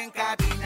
En 0.00 0.10
cabina, 0.10 0.61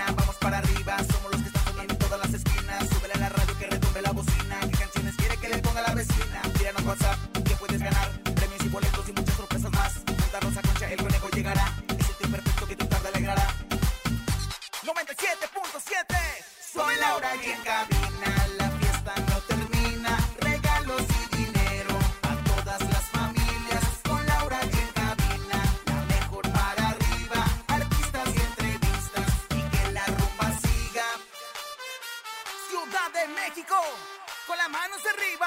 Con 33.46 34.58
las 34.58 34.68
manos 34.68 34.98
arriba 35.06 35.46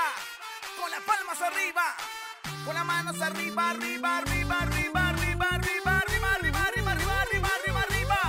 Con 0.79 0.89
las 0.89 1.01
palmas 1.01 1.41
arriba 1.41 1.95
Con 2.63 2.73
las 2.73 2.85
manos 2.85 3.21
arriba, 3.21 3.71
arriba, 3.71 4.17
arriba, 4.19 4.61
arriba, 4.61 5.09
arriba, 5.09 5.49
arriba, 5.49 5.99
arriba, 5.99 5.99
arriba, 5.99 6.61
arriba, 6.61 6.91
arriba, 6.91 7.21
arriba, 7.21 7.49
arriba, 7.55 7.81
arriba. 7.81 8.19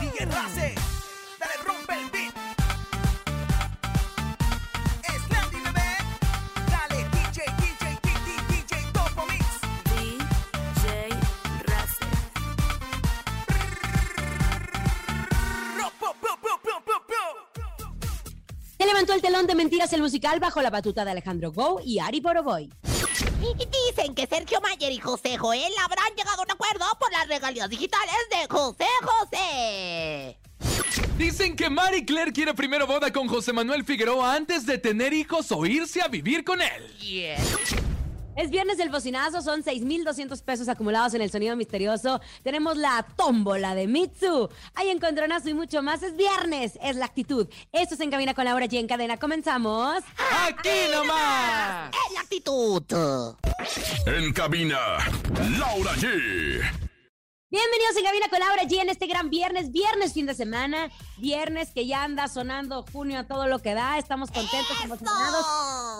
DJ 0.00 0.24
Race, 0.24 0.74
dale 1.38 1.56
rompe 1.66 1.92
el 1.92 2.10
beat. 2.10 2.23
De 19.54 19.62
mentiras 19.62 19.92
el 19.92 20.02
musical 20.02 20.40
bajo 20.40 20.60
la 20.62 20.70
batuta 20.70 21.04
de 21.04 21.12
Alejandro 21.12 21.52
Go 21.52 21.80
y 21.84 22.00
Ari 22.00 22.20
Boroboy. 22.20 22.68
Dicen 23.88 24.14
que 24.14 24.26
Sergio 24.26 24.60
Mayer 24.60 24.90
y 24.90 24.98
José 24.98 25.36
Joel 25.38 25.72
habrán 25.84 26.12
llegado 26.16 26.40
a 26.40 26.44
un 26.44 26.50
acuerdo 26.50 26.84
por 26.98 27.12
las 27.12 27.28
regalías 27.28 27.68
digitales 27.68 28.14
de 28.30 28.48
José 28.48 28.86
José. 29.02 30.38
Dicen 31.16 31.54
que 31.54 31.70
Marie 31.70 32.04
Claire 32.04 32.32
quiere 32.32 32.54
primero 32.54 32.86
boda 32.86 33.12
con 33.12 33.28
José 33.28 33.52
Manuel 33.52 33.84
Figueroa 33.84 34.34
antes 34.34 34.66
de 34.66 34.78
tener 34.78 35.12
hijos 35.12 35.52
o 35.52 35.64
irse 35.66 36.02
a 36.02 36.08
vivir 36.08 36.42
con 36.42 36.60
él. 36.60 36.96
Es 38.36 38.50
viernes 38.50 38.78
del 38.78 38.90
bocinazo, 38.90 39.42
son 39.42 39.62
6,200 39.62 40.42
pesos 40.42 40.68
acumulados 40.68 41.14
en 41.14 41.22
el 41.22 41.30
sonido 41.30 41.54
misterioso. 41.54 42.20
Tenemos 42.42 42.76
la 42.76 43.06
tómbola 43.16 43.76
de 43.76 43.86
Mitsu. 43.86 44.48
Hay 44.74 44.90
encontronazo 44.90 45.50
y 45.50 45.54
mucho 45.54 45.82
más. 45.82 46.02
Es 46.02 46.16
viernes, 46.16 46.78
es 46.82 46.96
la 46.96 47.04
actitud. 47.04 47.46
Esto 47.72 47.94
se 47.94 48.02
encamina 48.02 48.34
con 48.34 48.44
Laura 48.44 48.66
G 48.66 48.80
en 48.80 48.88
cadena. 48.88 49.18
Comenzamos. 49.18 50.02
¡Aquí 50.46 50.68
nomás! 50.92 51.90
¡Es 51.90 52.14
la 52.14 52.20
actitud! 52.22 52.82
En 54.06 54.32
cabina, 54.32 54.78
Laura 55.58 55.92
G. 55.92 56.84
Bienvenidos 57.50 57.96
en 57.96 58.04
cabina 58.04 58.28
con 58.28 58.40
Laura 58.40 58.64
G 58.64 58.80
en 58.80 58.88
este 58.88 59.06
gran 59.06 59.30
viernes, 59.30 59.70
viernes 59.70 60.12
fin 60.12 60.26
de 60.26 60.34
semana, 60.34 60.90
viernes 61.18 61.70
que 61.72 61.86
ya 61.86 62.02
anda 62.02 62.26
sonando 62.26 62.84
junio 62.92 63.20
a 63.20 63.28
todo 63.28 63.46
lo 63.46 63.60
que 63.60 63.74
da. 63.74 63.96
Estamos 63.96 64.32
contentos, 64.32 64.76
emocionados. 64.82 65.46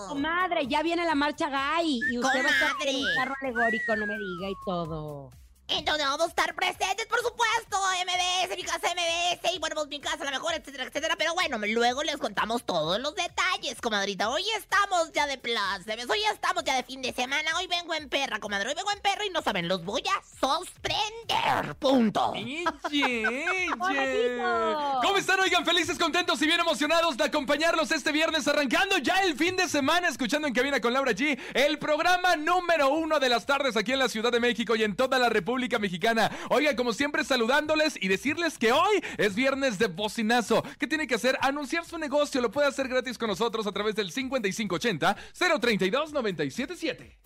Comadre, 0.07 0.67
ya 0.67 0.81
viene 0.83 1.05
la 1.05 1.15
marcha 1.15 1.49
gay 1.49 1.99
y 2.09 2.17
usted 2.17 2.43
va 2.43 2.49
a 2.49 2.51
estar 2.51 2.87
en 2.87 2.95
un 2.95 3.05
carro 3.15 3.35
alegórico, 3.41 3.95
no 3.95 4.05
me 4.07 4.17
diga 4.17 4.49
y 4.49 4.55
todo. 4.65 5.29
En 5.67 5.83
donde 5.83 6.03
vamos 6.03 6.27
a 6.27 6.29
estar 6.29 6.53
presentes, 6.53 7.07
por 7.07 7.19
supuesto, 7.21 7.75
MBS, 8.05 8.55
mi 8.55 8.63
casa 8.63 8.87
MBS, 8.93 9.51
y 9.51 9.57
bueno, 9.57 9.75
pues 9.75 9.87
mi 9.87 9.99
casa, 9.99 10.23
la 10.23 10.29
mejor, 10.29 10.53
etcétera, 10.53 10.83
etcétera. 10.83 11.15
Pero 11.17 11.33
bueno, 11.33 11.57
luego 11.57 12.03
les 12.03 12.17
contamos 12.17 12.63
todos 12.65 12.99
los 12.99 13.15
detalles, 13.15 13.81
comadrita. 13.81 14.29
Hoy 14.29 14.43
estamos 14.55 15.11
ya 15.11 15.25
de 15.25 15.39
plácemes, 15.39 16.07
hoy 16.07 16.19
estamos 16.31 16.63
ya 16.63 16.75
de 16.75 16.83
fin 16.83 17.01
de 17.01 17.13
semana, 17.13 17.49
hoy 17.57 17.65
vengo 17.65 17.95
en 17.95 18.09
perra, 18.09 18.39
comadre, 18.39 18.69
hoy 18.69 18.75
vengo 18.75 18.91
en 18.91 19.01
perra 19.01 19.25
y 19.25 19.31
no 19.31 19.41
saben, 19.41 19.67
los 19.67 19.83
voy 19.83 20.03
a 20.07 20.21
sorprender, 20.39 21.73
punto. 21.79 22.33
¿Cómo 25.01 25.17
están? 25.17 25.39
Oigan, 25.39 25.65
felices, 25.65 25.97
contentos 25.97 26.39
y 26.43 26.45
bien 26.45 26.59
emocionados 26.59 27.17
de 27.17 27.23
acompañarlos 27.23 27.91
este 27.91 28.11
viernes, 28.11 28.47
arrancando 28.47 28.99
ya 28.99 29.23
el 29.23 29.35
fin 29.35 29.57
de 29.57 29.67
semana, 29.67 30.09
escuchando 30.09 30.47
en 30.47 30.53
cabina 30.53 30.79
con 30.79 30.93
Laura 30.93 31.13
G, 31.13 31.39
el 31.55 31.79
programa 31.79 32.35
número 32.35 32.89
uno 32.89 33.19
de 33.19 33.29
las 33.29 33.47
tardes 33.47 33.75
aquí 33.75 33.93
en 33.93 33.99
la 33.99 34.09
Ciudad 34.09 34.31
de 34.31 34.39
México 34.39 34.75
y 34.75 34.83
en 34.83 34.95
toda 34.95 35.17
la 35.17 35.27
República 35.27 35.54
Mexicana. 35.79 36.31
Oigan, 36.49 36.75
como 36.75 36.93
siempre, 36.93 37.23
saludándoles 37.23 37.97
y 38.01 38.07
decirles 38.07 38.57
que 38.57 38.71
hoy 38.71 39.03
es 39.17 39.35
viernes 39.35 39.77
de 39.79 39.87
bocinazo. 39.87 40.63
¿Qué 40.79 40.87
tiene 40.87 41.07
que 41.07 41.15
hacer? 41.15 41.37
Anunciar 41.41 41.85
su 41.85 41.97
negocio. 41.97 42.41
Lo 42.41 42.51
puede 42.51 42.67
hacer 42.67 42.87
gratis 42.87 43.17
con 43.17 43.29
nosotros 43.29 43.65
a 43.67 43.71
través 43.71 43.95
del 43.95 44.11
5580 44.11 45.15
032 45.59 46.13
977. 46.13 47.17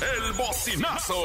El 0.00 0.32
bocinazo. 0.32 1.22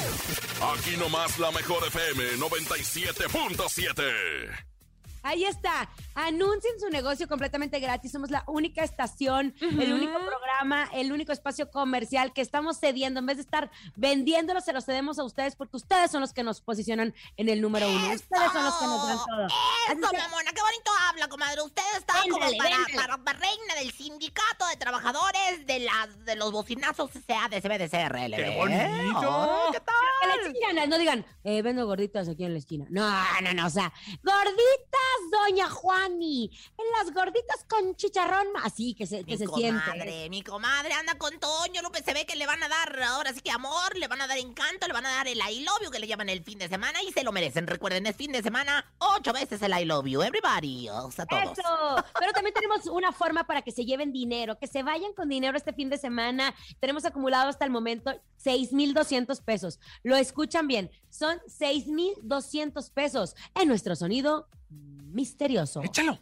Aquí 0.60 0.96
nomás 0.96 1.38
la 1.38 1.52
mejor 1.52 1.86
FM 1.86 2.38
97.7. 2.38 4.77
Ahí 5.22 5.44
está. 5.44 5.88
Anuncien 6.14 6.78
su 6.80 6.88
negocio 6.90 7.28
completamente 7.28 7.78
gratis. 7.80 8.12
Somos 8.12 8.30
la 8.30 8.44
única 8.46 8.82
estación, 8.84 9.54
el 9.60 9.92
único 9.92 10.18
programa, 10.18 10.88
el 10.92 11.12
único 11.12 11.32
espacio 11.32 11.70
comercial 11.70 12.32
que 12.32 12.40
estamos 12.40 12.78
cediendo. 12.78 13.20
En 13.20 13.26
vez 13.26 13.36
de 13.36 13.42
estar 13.42 13.70
vendiéndolo, 13.96 14.60
se 14.60 14.72
los 14.72 14.84
cedemos 14.84 15.18
a 15.18 15.24
ustedes 15.24 15.56
porque 15.56 15.76
ustedes 15.76 16.10
son 16.10 16.20
los 16.20 16.32
que 16.32 16.42
nos 16.42 16.60
posicionan 16.60 17.14
en 17.36 17.48
el 17.48 17.60
número 17.60 17.88
uno. 17.88 17.98
Ustedes 18.14 18.52
son 18.52 18.64
los 18.64 18.74
que 18.76 18.84
nos 18.86 19.06
dan 19.06 19.18
todo. 19.18 19.46
Eso, 19.46 20.10
que- 20.10 20.18
mamona, 20.18 20.52
qué 20.52 20.60
bonito 20.62 20.90
habla, 21.08 21.28
comadre. 21.28 21.62
Usted 21.62 21.82
está 21.96 22.14
como 22.22 22.38
Véndale, 22.38 22.56
para, 22.58 22.70
véndale. 22.76 22.94
para- 22.96 23.18
para 23.18 23.38
reina 23.38 23.74
del 23.76 23.92
sindicato 23.92 24.66
de 24.68 24.76
trabajadores 24.76 25.66
de 25.66 25.80
las 25.80 26.24
de 26.24 26.36
los 26.36 26.52
bocinazos 26.52 27.10
CADCB 27.26 27.78
de 27.78 27.88
CRL. 27.88 28.36
¡Qué 28.36 28.56
bonito! 28.56 29.70
¿Qué 29.72 29.80
tal? 29.80 30.54
Que 30.54 30.86
no 30.86 30.98
digan, 30.98 31.26
eh, 31.44 31.62
vendo 31.62 31.86
gorditas 31.86 32.28
aquí 32.28 32.44
en 32.44 32.52
la 32.52 32.58
esquina. 32.58 32.86
No, 32.90 33.08
no, 33.42 33.52
no, 33.54 33.66
o 33.66 33.70
sea, 33.70 33.92
gorditas, 34.22 35.07
doña 35.30 35.68
Juani, 35.68 36.50
en 36.76 36.84
las 36.98 37.14
gorditas 37.14 37.64
con 37.68 37.94
chicharrón, 37.96 38.46
así 38.62 38.94
que 38.94 39.06
se, 39.06 39.24
que 39.24 39.32
Mi 39.32 39.38
se 39.38 39.44
comadre, 39.46 40.10
siente. 40.10 40.30
mi 40.30 40.42
comadre 40.42 40.92
anda 40.94 41.16
con 41.16 41.38
Toño 41.38 41.82
López. 41.82 42.04
Se 42.04 42.14
ve 42.14 42.26
que 42.26 42.36
le 42.36 42.46
van 42.46 42.62
a 42.62 42.68
dar 42.68 43.02
ahora 43.02 43.32
sí 43.32 43.40
que 43.40 43.50
amor, 43.50 43.96
le 43.96 44.08
van 44.08 44.20
a 44.20 44.26
dar 44.26 44.38
encanto, 44.38 44.86
le 44.86 44.92
van 44.92 45.06
a 45.06 45.10
dar 45.10 45.28
el 45.28 45.38
I 45.38 45.60
love 45.64 45.82
you 45.84 45.90
que 45.90 45.98
le 45.98 46.06
llaman 46.06 46.28
el 46.28 46.42
fin 46.42 46.58
de 46.58 46.68
semana 46.68 47.02
y 47.02 47.12
se 47.12 47.24
lo 47.24 47.32
merecen. 47.32 47.66
Recuerden, 47.66 48.06
es 48.06 48.16
fin 48.16 48.32
de 48.32 48.42
semana, 48.42 48.84
ocho 48.98 49.32
veces 49.32 49.60
el 49.62 49.72
I 49.72 49.84
love 49.84 50.06
you. 50.06 50.22
Everybody, 50.22 50.88
o 50.88 51.10
sea, 51.10 51.26
todos. 51.26 51.58
Eso, 51.58 52.04
pero 52.18 52.32
también 52.32 52.54
tenemos 52.54 52.86
una 52.86 53.12
forma 53.12 53.44
para 53.44 53.62
que 53.62 53.72
se 53.72 53.84
lleven 53.84 54.12
dinero, 54.12 54.58
que 54.58 54.66
se 54.66 54.82
vayan 54.82 55.12
con 55.14 55.28
dinero 55.28 55.56
este 55.56 55.72
fin 55.72 55.88
de 55.90 55.98
semana. 55.98 56.54
Tenemos 56.80 57.04
acumulado 57.04 57.48
hasta 57.48 57.64
el 57.64 57.70
momento 57.70 58.12
6,200 58.36 59.40
pesos. 59.40 59.80
Lo 60.02 60.16
escuchan 60.16 60.66
bien, 60.68 60.90
son 61.10 61.40
6,200 61.46 62.90
pesos 62.90 63.34
en 63.54 63.68
nuestro 63.68 63.96
sonido 63.96 64.48
misterioso. 64.70 65.82
¡Échalo! 65.82 66.18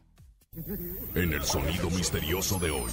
En 1.15 1.33
el 1.33 1.45
sonido 1.45 1.91
misterioso 1.91 2.59
de 2.59 2.71
hoy. 2.71 2.91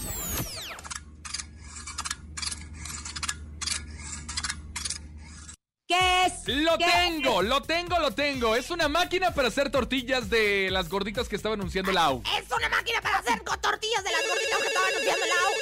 ¿Qué 5.94 6.26
es? 6.26 6.48
Lo 6.48 6.78
¿Qué 6.78 6.86
tengo, 6.86 7.42
lo 7.42 7.62
tengo, 7.62 8.00
lo 8.00 8.12
tengo. 8.12 8.56
Es 8.56 8.72
una 8.72 8.88
máquina 8.88 9.32
para 9.34 9.50
hacer 9.50 9.70
tortillas 9.70 10.30
de 10.30 10.70
las 10.72 10.90
gorditas 10.90 11.28
que 11.28 11.36
estaba 11.36 11.54
anunciando 11.56 11.92
Lau. 11.92 12.22
Es 12.38 12.46
una 12.52 12.70
máquina 12.70 13.00
para 13.02 13.20
hacer 13.20 13.40
tortillas 13.42 14.04
de 14.04 14.12
las 14.12 14.28
gorditas 14.28 14.60
que 14.62 14.68
estaba 14.68 14.88
anunciando 14.88 15.26
la 15.26 15.36
U. 15.36 15.54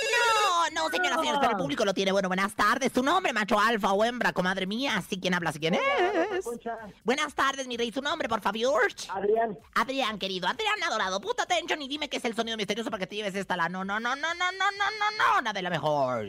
No, 0.73 0.81
Bueno, 0.83 0.89
señoras 0.89 1.17
y 1.17 1.19
señores, 1.21 1.39
pero 1.41 1.51
el 1.51 1.57
público 1.57 1.83
lo 1.85 1.93
tiene. 1.93 2.11
Bueno, 2.11 2.29
buenas 2.29 2.53
tardes. 2.55 2.91
¿Su 2.93 3.03
nombre, 3.03 3.33
macho 3.33 3.59
alfa 3.59 3.91
o 3.91 4.05
hembra, 4.05 4.31
comadre 4.31 4.65
mía? 4.67 5.03
¿Sí 5.09 5.19
quién 5.19 5.33
habla? 5.33 5.51
¿Sí 5.51 5.59
quién 5.59 5.73
es? 5.73 6.45
Buenas 7.03 7.33
tardes, 7.33 7.67
mi 7.67 7.75
rey. 7.77 7.91
¿Su 7.91 8.01
nombre, 8.01 8.29
por 8.29 8.41
favor? 8.41 8.81
Adrián, 9.09 9.57
Adrián, 9.75 10.17
querido. 10.17 10.47
Adrián 10.47 10.81
adorado. 10.83 11.19
Puta 11.19 11.43
atención 11.43 11.81
y 11.81 11.87
dime 11.87 12.09
qué 12.09 12.17
es 12.17 12.25
el 12.25 12.35
sonido 12.35 12.55
misterioso 12.57 12.89
para 12.89 12.99
que 12.99 13.07
te 13.07 13.15
lleves 13.15 13.35
esta 13.35 13.57
la. 13.57 13.67
No, 13.69 13.83
no, 13.83 13.99
no, 13.99 14.15
no, 14.15 14.33
no, 14.33 14.51
no, 14.51 14.71
no, 14.71 14.85
no, 14.99 15.11
no. 15.17 15.41
Nada 15.41 15.53
de 15.53 15.61
la 15.61 15.69
mejor. 15.69 16.25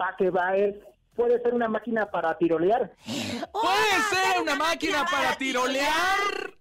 va 0.00 0.14
que 0.18 0.30
va 0.30 0.56
es, 0.56 0.74
puede 1.20 1.42
ser 1.42 1.54
una 1.54 1.68
máquina 1.68 2.10
para 2.10 2.36
tirolear. 2.38 2.92
¿Puede 3.52 4.00
ser 4.10 4.40
una 4.40 4.54
máquina 4.54 5.04
para 5.10 5.36
tirolear? 5.36 6.54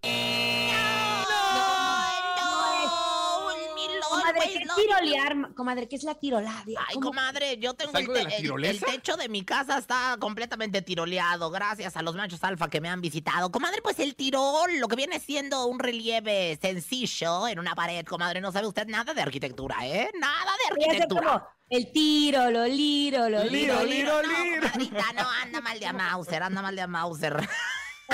Comadre, 4.33 4.51
¿qué 4.53 4.63
es 4.63 4.75
tirolear? 4.75 5.35
ma- 5.35 5.53
Comadre, 5.53 5.87
¿qué 5.87 5.95
es 5.95 6.03
la 6.03 6.15
tirolada? 6.15 6.63
Ay, 6.87 6.95
comadre, 7.01 7.57
yo 7.57 7.73
tengo 7.73 7.91
¿Es 7.97 8.07
el, 8.07 8.13
te- 8.13 8.21
el- 8.37 8.63
el 8.65 8.79
techo 8.79 9.17
de 9.17 9.29
mi 9.29 9.43
casa 9.43 9.77
está 9.77 10.15
completamente 10.19 10.81
tiroleado 10.81 11.49
gracias 11.51 11.97
a 11.97 12.01
los 12.01 12.15
machos 12.15 12.43
alfa 12.43 12.69
que 12.69 12.81
me 12.81 12.89
han 12.89 13.01
visitado. 13.01 13.51
Comadre, 13.51 13.81
pues 13.81 13.99
el 13.99 14.15
tirol, 14.15 14.77
lo 14.79 14.87
que 14.87 14.95
viene 14.95 15.19
siendo 15.19 15.65
un 15.65 15.79
relieve 15.79 16.57
sencillo 16.61 17.47
en 17.47 17.59
una 17.59 17.75
pared, 17.75 18.05
comadre, 18.05 18.41
no 18.41 18.51
sabe 18.51 18.67
usted 18.67 18.87
nada 18.87 19.13
de 19.13 19.21
arquitectura, 19.21 19.75
¿eh? 19.83 20.11
Nada 20.19 20.51
de 20.67 20.83
arquitectura. 20.85 21.47
el 21.69 21.91
tiro, 21.91 22.49
lo 22.51 22.65
liro, 22.65 23.29
lo 23.29 23.43
Liro, 23.43 23.83
liro. 23.83 23.85
liro, 23.85 24.21
No, 24.21 24.43
liro. 24.45 24.61
comadrita, 24.61 25.13
no, 25.13 25.29
anda 25.43 25.61
mal 25.61 25.79
de 25.79 25.85
a 25.85 25.93
Mauser, 25.93 26.43
anda 26.43 26.61
mal 26.61 26.75
de 26.75 26.81
a 26.81 26.87
Mauser. 26.87 27.35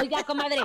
Oiga, 0.01 0.23
comadre, 0.23 0.57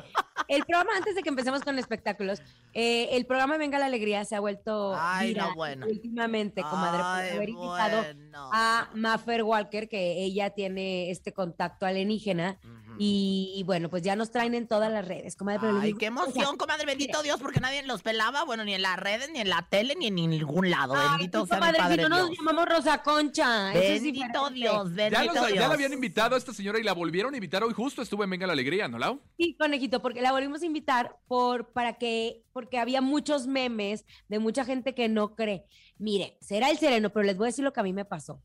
el 0.48 0.64
programa, 0.64 0.90
antes 0.96 1.14
de 1.14 1.22
que 1.22 1.28
empecemos 1.28 1.62
con 1.62 1.78
espectáculos, 1.78 2.42
eh, 2.72 3.08
el 3.12 3.26
programa 3.26 3.56
Venga 3.56 3.78
la 3.78 3.86
Alegría 3.86 4.24
se 4.24 4.36
ha 4.36 4.40
vuelto 4.40 4.94
Ay, 4.96 5.34
no, 5.34 5.54
bueno. 5.54 5.86
últimamente, 5.86 6.62
comadre, 6.62 6.98
por 6.98 7.36
haber 7.36 7.48
invitado 7.48 8.02
bueno. 8.02 8.50
a 8.52 8.90
Maffer 8.94 9.42
Walker, 9.42 9.88
que 9.88 10.24
ella 10.24 10.50
tiene 10.50 11.10
este 11.10 11.32
contacto 11.32 11.86
alienígena, 11.86 12.58
y, 13.02 13.52
y 13.56 13.62
bueno, 13.62 13.88
pues 13.88 14.02
ya 14.02 14.14
nos 14.14 14.30
traen 14.30 14.54
en 14.54 14.68
todas 14.68 14.92
las 14.92 15.08
redes, 15.08 15.34
comadre. 15.34 15.68
Ay, 15.72 15.86
digo 15.86 15.98
qué 15.98 16.08
una 16.10 16.20
cosa, 16.20 16.32
emoción, 16.32 16.56
comadre, 16.58 16.84
bendito 16.84 17.22
Dios, 17.22 17.40
porque 17.40 17.58
nadie 17.58 17.82
los 17.84 18.02
pelaba, 18.02 18.44
bueno, 18.44 18.62
ni 18.62 18.74
en 18.74 18.82
las 18.82 18.98
redes, 18.98 19.30
ni 19.32 19.40
en 19.40 19.48
la 19.48 19.66
tele, 19.70 19.94
ni 19.96 20.08
en 20.08 20.16
ningún 20.16 20.68
lado. 20.68 20.92
Ay, 20.94 21.08
Bendito 21.18 21.46
sea 21.46 21.56
mi 21.56 21.60
comadre, 21.60 21.78
padre 21.78 21.96
si 21.96 22.02
no 22.02 22.08
nos 22.10 22.28
Dios. 22.28 22.38
llamamos 22.38 22.68
Rosa 22.68 23.02
Concha. 23.02 23.72
es 23.72 24.02
Bendito. 24.02 24.50
Dios, 24.50 24.94
Ya, 24.94 25.24
los- 25.24 25.34
ya 25.34 25.46
Dios. 25.46 25.54
la 25.68 25.72
habían 25.72 25.94
invitado 25.94 26.34
a 26.34 26.38
esta 26.38 26.52
señora 26.52 26.78
y 26.78 26.82
la 26.82 26.92
volvieron 26.92 27.32
a 27.32 27.36
invitar 27.38 27.64
hoy 27.64 27.72
justo 27.72 28.02
estuvo 28.02 28.22
en 28.22 28.28
Venga 28.30 28.46
la 28.46 28.52
Alegría, 28.52 28.86
¿no, 28.86 28.98
Lau? 28.98 29.18
Sí, 29.38 29.54
conejito, 29.58 30.02
porque 30.02 30.20
la 30.20 30.32
volvimos 30.32 30.60
a 30.60 30.66
invitar 30.66 31.16
por, 31.26 31.72
para 31.72 31.94
que, 31.94 32.42
porque 32.52 32.78
había 32.78 33.00
muchos 33.00 33.46
memes 33.46 34.04
de 34.28 34.38
mucha 34.38 34.66
gente 34.66 34.94
que 34.94 35.08
no 35.08 35.34
cree. 35.34 35.64
Mire, 35.98 36.36
será 36.42 36.68
el 36.68 36.76
sereno, 36.76 37.08
pero 37.10 37.24
les 37.24 37.38
voy 37.38 37.46
a 37.46 37.48
decir 37.48 37.64
lo 37.64 37.72
que 37.72 37.80
a 37.80 37.82
mí 37.82 37.94
me 37.94 38.04
pasó. 38.04 38.42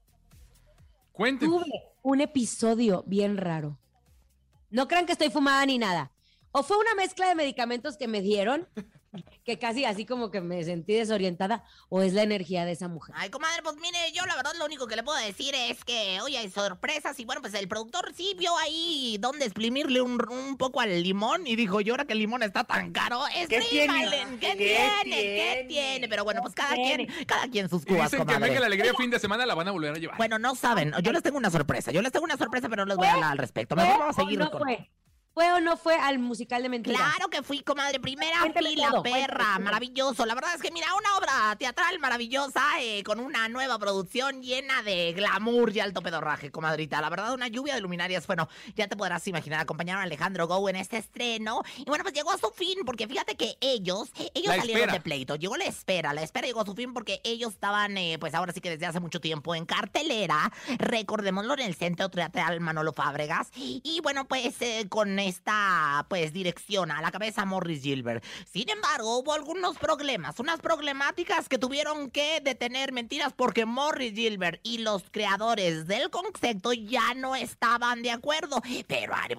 Cuéntenos. 1.12 1.64
Tuve 1.64 1.72
un 2.04 2.22
episodio 2.22 3.04
bien 3.08 3.38
raro. 3.38 3.78
No 4.76 4.90
crean 4.90 5.06
que 5.06 5.14
estoy 5.14 5.30
fumada 5.30 5.66
ni 5.66 5.78
nada. 5.78 6.12
O 6.58 6.64
fue 6.64 6.78
una 6.78 6.96
mezcla 6.96 7.28
de 7.28 7.36
medicamentos 7.36 7.98
que 7.98 8.08
me 8.08 8.22
dieron, 8.22 8.66
que 9.44 9.60
casi 9.60 9.84
así 9.84 10.06
como 10.06 10.32
que 10.32 10.40
me 10.40 10.64
sentí 10.64 10.94
desorientada, 10.94 11.66
o 11.90 12.02
es 12.02 12.14
la 12.14 12.24
energía 12.24 12.64
de 12.64 12.72
esa 12.72 12.88
mujer. 12.88 13.14
Ay, 13.18 13.30
comadre, 13.30 13.62
pues 13.62 13.76
mire, 13.76 13.98
yo 14.14 14.26
la 14.26 14.38
verdad 14.38 14.54
lo 14.58 14.64
único 14.64 14.88
que 14.88 14.96
le 14.96 15.04
puedo 15.04 15.18
decir 15.18 15.54
es 15.54 15.84
que 15.84 16.22
hoy 16.22 16.38
hay 16.38 16.50
sorpresas 16.50 17.20
y 17.20 17.26
bueno, 17.26 17.42
pues 17.42 17.56
el 17.56 17.68
productor 17.68 18.14
sí 18.16 18.38
vio 18.40 18.58
ahí 18.60 19.18
dónde 19.20 19.44
exprimirle 19.44 20.00
un, 20.02 20.18
un 20.32 20.56
poco 20.56 20.80
al 20.80 21.04
limón 21.04 21.46
y 21.46 21.58
dijo, 21.58 21.82
y 21.82 21.90
ahora 21.90 22.06
que 22.06 22.14
el 22.14 22.20
limón 22.20 22.42
está 22.42 22.64
tan 22.64 22.94
caro, 22.94 23.20
exprímale, 23.36 24.26
¿qué, 24.40 24.48
¿Qué 24.52 24.56
tiene? 24.56 25.04
¿Qué 25.04 25.66
tiene? 25.66 25.66
tiene? 25.68 26.08
Pero 26.08 26.24
bueno, 26.24 26.42
pues 26.42 26.56
cada 26.56 26.74
tiene? 26.76 27.08
quien, 27.08 27.26
cada 27.26 27.50
quien 27.50 27.68
sus 27.68 27.86
cubas, 27.86 28.10
dicen 28.10 28.26
que 28.26 28.32
en 28.32 28.36
comadre. 28.36 28.48
Venga 28.48 28.62
la 28.62 28.68
Alegría 28.68 28.94
fin 28.94 29.12
de 29.12 29.20
semana 29.20 29.46
la 29.46 29.56
van 29.56 29.68
a 29.68 29.72
volver 29.72 29.94
a 29.94 29.98
llevar. 29.98 30.16
Bueno, 30.16 30.40
no 30.40 30.56
saben, 30.56 30.94
yo 31.04 31.12
les 31.12 31.22
tengo 31.22 31.38
una 31.38 31.52
sorpresa, 31.52 31.92
yo 31.92 32.02
les 32.02 32.14
tengo 32.14 32.24
una 32.24 32.38
sorpresa, 32.38 32.70
pero 32.70 32.86
no 32.86 32.92
les 32.92 32.98
voy 32.98 33.08
a 33.08 33.14
hablar 33.16 33.32
al 33.34 33.40
respecto. 33.40 33.76
Mejor 33.76 33.92
¿Fue 33.92 34.00
vamos 34.00 34.18
a 34.18 34.22
o 34.22 34.24
seguir 34.24 34.40
no 34.40 34.52
con... 34.52 34.62
fue? 34.62 34.90
¿Fue 35.36 35.52
o 35.52 35.60
no 35.60 35.76
fue 35.76 35.96
al 35.96 36.18
musical 36.18 36.64
de 36.64 36.70
mentiras? 36.70 36.98
Claro 36.98 37.30
que 37.30 37.44
fui, 37.44 37.60
comadre, 37.60 38.00
primera 38.00 38.38
fila, 38.58 38.90
todo, 38.90 39.04
perra, 39.04 39.60
maravilloso. 39.60 40.26
La 40.26 40.34
verdad 40.34 40.56
es 40.56 40.62
que, 40.62 40.72
mira, 40.72 40.88
una 40.96 41.18
obra 41.18 41.58
teatral 41.58 42.00
maravillosa 42.00 42.62
eh, 42.80 43.04
con 43.04 43.20
una 43.20 43.50
nueva 43.50 43.78
producción 43.78 44.42
llena 44.42 44.82
de 44.84 45.12
glamour 45.12 45.76
y 45.76 45.82
alto 45.82 46.02
pedorraje, 46.02 46.52
comadrita. 46.52 47.02
La 47.02 47.10
verdad, 47.10 47.34
una 47.34 47.50
lluvia 47.50 47.76
de 47.76 47.82
luminarias. 47.82 48.26
Bueno, 48.28 48.48
ya 48.78 48.88
te 48.88 48.96
podrás 48.96 49.28
imaginar, 49.28 49.60
acompañaron 49.60 50.00
a 50.00 50.06
Alejandro 50.06 50.48
Go 50.48 50.70
en 50.70 50.78
este 50.78 50.96
estreno. 51.00 51.64
Y 51.80 51.84
bueno, 51.84 52.06
pues 52.06 52.14
llegó 52.14 52.32
a 52.32 52.38
su 52.38 52.50
fin, 52.52 52.80
porque 52.86 53.06
fíjate 53.06 53.36
que 53.36 53.58
ellos, 53.60 54.14
ellos 54.34 54.56
La 54.56 54.62
salieron 54.62 54.84
espera. 54.84 54.94
de 54.94 55.02
pleito. 55.02 55.36
Llegó 55.36 55.58
la 55.58 55.66
espera, 55.66 56.14
la 56.14 56.24
espera 56.24 56.48
llegó 56.48 56.62
a 56.62 56.66
su 56.66 56.76
fin 56.76 56.94
porque 56.94 57.20
ellos 57.26 57.52
estaban, 57.52 57.98
eh, 57.98 58.16
pues 58.22 58.34
ahora 58.36 58.54
sí 58.54 58.62
que 58.62 58.70
desde 58.70 58.86
hace 58.86 59.02
mucho 59.02 59.20
tiempo 59.20 59.54
en 59.54 59.66
cartelera, 59.66 60.54
recordémoslo, 60.78 61.56
en 61.56 61.60
el 61.60 61.76
Centro 61.76 62.08
Teatral 62.08 62.62
Manolo 62.62 62.94
Fábregas. 62.94 63.50
Y 63.58 64.00
bueno, 64.02 64.30
pues 64.30 64.62
eh, 64.62 64.86
con 64.88 65.25
esta, 65.26 66.06
pues, 66.10 66.34
dirección 66.34 66.92
a 66.92 67.02
la 67.02 67.12
cabeza 67.12 67.46
Morris 67.46 67.84
Gilbert. 67.84 68.24
Sin 68.52 68.70
embargo, 68.70 69.18
hubo 69.18 69.34
algunos 69.34 69.78
problemas, 69.78 70.40
unas 70.40 70.60
problemáticas 70.62 71.50
que 71.50 71.58
tuvieron 71.58 72.10
que 72.12 72.40
detener 72.42 72.92
mentiras 72.92 73.34
porque 73.34 73.66
Morris 73.66 74.14
Gilbert 74.14 74.60
y 74.64 74.80
los 74.80 75.04
creadores 75.12 75.88
del 75.88 76.10
concepto 76.10 76.74
ya 76.74 77.14
no 77.16 77.36
estaban 77.36 78.02
de 78.02 78.12
acuerdo. 78.12 78.62
Pero 78.88 79.14
Ari 79.16 79.36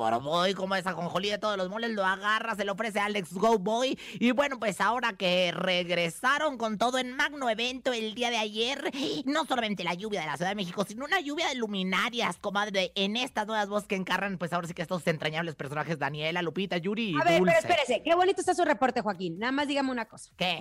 como 0.55 0.75
esa 0.75 0.95
conjolía 0.95 1.33
de 1.33 1.39
todos 1.39 1.57
los 1.57 1.69
moles, 1.69 1.91
lo 1.91 2.05
agarra, 2.05 2.55
se 2.55 2.65
lo 2.65 2.73
ofrece 2.73 3.01
a 3.01 3.07
Alex 3.07 3.33
Go 3.33 3.59
Boy. 3.59 3.99
Y 4.15 4.33
bueno, 4.33 4.59
pues 4.59 4.81
ahora 4.81 5.13
que 5.13 5.53
regresaron 5.53 6.59
con 6.59 6.79
todo 6.79 6.99
en 6.99 7.15
magno 7.15 7.49
evento 7.49 7.93
el 7.93 8.15
día 8.15 8.31
de 8.31 8.39
ayer, 8.39 8.91
no 9.25 9.45
solamente 9.47 9.85
la 9.85 9.95
lluvia 9.95 10.21
de 10.21 10.27
la 10.27 10.37
Ciudad 10.37 10.51
de 10.51 10.57
México, 10.57 10.85
sino 10.87 11.05
una 11.05 11.21
lluvia 11.21 11.49
de 11.49 11.55
luminarias, 11.55 12.37
comadre, 12.39 12.93
en 12.95 13.17
estas 13.17 13.47
nuevas 13.47 13.69
voces 13.69 13.89
que 13.89 13.95
encarnan, 13.95 14.39
pues 14.39 14.53
ahora 14.53 14.67
sí 14.67 14.75
que 14.75 14.83
estos 14.83 15.07
entrañables 15.07 15.55
personajes, 15.55 15.76
Daniela, 15.85 16.43
Lupita, 16.43 16.77
Yuri 16.77 17.15
A 17.21 17.25
ver, 17.25 17.39
Dulce. 17.39 17.55
pero 17.57 17.73
espérese, 17.73 18.03
qué 18.03 18.15
bonito 18.15 18.41
está 18.41 18.55
su 18.55 18.65
reporte, 18.65 19.01
Joaquín. 19.01 19.39
Nada 19.39 19.53
más 19.53 19.69
dígame 19.69 19.91
una 19.91 20.07
cosa. 20.07 20.31
¿Qué? 20.37 20.61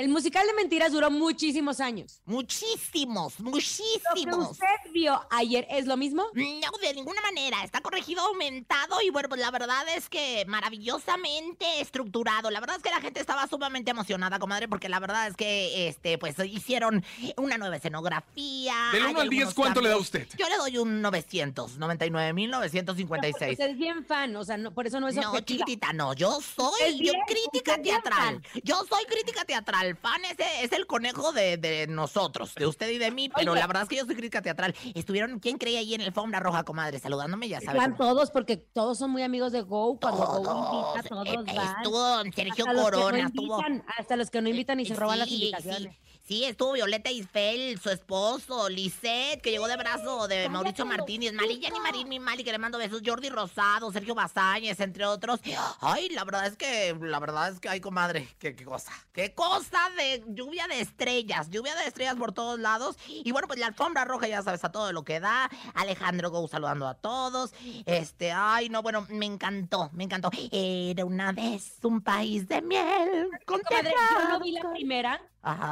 El 0.00 0.08
musical 0.08 0.46
de 0.46 0.54
mentiras 0.54 0.92
duró 0.92 1.10
muchísimos 1.10 1.78
años. 1.78 2.22
Muchísimos, 2.24 3.38
Lo 3.38 3.44
que 3.44 3.50
muchísimos. 3.50 4.52
usted 4.52 4.66
vio 4.94 5.20
ayer 5.30 5.66
es 5.68 5.86
lo 5.86 5.98
mismo. 5.98 6.24
No, 6.32 6.70
de 6.80 6.94
ninguna 6.94 7.20
manera. 7.20 7.62
Está 7.64 7.82
corregido, 7.82 8.22
aumentado 8.22 9.02
y 9.02 9.10
bueno, 9.10 9.28
pues 9.28 9.42
la 9.42 9.50
verdad 9.50 9.84
es 9.94 10.08
que 10.08 10.46
maravillosamente 10.48 11.82
estructurado. 11.82 12.50
La 12.50 12.60
verdad 12.60 12.76
es 12.78 12.82
que 12.82 12.88
la 12.88 13.02
gente 13.02 13.20
estaba 13.20 13.46
sumamente 13.46 13.90
emocionada, 13.90 14.38
comadre, 14.38 14.68
porque 14.68 14.88
la 14.88 15.00
verdad 15.00 15.26
es 15.26 15.36
que, 15.36 15.88
este, 15.88 16.16
pues 16.16 16.34
hicieron 16.46 17.04
una 17.36 17.58
nueva 17.58 17.76
escenografía. 17.76 18.74
Del 18.92 19.02
hay 19.04 19.10
1 19.10 19.20
al 19.20 19.28
10, 19.28 19.40
algunos 19.48 19.54
¿cuánto 19.54 19.82
le 19.82 19.90
da 19.90 19.98
usted? 19.98 20.26
Yo 20.38 20.48
le 20.48 20.56
doy 20.56 20.78
un 20.78 21.02
999.956. 21.02 23.50
Usted 23.52 23.70
es 23.70 23.76
bien 23.76 24.02
fan, 24.06 24.34
o 24.34 24.44
sea, 24.46 24.56
no, 24.56 24.72
por 24.72 24.86
eso 24.86 24.98
no 24.98 25.08
es 25.08 25.16
No, 25.16 25.28
objetiva. 25.32 25.58
chiquitita, 25.66 25.92
no. 25.92 26.14
Yo 26.14 26.38
soy 26.40 27.04
yo 27.04 27.12
crítica 27.26 27.76
teatral. 27.82 28.40
Yo 28.64 28.76
soy 28.88 29.04
crítica 29.04 29.44
teatral. 29.44 29.89
Fan 29.94 30.24
ese 30.24 30.64
es 30.64 30.72
el 30.72 30.86
conejo 30.86 31.32
de, 31.32 31.56
de 31.56 31.86
nosotros, 31.86 32.54
de 32.54 32.66
usted 32.66 32.88
y 32.90 32.98
de 32.98 33.10
mí. 33.10 33.28
Pero 33.28 33.52
Oye. 33.52 33.60
la 33.60 33.66
verdad 33.66 33.82
es 33.84 33.88
que 33.88 33.96
yo 33.96 34.04
soy 34.06 34.14
crítica 34.14 34.42
teatral. 34.42 34.74
Estuvieron, 34.94 35.38
¿quién 35.40 35.58
creía 35.58 35.78
ahí 35.80 35.94
en 35.94 36.00
el 36.00 36.12
Fombra 36.12 36.40
Roja, 36.40 36.64
comadre? 36.64 36.98
Saludándome, 36.98 37.48
ya 37.48 37.60
sabe. 37.60 37.78
Van 37.78 37.96
todos, 37.96 38.30
porque 38.30 38.56
todos 38.56 38.98
son 38.98 39.10
muy 39.10 39.22
amigos 39.22 39.52
de 39.52 39.62
Go. 39.62 39.98
Cuando 40.00 40.26
Go 40.26 40.92
invita, 40.94 41.08
todos 41.08 41.26
Eh, 41.28 41.54
van. 41.56 41.76
Estuvo 41.76 42.22
Sergio 42.34 42.64
hasta 42.64 42.72
los 42.72 42.84
que 42.84 42.90
no 42.90 43.02
Corona, 43.02 43.26
estuvo. 43.26 43.62
hasta 43.98 44.16
los 44.16 44.30
que 44.30 44.42
no 44.42 44.48
invitan 44.48 44.80
y 44.80 44.86
se 44.86 44.94
roban 44.94 45.18
las 45.18 45.28
Sí, 45.28 45.34
invitaciones. 45.36 45.92
Sí, 45.92 46.09
sí, 46.30 46.44
estuvo 46.44 46.74
Violeta 46.74 47.10
Isfel, 47.10 47.80
su 47.80 47.90
esposo, 47.90 48.68
Lisette, 48.68 49.42
que 49.42 49.50
llegó 49.50 49.66
de 49.66 49.76
brazo 49.76 50.28
de 50.28 50.48
Mauricio 50.48 50.86
Martínez, 50.86 51.32
Malilla 51.32 51.70
ni 51.70 51.80
Marín 51.80 52.08
ni 52.08 52.20
Mali, 52.20 52.44
que 52.44 52.52
le 52.52 52.58
mando 52.58 52.78
besos, 52.78 53.02
Jordi 53.04 53.30
Rosado, 53.30 53.90
Sergio 53.90 54.14
Bazáñez, 54.14 54.78
entre 54.78 55.06
otros. 55.06 55.40
Ay, 55.80 56.08
la 56.10 56.22
verdad 56.22 56.46
es 56.46 56.56
que, 56.56 56.96
la 57.00 57.18
verdad 57.18 57.48
es 57.48 57.58
que, 57.58 57.68
ay, 57.68 57.80
comadre, 57.80 58.28
qué, 58.38 58.54
qué 58.54 58.64
cosa. 58.64 58.92
Qué 59.12 59.34
cosa 59.34 59.80
de 59.96 60.22
lluvia 60.28 60.68
de 60.68 60.78
estrellas, 60.78 61.50
lluvia 61.50 61.74
de 61.74 61.86
estrellas 61.86 62.14
por 62.14 62.30
todos 62.30 62.60
lados. 62.60 62.96
Y 63.08 63.32
bueno, 63.32 63.48
pues 63.48 63.58
la 63.58 63.66
alfombra 63.66 64.04
roja, 64.04 64.28
ya 64.28 64.40
sabes, 64.42 64.62
a 64.62 64.70
todo 64.70 64.92
lo 64.92 65.02
que 65.02 65.18
da. 65.18 65.50
Alejandro 65.74 66.30
Go 66.30 66.46
saludando 66.46 66.86
a 66.86 66.94
todos. 66.94 67.52
Este, 67.86 68.30
ay, 68.30 68.68
no, 68.68 68.82
bueno, 68.82 69.04
me 69.08 69.26
encantó, 69.26 69.90
me 69.94 70.04
encantó. 70.04 70.30
Era 70.52 71.04
una 71.04 71.32
vez 71.32 71.78
un 71.82 72.00
país 72.00 72.46
de 72.46 72.62
miel. 72.62 73.30
Con 73.46 73.60
Comadre, 73.62 73.92
yo 74.12 74.28
no 74.28 74.38
vi 74.38 74.52
la 74.52 74.70
primera 74.70 75.20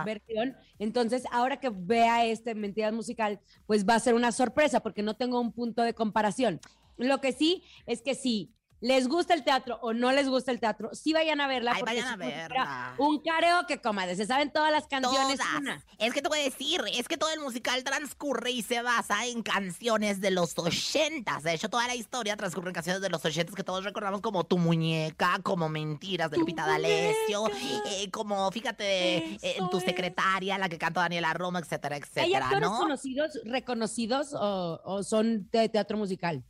Versión, 0.05 0.57
entonces 0.79 1.25
ahora 1.31 1.61
que 1.61 1.71
vea 1.71 2.25
este 2.25 2.55
Mentiras 2.55 2.93
Musical, 2.93 3.41
pues 3.67 3.87
va 3.87 3.95
a 3.95 4.01
ser 4.01 4.15
una 4.15 4.33
sorpresa 4.33 4.81
porque 4.81 5.03
no 5.03 5.15
tengo 5.15 5.41
un 5.41 5.53
punto 5.53 5.83
de 5.83 5.95
comparación. 5.95 6.61
Lo 6.97 7.21
que 7.21 7.33
sí 7.33 7.63
es 7.87 8.03
que 8.03 8.15
sí, 8.15 8.53
les 8.81 9.09
gusta 9.09 9.35
el 9.35 9.43
teatro 9.43 9.79
o 9.83 9.93
no 9.93 10.13
les 10.13 10.29
gusta 10.29 10.53
el 10.53 10.61
teatro, 10.61 10.91
sí 10.93 11.13
vayan 11.13 11.41
a 11.41 11.49
verla. 11.49 11.73
Ay, 11.75 11.81
porque 11.81 11.95
vayan 11.95 12.13
a 12.13 12.17
verla. 12.17 12.95
Un 12.99 13.21
careo 13.21 13.67
que, 13.67 13.81
comadre, 13.81 14.15
se 14.15 14.27
saben 14.27 14.53
todas 14.53 14.71
las 14.71 14.87
canciones. 14.87 15.39
Todas. 15.39 15.55
una. 15.61 15.85
Es 15.99 16.13
que 16.13 16.23
te 16.23 16.29
voy 16.29 16.41
a 16.41 16.43
decir, 16.43 16.81
es 16.95 17.09
que 17.09 17.17
todo 17.17 17.31
el 17.33 17.41
musical 17.41 17.83
transcurre 17.83 18.51
y 18.53 18.63
se 18.63 18.83
basa 18.83 19.27
en 19.27 19.43
canciones 19.43 20.21
de 20.21 20.31
los 20.31 20.57
ochentas. 20.59 21.43
De 21.43 21.55
hecho, 21.55 21.69
toda 21.69 21.87
la 21.87 21.95
historia 21.95 22.37
transcurre 22.37 22.69
en 22.69 22.75
canciones 22.75 23.03
de 23.03 23.11
los 23.11 23.25
ochentas 23.25 23.55
que 23.55 23.65
todos 23.65 23.85
recordamos 23.85 24.21
como 24.21 24.45
Tu 24.45 24.59
Muñeca, 24.59 25.41
como 25.43 25.69
Mentiras 25.69 26.31
de 26.31 26.39
Lupita 26.39 26.67
D'Alessio, 26.67 27.49
eh, 27.87 28.11
como, 28.11 28.51
fíjate, 28.53 29.17
eh, 29.19 29.39
en 29.43 29.69
Tu 29.71 29.79
es. 29.79 29.85
Secretaria, 29.85 30.59
la 30.59 30.69
que 30.69 30.79
canta 30.79 31.01
Daniela 31.01 31.35
Roma, 31.35 31.59
etcétera, 31.59 31.97
¿Hay 31.97 32.03
etcétera, 32.03 32.47
actores 32.47 32.69
¿no? 32.69 32.79
conocidos, 32.79 33.41
reconocidos 33.45 34.35
o, 34.35 34.81
o 34.85 35.03
son 35.03 35.49
de 35.51 35.69
teatro 35.69 35.97
musical? 35.97 36.45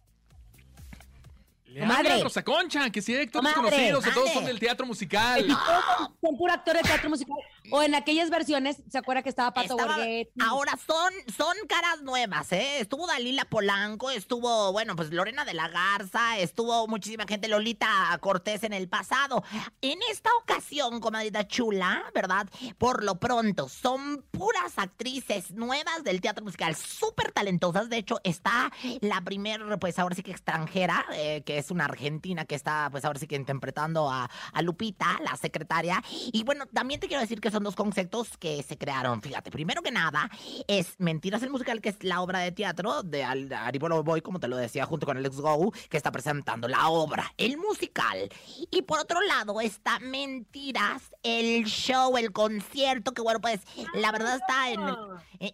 Le 1.68 1.84
habla 1.84 2.14
a 2.14 2.18
Rosa 2.22 2.42
Concha, 2.42 2.88
que 2.90 3.02
si 3.02 3.14
hay 3.14 3.24
actores 3.24 3.52
conocidos, 3.52 4.02
que 4.04 4.10
todos 4.10 4.32
son 4.32 4.44
del 4.46 4.58
teatro 4.58 4.86
musical. 4.86 5.46
Todos 5.46 5.84
son, 6.20 6.36
puro 6.38 6.52
actor 6.52 6.76
de 6.76 6.82
teatro 6.82 7.10
musical. 7.10 7.36
O 7.70 7.82
en 7.82 7.94
aquellas 7.94 8.30
versiones, 8.30 8.78
¿se 8.90 8.96
acuerda 8.96 9.22
que 9.22 9.28
estaba 9.28 9.52
Pato 9.52 9.74
Estaba- 9.76 9.96
Borghetti? 9.96 10.30
ahora 10.42 10.72
son, 10.86 11.12
son 11.36 11.54
caras 11.68 12.00
nuevas, 12.02 12.50
¿eh? 12.52 12.80
Estuvo 12.80 13.06
Dalila 13.06 13.44
Polanco, 13.44 14.10
estuvo, 14.10 14.72
bueno, 14.72 14.96
pues 14.96 15.12
Lorena 15.12 15.44
de 15.44 15.52
la 15.52 15.68
Garza, 15.68 16.38
estuvo 16.38 16.88
muchísima 16.88 17.26
gente, 17.28 17.46
Lolita 17.48 18.16
Cortés 18.22 18.62
en 18.64 18.72
el 18.72 18.88
pasado. 18.88 19.44
En 19.82 19.98
esta 20.10 20.30
ocasión, 20.40 21.00
comadrita 21.00 21.46
chula, 21.46 22.04
¿verdad? 22.14 22.48
Por 22.78 23.04
lo 23.04 23.16
pronto, 23.20 23.68
son 23.68 24.24
puras 24.30 24.72
actrices 24.78 25.50
nuevas 25.50 26.02
del 26.04 26.22
teatro 26.22 26.42
musical, 26.44 26.74
súper 26.74 27.32
talentosas. 27.32 27.90
De 27.90 27.98
hecho, 27.98 28.18
está 28.24 28.72
la 29.02 29.20
primer, 29.20 29.78
pues 29.78 29.98
ahora 29.98 30.14
sí 30.14 30.22
que 30.22 30.30
extranjera, 30.30 31.04
eh, 31.12 31.42
que 31.44 31.57
es 31.58 31.70
una 31.70 31.84
argentina 31.84 32.44
que 32.44 32.54
está, 32.54 32.88
pues 32.90 33.04
ahora 33.04 33.18
sí 33.18 33.26
que 33.26 33.36
interpretando 33.36 34.10
a, 34.10 34.30
a 34.52 34.62
Lupita, 34.62 35.18
la 35.22 35.36
secretaria. 35.36 36.02
Y 36.32 36.44
bueno, 36.44 36.66
también 36.66 37.00
te 37.00 37.08
quiero 37.08 37.20
decir 37.20 37.40
que 37.40 37.50
son 37.50 37.64
dos 37.64 37.76
conceptos 37.76 38.36
que 38.38 38.62
se 38.62 38.76
crearon. 38.78 39.22
Fíjate, 39.22 39.50
primero 39.50 39.82
que 39.82 39.90
nada, 39.90 40.30
es 40.66 40.94
Mentiras 40.98 41.42
el 41.42 41.50
musical, 41.50 41.80
que 41.80 41.90
es 41.90 42.02
la 42.02 42.20
obra 42.20 42.40
de 42.40 42.52
teatro 42.52 43.02
de 43.02 43.24
Aribolo 43.24 44.02
Boy, 44.02 44.20
como 44.20 44.40
te 44.40 44.48
lo 44.48 44.56
decía, 44.56 44.84
junto 44.86 45.06
con 45.06 45.16
Alex 45.16 45.36
Go, 45.36 45.72
que 45.88 45.96
está 45.96 46.10
presentando 46.12 46.68
la 46.68 46.88
obra, 46.88 47.32
el 47.36 47.56
musical. 47.56 48.28
Y 48.70 48.82
por 48.82 48.98
otro 48.98 49.20
lado 49.22 49.60
está 49.60 49.98
Mentiras, 50.00 51.14
el 51.22 51.64
show, 51.64 52.16
el 52.16 52.32
concierto, 52.32 53.12
que 53.12 53.22
bueno, 53.22 53.40
pues 53.40 53.60
la 53.94 54.12
verdad 54.12 54.36
está 54.36 54.70
en... 54.70 54.80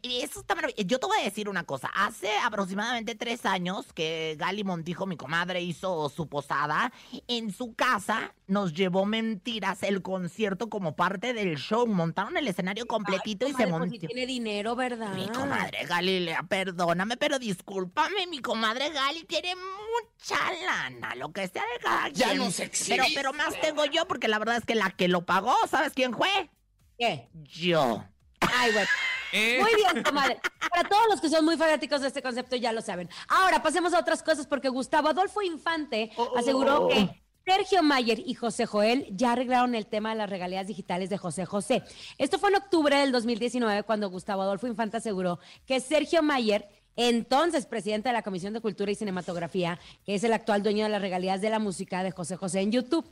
y 0.03 0.21
Eso 0.21 0.41
está 0.41 0.55
maravilloso. 0.55 0.87
Yo 0.87 0.99
te 0.99 1.07
voy 1.07 1.19
a 1.21 1.25
decir 1.25 1.49
una 1.49 1.65
cosa. 1.65 1.91
Hace 1.95 2.31
aproximadamente 2.43 3.15
tres 3.15 3.47
años 3.47 3.93
que 3.93 4.37
Gali 4.39 4.65
Montijo, 4.65 5.07
mi 5.07 5.17
comadre, 5.17 5.61
hizo 5.63 5.94
su 6.09 6.29
posada. 6.29 6.93
En 7.29 7.53
su 7.53 7.75
casa 7.75 8.35
nos 8.47 8.75
llevó 8.75 9.07
mentiras 9.07 9.83
el 9.83 10.03
concierto 10.03 10.69
como 10.69 10.97
parte 10.97 11.33
del 11.33 11.57
show. 11.57 11.87
Montaron 11.87 12.37
el 12.37 12.49
escenario 12.49 12.87
completito 12.87 13.47
y 13.47 13.53
se 13.53 13.65
Comadre, 13.65 13.79
pues, 13.79 13.91
si 13.91 13.99
montó. 13.99 14.07
tiene 14.09 14.27
dinero, 14.27 14.77
¿verdad? 14.77 15.15
Mi 15.15 15.29
comadre 15.29 15.85
Galilea, 15.87 16.43
perdóname, 16.49 17.17
pero 17.17 17.39
discúlpame, 17.39 18.27
mi 18.27 18.41
comadre 18.41 18.91
Gali 18.91 19.25
tiene 19.25 19.55
mucha 19.55 20.37
lana, 20.65 21.15
lo 21.15 21.33
que 21.33 21.49
sea 21.49 21.63
de 21.63 21.83
cada 21.83 22.11
quien. 22.11 22.39
nos 22.39 22.57
pero, 22.89 23.05
pero 23.15 23.33
más 23.33 23.61
tengo 23.61 23.85
yo, 23.87 24.07
porque 24.07 24.29
la 24.29 24.39
verdad 24.39 24.57
es 24.57 24.65
que 24.65 24.75
la 24.75 24.91
que 24.91 25.09
lo 25.09 25.25
pagó, 25.25 25.55
¿sabes 25.69 25.93
quién 25.95 26.15
fue? 26.15 26.51
¿Qué? 26.99 27.29
Yo. 27.33 28.05
Ay, 28.41 28.73
bueno. 28.73 28.89
Eh, 29.37 29.59
Muy 29.61 29.75
bien, 29.75 30.05
comadre. 30.05 30.39
Para 30.71 30.89
todos 30.89 31.09
los 31.11 31.21
que 31.21 31.29
son 31.29 31.45
muy 31.45 31.57
fanáticos 31.57 32.01
de 32.01 32.07
este 32.07 32.23
concepto 32.23 32.55
ya 32.55 32.73
lo 32.73 32.81
saben. 32.81 33.09
Ahora 33.27 33.61
pasemos 33.61 33.93
a 33.93 33.99
otras 33.99 34.23
cosas 34.23 34.47
porque 34.47 34.69
Gustavo 34.69 35.09
Adolfo 35.09 35.43
Infante 35.43 36.13
aseguró 36.37 36.87
que 36.87 37.21
Sergio 37.45 37.83
Mayer 37.83 38.21
y 38.21 38.35
José 38.35 38.65
Joel 38.65 39.09
ya 39.11 39.33
arreglaron 39.33 39.75
el 39.75 39.87
tema 39.87 40.11
de 40.11 40.17
las 40.17 40.31
regalías 40.31 40.69
digitales 40.69 41.11
de 41.11 41.19
José 41.19 41.47
José. 41.47 41.83
Esto 42.17 42.39
fue 42.39 42.51
en 42.51 42.57
octubre 42.57 42.97
del 42.97 43.11
2019 43.11 43.83
cuando 43.83 44.09
Gustavo 44.09 44.43
Adolfo 44.43 44.69
Infante 44.69 44.99
aseguró 44.99 45.41
que 45.67 45.81
Sergio 45.81 46.23
Mayer 46.23 46.69
entonces 46.97 47.67
presidente 47.67 48.09
de 48.11 48.13
la 48.13 48.23
Comisión 48.23 48.53
de 48.53 48.61
Cultura 48.61 48.93
y 48.93 48.95
Cinematografía, 48.95 49.81
que 50.07 50.15
es 50.15 50.23
el 50.23 50.33
actual 50.33 50.63
dueño 50.63 50.85
de 50.85 50.91
las 50.91 51.03
regalías 51.03 51.41
de 51.41 51.51
la 51.51 51.59
música 51.59 52.05
de 52.05 52.13
José 52.13 52.37
José 52.37 52.61
en 52.61 52.71
YouTube. 52.71 53.05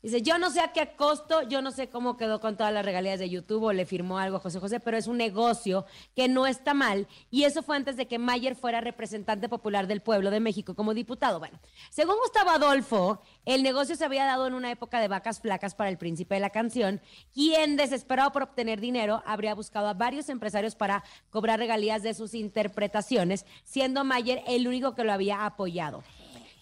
Dice, 0.00 0.22
yo 0.22 0.38
no 0.38 0.50
sé 0.50 0.60
a 0.60 0.72
qué 0.72 0.92
costo, 0.96 1.42
yo 1.42 1.60
no 1.60 1.72
sé 1.72 1.88
cómo 1.88 2.16
quedó 2.16 2.40
con 2.40 2.56
todas 2.56 2.72
las 2.72 2.84
regalías 2.84 3.18
de 3.18 3.28
YouTube 3.28 3.64
o 3.64 3.72
le 3.72 3.84
firmó 3.84 4.18
algo 4.18 4.36
a 4.36 4.40
José 4.40 4.60
José, 4.60 4.78
pero 4.78 4.96
es 4.96 5.08
un 5.08 5.16
negocio 5.16 5.86
que 6.14 6.28
no 6.28 6.46
está 6.46 6.72
mal 6.72 7.08
y 7.32 7.42
eso 7.42 7.64
fue 7.64 7.76
antes 7.76 7.96
de 7.96 8.06
que 8.06 8.16
Mayer 8.16 8.54
fuera 8.54 8.80
representante 8.80 9.48
popular 9.48 9.88
del 9.88 10.00
pueblo 10.00 10.30
de 10.30 10.38
México 10.38 10.76
como 10.76 10.94
diputado. 10.94 11.40
Bueno, 11.40 11.58
según 11.90 12.14
Gustavo 12.22 12.50
Adolfo, 12.50 13.20
el 13.44 13.64
negocio 13.64 13.96
se 13.96 14.04
había 14.04 14.24
dado 14.24 14.46
en 14.46 14.54
una 14.54 14.70
época 14.70 15.00
de 15.00 15.08
vacas 15.08 15.40
flacas 15.40 15.74
para 15.74 15.90
el 15.90 15.98
príncipe 15.98 16.36
de 16.36 16.42
la 16.42 16.50
canción, 16.50 17.00
quien 17.34 17.76
desesperado 17.76 18.30
por 18.30 18.44
obtener 18.44 18.80
dinero 18.80 19.24
habría 19.26 19.54
buscado 19.56 19.88
a 19.88 19.94
varios 19.94 20.28
empresarios 20.28 20.76
para 20.76 21.02
cobrar 21.30 21.58
regalías 21.58 22.04
de 22.04 22.14
sus 22.14 22.34
interpretaciones, 22.34 23.46
siendo 23.64 24.04
Mayer 24.04 24.44
el 24.46 24.68
único 24.68 24.94
que 24.94 25.02
lo 25.02 25.12
había 25.12 25.44
apoyado. 25.44 26.04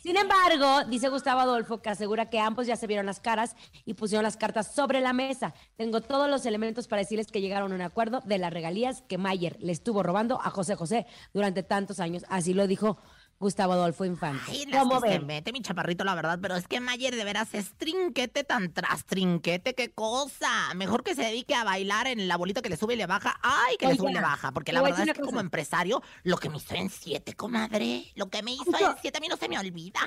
Sin 0.07 0.17
embargo, 0.17 0.85
dice 0.89 1.09
Gustavo 1.09 1.41
Adolfo, 1.41 1.83
que 1.83 1.91
asegura 1.91 2.31
que 2.31 2.39
ambos 2.39 2.69
ya 2.69 2.77
se 2.77 2.87
vieron 2.87 3.07
las 3.07 3.19
caras 3.19 3.57
y 3.85 3.95
pusieron 3.95 4.23
las 4.23 4.37
cartas 4.37 4.73
sobre 4.73 5.01
la 5.01 5.13
mesa. 5.13 5.53
Tengo 5.75 6.01
todos 6.01 6.31
los 6.31 6.47
elementos 6.47 6.87
para 6.87 7.03
decirles 7.03 7.27
que 7.27 7.41
llegaron 7.41 7.73
a 7.73 7.75
un 7.75 7.81
acuerdo 7.81 8.23
de 8.25 8.39
las 8.39 8.53
regalías 8.53 9.03
que 9.09 9.19
Mayer 9.19 9.57
le 9.59 9.73
estuvo 9.73 10.05
robando 10.05 10.41
a 10.41 10.51
José 10.51 10.77
José 10.77 11.07
durante 11.35 11.65
tantos 11.65 11.99
años. 11.99 12.25
Así 12.29 12.55
lo 12.55 12.69
dijo 12.69 12.99
Gustavo 13.39 13.75
Adolfo 13.75 14.05
Infante. 14.07 14.43
Ay, 14.49 14.67
¿Cómo 14.73 15.01
que 15.01 15.09
se 15.11 15.19
ven? 15.19 15.27
mete 15.27 15.53
mi 15.53 15.61
chaparrito, 15.61 16.05
la 16.05 16.15
verdad, 16.15 16.39
pero 16.41 16.57
es 16.57 16.67
que 16.67 16.81
Mayer 16.81 17.15
de 17.15 17.23
veras 17.23 17.53
es 17.53 17.75
trinquete 17.77 18.45
tan 18.45 18.73
tras 18.73 19.05
trinquete, 19.05 19.75
qué 19.75 19.91
cosa. 19.91 20.73
Mejor 20.75 21.05
que 21.05 21.15
se 21.15 21.23
dedique 21.23 21.55
a 21.55 21.63
bailar 21.63 22.07
en 22.07 22.29
la 22.29 22.37
bolita 22.39 22.63
que 22.63 22.71
le 22.71 22.79
sube 22.79 22.95
y 22.95 22.97
le 22.97 23.05
baja. 23.07 23.39
Ay, 23.43 23.77
que 23.77 23.89
le 23.89 23.97
sube 23.97 24.11
y 24.11 24.15
le 24.15 24.21
baja. 24.23 24.53
Porque 24.53 24.73
la 24.73 24.81
verdad 24.81 25.07
es 25.07 25.15
que 25.15 25.21
como 25.21 25.41
empresario, 25.41 26.03
lo 26.23 26.39
que 26.39 26.49
me 26.49 26.57
hizo 26.57 26.75
en 26.75 26.89
siete, 26.89 27.35
comadre. 27.35 28.11
Lo 28.15 28.31
que 28.31 28.43
me 28.43 28.53
hizo 28.53 28.65
en 28.71 28.97
siete 29.03 29.19
a 29.19 29.21
mí 29.21 29.29
no 29.29 29.37
se 29.37 29.49
me 29.51 29.59
olvida. 29.59 30.01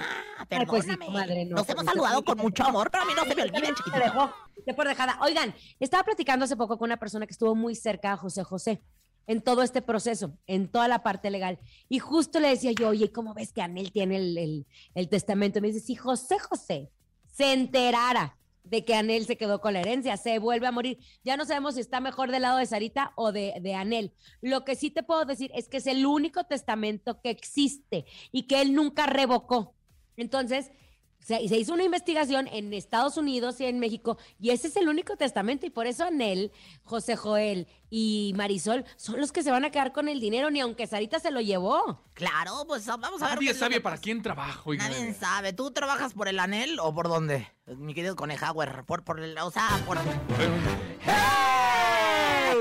Ay, 0.49 0.65
pues 0.65 0.85
sí, 0.85 0.89
Perdóname. 0.89 1.05
comadre, 1.05 1.45
no, 1.45 1.55
Nos 1.57 1.65
pues 1.67 1.69
hemos 1.69 1.83
usted 1.83 1.93
saludado 1.99 2.23
con 2.23 2.37
mucho 2.39 2.63
amor, 2.65 2.89
pero 2.89 3.03
a 3.03 3.05
mí 3.05 3.13
no 3.15 3.25
se 3.25 3.35
me 3.35 3.43
olvida, 3.43 3.59
usted 3.59 3.75
chiquitito. 3.75 4.03
dejó 4.03 4.33
usted 4.57 4.75
por 4.75 4.87
dejada. 4.87 5.19
Oigan, 5.21 5.53
estaba 5.79 6.03
platicando 6.03 6.45
hace 6.45 6.57
poco 6.57 6.77
con 6.79 6.87
una 6.87 6.97
persona 6.97 7.27
que 7.27 7.33
estuvo 7.33 7.53
muy 7.53 7.75
cerca 7.75 8.13
a 8.13 8.17
José 8.17 8.43
José 8.43 8.81
en 9.27 9.41
todo 9.41 9.61
este 9.61 9.81
proceso, 9.81 10.37
en 10.47 10.67
toda 10.67 10.87
la 10.87 11.03
parte 11.03 11.29
legal. 11.29 11.59
Y 11.87 11.99
justo 11.99 12.39
le 12.39 12.49
decía 12.49 12.71
yo, 12.71 12.89
oye, 12.89 13.11
¿cómo 13.11 13.33
ves 13.33 13.53
que 13.53 13.61
Anel 13.61 13.91
tiene 13.91 14.17
el, 14.17 14.65
el- 14.95 15.09
testamento? 15.09 15.59
Y 15.59 15.61
me 15.61 15.67
dice, 15.67 15.79
si 15.79 15.95
José 15.95 16.39
José 16.39 16.89
se 17.31 17.53
enterara 17.53 18.37
de 18.63 18.83
que 18.85 18.93
Anel 18.95 19.25
se 19.25 19.37
quedó 19.37 19.61
con 19.61 19.73
la 19.73 19.79
herencia, 19.79 20.17
se 20.17 20.37
vuelve 20.39 20.67
a 20.67 20.71
morir. 20.71 20.99
Ya 21.23 21.37
no 21.37 21.45
sabemos 21.45 21.75
si 21.75 21.81
está 21.81 21.99
mejor 21.99 22.31
del 22.31 22.41
lado 22.43 22.57
de 22.57 22.65
Sarita 22.65 23.13
o 23.15 23.31
de, 23.31 23.53
de 23.61 23.73
Anel. 23.73 24.13
Lo 24.41 24.65
que 24.65 24.75
sí 24.75 24.91
te 24.91 25.03
puedo 25.03 25.25
decir 25.25 25.51
es 25.55 25.69
que 25.69 25.77
es 25.77 25.87
el 25.87 26.05
único 26.05 26.43
testamento 26.43 27.21
que 27.21 27.29
existe 27.29 28.05
y 28.31 28.43
que 28.43 28.61
él 28.61 28.73
nunca 28.73 29.05
revocó. 29.07 29.73
Entonces, 30.17 30.71
se, 31.19 31.47
se 31.47 31.57
hizo 31.57 31.73
una 31.73 31.83
investigación 31.83 32.47
en 32.47 32.73
Estados 32.73 33.17
Unidos 33.17 33.59
y 33.61 33.65
en 33.65 33.79
México 33.79 34.17
y 34.39 34.49
ese 34.51 34.67
es 34.67 34.75
el 34.77 34.87
único 34.89 35.15
testamento 35.15 35.65
y 35.65 35.69
por 35.69 35.87
eso 35.87 36.05
Anel, 36.05 36.51
José 36.83 37.15
Joel 37.15 37.67
y 37.89 38.33
Marisol 38.35 38.85
son 38.97 39.19
los 39.19 39.31
que 39.31 39.43
se 39.43 39.51
van 39.51 39.65
a 39.65 39.71
quedar 39.71 39.91
con 39.91 40.07
el 40.07 40.19
dinero, 40.19 40.51
ni 40.51 40.59
aunque 40.59 40.87
Sarita 40.87 41.19
se 41.19 41.31
lo 41.31 41.41
llevó. 41.41 42.03
Claro, 42.13 42.65
pues 42.67 42.85
vamos 42.85 43.21
a 43.21 43.29
ver. 43.29 43.35
Nadie 43.35 43.53
sabe 43.53 43.75
que 43.75 43.81
para 43.81 43.95
pasa. 43.95 44.03
quién 44.03 44.21
trabajo. 44.21 44.73
Nadie 44.73 45.13
sabe. 45.13 45.53
¿Tú 45.53 45.71
trabajas 45.71 46.13
por 46.13 46.27
el 46.27 46.39
anel 46.39 46.79
o 46.79 46.93
por 46.93 47.07
dónde? 47.07 47.47
Mi 47.65 47.93
querido 47.93 48.15
Conejauer. 48.15 48.83
Por, 48.85 49.03
por 49.03 49.19
el, 49.19 49.37
o 49.39 49.51
sea, 49.51 49.81
por... 49.85 49.97
¡Eh! 49.97 51.68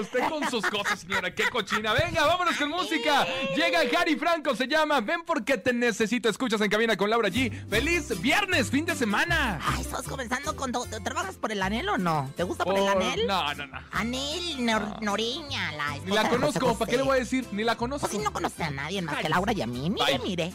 Usted 0.00 0.28
con 0.28 0.48
sus 0.50 0.64
cosas, 0.66 1.00
señora, 1.00 1.34
qué 1.34 1.44
cochina. 1.50 1.92
Venga, 1.92 2.24
vámonos 2.26 2.56
con 2.56 2.68
música. 2.70 3.26
Llega 3.56 3.84
Gary 3.84 4.16
Franco, 4.16 4.54
se 4.54 4.66
llama 4.68 5.00
Ven 5.00 5.22
porque 5.26 5.58
te 5.58 5.72
necesito. 5.72 6.28
Escuchas 6.28 6.60
en 6.60 6.70
cabina 6.70 6.96
con 6.96 7.10
Laura 7.10 7.28
G. 7.28 7.68
¡Feliz 7.68 8.20
viernes, 8.20 8.70
fin 8.70 8.84
de 8.84 8.94
semana! 8.94 9.58
Ay, 9.62 9.80
estás 9.80 10.02
comenzando 10.06 10.54
con 10.56 10.70
todo. 10.72 10.86
¿Trabajas 11.02 11.36
por 11.36 11.50
el 11.52 11.62
anel 11.62 11.88
o 11.88 11.98
no? 11.98 12.30
¿Te 12.36 12.42
gusta 12.44 12.64
por 12.64 12.74
el 12.76 12.82
Oh, 12.82 12.90
anel? 12.90 13.26
No, 13.26 13.54
no, 13.54 13.66
no. 13.66 13.78
Anel 13.92 14.58
Nor- 14.58 15.00
Noreña, 15.02 15.72
la 15.72 15.96
Ni 16.04 16.12
la 16.14 16.28
conozco, 16.28 16.78
¿para 16.78 16.90
qué 16.90 16.96
le 16.96 17.02
voy 17.02 17.16
a 17.16 17.20
decir? 17.20 17.46
Ni 17.52 17.64
la 17.64 17.76
conozco. 17.76 18.06
Pues 18.06 18.18
si 18.18 18.24
no 18.24 18.32
conoce 18.32 18.62
a 18.62 18.70
nadie 18.70 19.02
más 19.02 19.16
que. 19.16 19.28
Laura 19.28 19.52
y 19.52 19.62
a 19.62 19.66
mí. 19.66 19.90
Mire, 19.90 20.18
Bye. 20.18 20.18
mire. 20.20 20.52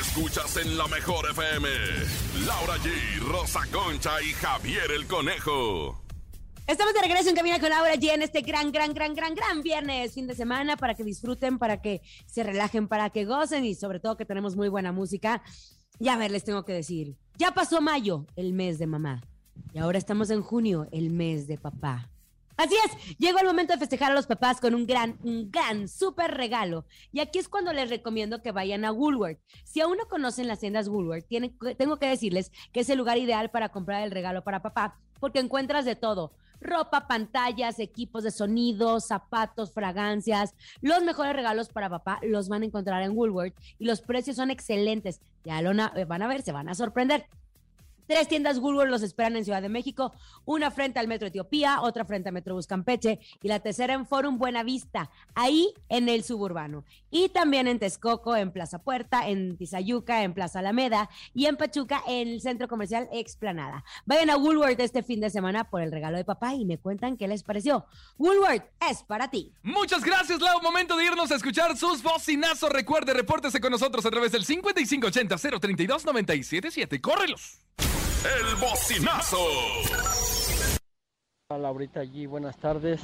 Escuchas 0.00 0.56
en 0.56 0.76
la 0.78 0.86
mejor 0.88 1.28
FM. 1.30 1.68
Laura 2.46 2.76
G, 2.78 3.18
Rosa 3.28 3.60
Concha 3.70 4.20
y 4.22 4.32
Javier 4.32 4.90
el 4.92 5.06
Conejo. 5.06 6.03
Estamos 6.66 6.94
de 6.94 7.00
regreso 7.02 7.28
en 7.28 7.36
Cabina 7.36 7.60
con 7.60 7.68
Laura 7.68 7.94
G 7.94 8.10
en 8.14 8.22
este 8.22 8.40
gran, 8.40 8.72
gran, 8.72 8.94
gran, 8.94 9.14
gran, 9.14 9.34
gran 9.34 9.62
viernes, 9.62 10.14
fin 10.14 10.26
de 10.26 10.34
semana, 10.34 10.76
para 10.78 10.94
que 10.94 11.04
disfruten, 11.04 11.58
para 11.58 11.82
que 11.82 12.00
se 12.26 12.42
relajen, 12.42 12.88
para 12.88 13.10
que 13.10 13.26
gocen 13.26 13.66
y 13.66 13.74
sobre 13.74 14.00
todo 14.00 14.16
que 14.16 14.24
tenemos 14.24 14.56
muy 14.56 14.68
buena 14.70 14.90
música. 14.90 15.42
Y 15.98 16.08
a 16.08 16.16
ver, 16.16 16.30
les 16.30 16.42
tengo 16.44 16.64
que 16.64 16.72
decir, 16.72 17.16
ya 17.36 17.52
pasó 17.52 17.82
mayo, 17.82 18.26
el 18.34 18.54
mes 18.54 18.78
de 18.78 18.86
mamá, 18.86 19.22
y 19.74 19.78
ahora 19.78 19.98
estamos 19.98 20.30
en 20.30 20.40
junio, 20.40 20.88
el 20.90 21.10
mes 21.10 21.46
de 21.46 21.58
papá. 21.58 22.10
Así 22.56 22.74
es, 22.86 23.18
llegó 23.18 23.40
el 23.40 23.46
momento 23.46 23.72
de 23.74 23.80
festejar 23.80 24.12
a 24.12 24.14
los 24.14 24.26
papás 24.26 24.58
con 24.60 24.74
un 24.74 24.86
gran, 24.86 25.18
un 25.22 25.50
gran, 25.50 25.86
súper 25.88 26.30
regalo. 26.30 26.86
Y 27.12 27.20
aquí 27.20 27.40
es 27.40 27.48
cuando 27.48 27.72
les 27.72 27.90
recomiendo 27.90 28.42
que 28.42 28.52
vayan 28.52 28.84
a 28.84 28.92
Woolworth. 28.92 29.40
Si 29.64 29.80
aún 29.80 29.98
no 29.98 30.06
conocen 30.08 30.46
las 30.48 30.60
tiendas 30.60 30.88
Woolworth, 30.88 31.26
tienen- 31.26 31.58
tengo 31.76 31.98
que 31.98 32.06
decirles 32.06 32.52
que 32.72 32.80
es 32.80 32.88
el 32.88 32.98
lugar 32.98 33.18
ideal 33.18 33.50
para 33.50 33.70
comprar 33.70 34.02
el 34.02 34.12
regalo 34.12 34.44
para 34.44 34.62
papá, 34.62 34.98
porque 35.20 35.40
encuentras 35.40 35.84
de 35.84 35.96
todo. 35.96 36.32
Ropa, 36.60 37.06
pantallas, 37.06 37.78
equipos 37.78 38.24
de 38.24 38.30
sonido, 38.30 39.00
zapatos, 39.00 39.72
fragancias. 39.72 40.54
Los 40.80 41.02
mejores 41.02 41.34
regalos 41.34 41.68
para 41.68 41.90
papá 41.90 42.18
los 42.22 42.48
van 42.48 42.62
a 42.62 42.66
encontrar 42.66 43.02
en 43.02 43.16
Woolworth 43.16 43.54
y 43.78 43.84
los 43.84 44.00
precios 44.00 44.36
son 44.36 44.50
excelentes. 44.50 45.20
Ya 45.44 45.60
lo 45.62 45.74
na- 45.74 45.92
van 46.06 46.22
a 46.22 46.26
ver, 46.26 46.42
se 46.42 46.52
van 46.52 46.68
a 46.68 46.74
sorprender. 46.74 47.26
Tres 48.06 48.28
tiendas 48.28 48.58
Woolworth 48.58 48.90
los 48.90 49.02
esperan 49.02 49.36
en 49.36 49.44
Ciudad 49.44 49.62
de 49.62 49.68
México, 49.68 50.12
una 50.44 50.70
frente 50.70 50.98
al 50.98 51.08
Metro 51.08 51.28
Etiopía, 51.28 51.80
otra 51.80 52.04
frente 52.04 52.28
al 52.28 52.34
Metro 52.34 52.54
Buscampeche 52.54 53.18
y 53.42 53.48
la 53.48 53.60
tercera 53.60 53.94
en 53.94 54.06
Forum 54.06 54.38
Buenavista, 54.38 55.10
ahí 55.34 55.72
en 55.88 56.08
el 56.08 56.22
suburbano. 56.22 56.84
Y 57.10 57.30
también 57.30 57.66
en 57.66 57.78
Texcoco, 57.78 58.36
en 58.36 58.52
Plaza 58.52 58.80
Puerta, 58.80 59.28
en 59.28 59.56
Tizayuca, 59.56 60.22
en 60.22 60.34
Plaza 60.34 60.58
Alameda 60.58 61.08
y 61.32 61.46
en 61.46 61.56
Pachuca, 61.56 62.02
en 62.06 62.28
el 62.28 62.40
Centro 62.40 62.68
Comercial 62.68 63.08
Explanada. 63.12 63.84
Vayan 64.04 64.30
a 64.30 64.36
Woolworth 64.36 64.80
este 64.80 65.02
fin 65.02 65.20
de 65.20 65.30
semana 65.30 65.70
por 65.70 65.80
el 65.80 65.92
regalo 65.92 66.18
de 66.18 66.24
papá 66.24 66.54
y 66.54 66.64
me 66.64 66.78
cuentan 66.78 67.16
qué 67.16 67.28
les 67.28 67.42
pareció. 67.42 67.86
Woolworth 68.18 68.64
es 68.90 69.02
para 69.02 69.30
ti. 69.30 69.52
Muchas 69.62 70.04
gracias, 70.04 70.40
Lau. 70.40 70.60
Momento 70.62 70.96
de 70.96 71.06
irnos 71.06 71.30
a 71.30 71.36
escuchar 71.36 71.76
sus 71.76 72.02
bocinazos. 72.02 72.70
Recuerde, 72.70 73.14
repórtese 73.14 73.60
con 73.60 73.70
nosotros 73.70 74.04
a 74.04 74.10
través 74.10 74.32
del 74.32 74.44
5580-032-977. 74.44 77.00
¡Córrelos! 77.00 77.60
El 78.24 78.56
bocinazo. 78.56 79.36
Hola 81.50 81.58
Laurita 81.58 82.00
allí, 82.00 82.24
buenas 82.24 82.56
tardes. 82.56 83.02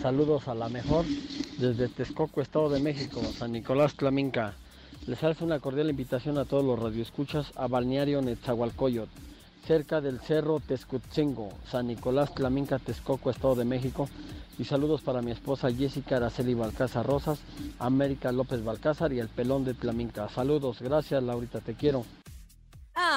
Saludos 0.00 0.48
a 0.48 0.54
la 0.54 0.70
mejor 0.70 1.04
desde 1.58 1.88
Texcoco, 1.88 2.40
Estado 2.40 2.70
de 2.70 2.80
México, 2.80 3.20
San 3.36 3.52
Nicolás 3.52 3.94
Tlaminca. 3.94 4.54
Les 5.06 5.22
hace 5.22 5.44
una 5.44 5.60
cordial 5.60 5.90
invitación 5.90 6.38
a 6.38 6.46
todos 6.46 6.64
los 6.64 6.78
radioescuchas 6.78 7.52
a 7.56 7.66
Balneario 7.66 8.22
Netzahualcoyot, 8.22 9.10
cerca 9.66 10.00
del 10.00 10.18
Cerro 10.20 10.60
Tezcutzingo, 10.60 11.50
San 11.70 11.88
Nicolás 11.88 12.34
Tlaminca, 12.34 12.78
Texcoco, 12.78 13.28
Estado 13.28 13.56
de 13.56 13.66
México. 13.66 14.08
Y 14.58 14.64
saludos 14.64 15.02
para 15.02 15.20
mi 15.20 15.30
esposa 15.30 15.70
Jessica 15.70 16.16
Araceli 16.16 16.54
Balcázar 16.54 17.04
Rosas, 17.04 17.40
América 17.78 18.32
López 18.32 18.64
Balcázar 18.64 19.12
y 19.12 19.18
el 19.18 19.28
pelón 19.28 19.66
de 19.66 19.74
Tlaminca. 19.74 20.30
Saludos, 20.30 20.80
gracias 20.80 21.22
Laurita, 21.22 21.60
te 21.60 21.74
quiero. 21.74 22.06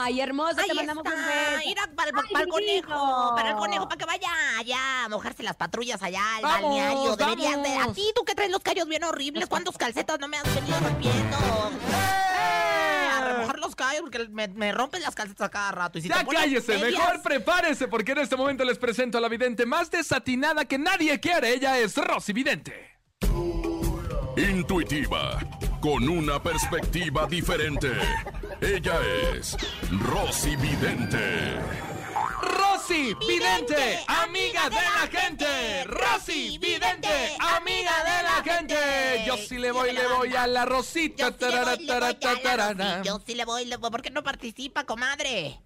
Ay, 0.04 0.22
hermosa, 0.22 0.62
Ahí 0.62 0.68
te 0.70 0.74
mandamos 0.74 1.04
un 1.06 1.12
está, 1.12 1.26
para, 1.26 1.54
el- 1.54 1.58
Ay, 1.58 1.76
para 2.34 2.44
el 2.44 2.50
conejo, 2.50 3.34
para 3.36 3.50
el 3.52 3.56
conejo, 3.56 3.88
para 3.88 3.98
que 4.00 4.06
vaya 4.06 4.30
allá 4.60 5.06
a 5.06 5.10
mojarse 5.10 5.44
las 5.44 5.56
patrullas 5.56 6.02
allá 6.04 6.38
al 6.38 6.44
Vamos, 6.44 6.62
balneario. 6.62 7.16
Deberías 7.16 7.64
de, 7.64 7.76
a 7.78 7.94
ti, 7.94 8.12
tú 8.16 8.24
que 8.24 8.36
traes 8.36 8.52
los 8.52 8.62
callos 8.62 8.88
bien 8.88 9.04
horribles, 9.04 9.48
¿cuántos 9.48 9.78
calcetas 9.78 10.20
no 10.20 10.28
me 10.28 10.38
has 10.38 10.56
venido 10.56 10.80
rompiendo? 10.80 11.38
¡Eh! 11.92 13.10
A 13.18 13.24
remojar 13.34 13.60
los 13.60 13.76
callos 13.76 14.02
porque 14.02 14.28
me, 14.30 14.48
me 14.50 14.72
rompes 14.72 15.02
las 15.02 15.16
calcetas 15.16 15.48
a 15.48 15.50
cada 15.50 15.72
rato. 15.72 15.98
Y 15.98 16.02
si 16.04 16.10
Ya 16.10 16.24
cállese, 16.26 16.78
medias- 16.78 16.92
mejor 17.00 17.22
prepárese 17.24 17.88
porque 17.88 18.12
en 18.12 18.20
este 18.20 18.36
momento 18.36 18.64
les 18.64 18.78
presento 18.78 19.18
a 19.18 19.22
la 19.22 19.28
vidente 19.30 19.66
más 19.66 19.90
desatinada 19.92 20.66
que 20.66 20.78
nadie 20.78 21.20
quiere. 21.20 21.54
Ella 21.54 21.78
es 21.80 21.96
Rosy 21.98 22.34
Vidente. 22.34 23.00
Intuitiva, 24.38 25.40
con 25.82 26.08
una 26.08 26.42
perspectiva 26.42 27.26
diferente. 27.28 27.92
Ella 28.62 29.00
es 29.34 29.58
Rosy 29.92 30.56
Vidente. 30.56 31.60
Rosy 32.42 33.14
Vidente, 33.16 33.76
Vidente, 33.76 34.04
amiga 34.08 34.70
de 34.70 34.76
la 34.76 35.08
gente. 35.12 35.84
Rosy 35.86 36.58
Vidente, 36.58 37.36
amiga 37.40 37.92
de 38.04 38.24
la 38.24 38.44
gente. 38.44 38.76
Yo 39.26 39.38
sí 39.38 39.58
le 39.58 39.72
voy, 39.72 39.94
le 39.94 40.08
voy 40.08 40.36
a 40.36 40.48
la 40.48 40.66
Rosita. 40.66 41.34
Yo 43.04 43.20
sí 43.26 43.36
le 43.36 43.46
voy, 43.46 43.66
le 43.66 43.78
voy. 43.78 43.92
¿Por 43.92 44.02
qué 44.02 44.10
no 44.10 44.24
participa, 44.24 44.86
comadre? 44.86 45.60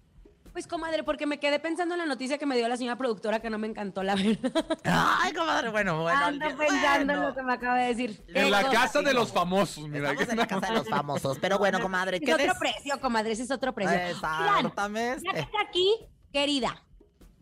Pues, 0.52 0.66
comadre, 0.66 1.02
porque 1.02 1.26
me 1.26 1.40
quedé 1.40 1.58
pensando 1.58 1.94
en 1.94 2.00
la 2.00 2.06
noticia 2.06 2.36
que 2.38 2.44
me 2.46 2.56
dio 2.56 2.68
la 2.68 2.76
señora 2.76 2.96
productora 2.96 3.40
que 3.40 3.48
no 3.48 3.58
me 3.58 3.66
encantó, 3.66 4.02
la 4.02 4.14
verdad. 4.14 4.52
Ay, 4.84 5.32
comadre, 5.32 5.70
bueno, 5.70 6.02
bueno. 6.02 6.18
Ando 6.24 6.46
pensando 6.58 7.12
en 7.14 7.22
lo 7.22 7.34
que 7.34 7.42
me 7.42 7.52
acaba 7.54 7.78
de 7.78 7.88
decir. 7.94 8.22
En 8.28 8.50
la 8.50 8.60
cosa, 8.62 8.72
casa 8.72 9.02
de 9.02 9.14
los 9.14 9.32
famosos, 9.32 9.88
mira. 9.88 10.10
Estamos 10.10 10.28
en 10.32 10.36
la 10.38 10.46
casa 10.46 10.66
de 10.68 10.74
los 10.74 10.88
famosos. 10.88 11.38
Pero 11.40 11.58
bueno, 11.58 11.80
comadre, 11.80 12.18
Es 12.18 12.22
¿qué 12.24 12.34
otro 12.34 12.46
des- 12.46 12.58
precio, 12.58 13.00
comadre, 13.00 13.32
ese 13.32 13.44
es 13.44 13.50
otro 13.50 13.72
precio. 13.74 13.96
Exactamente. 13.98 15.24
ya 15.26 15.32
que 15.32 15.40
está 15.40 15.60
aquí, 15.66 15.90
querida, 16.32 16.82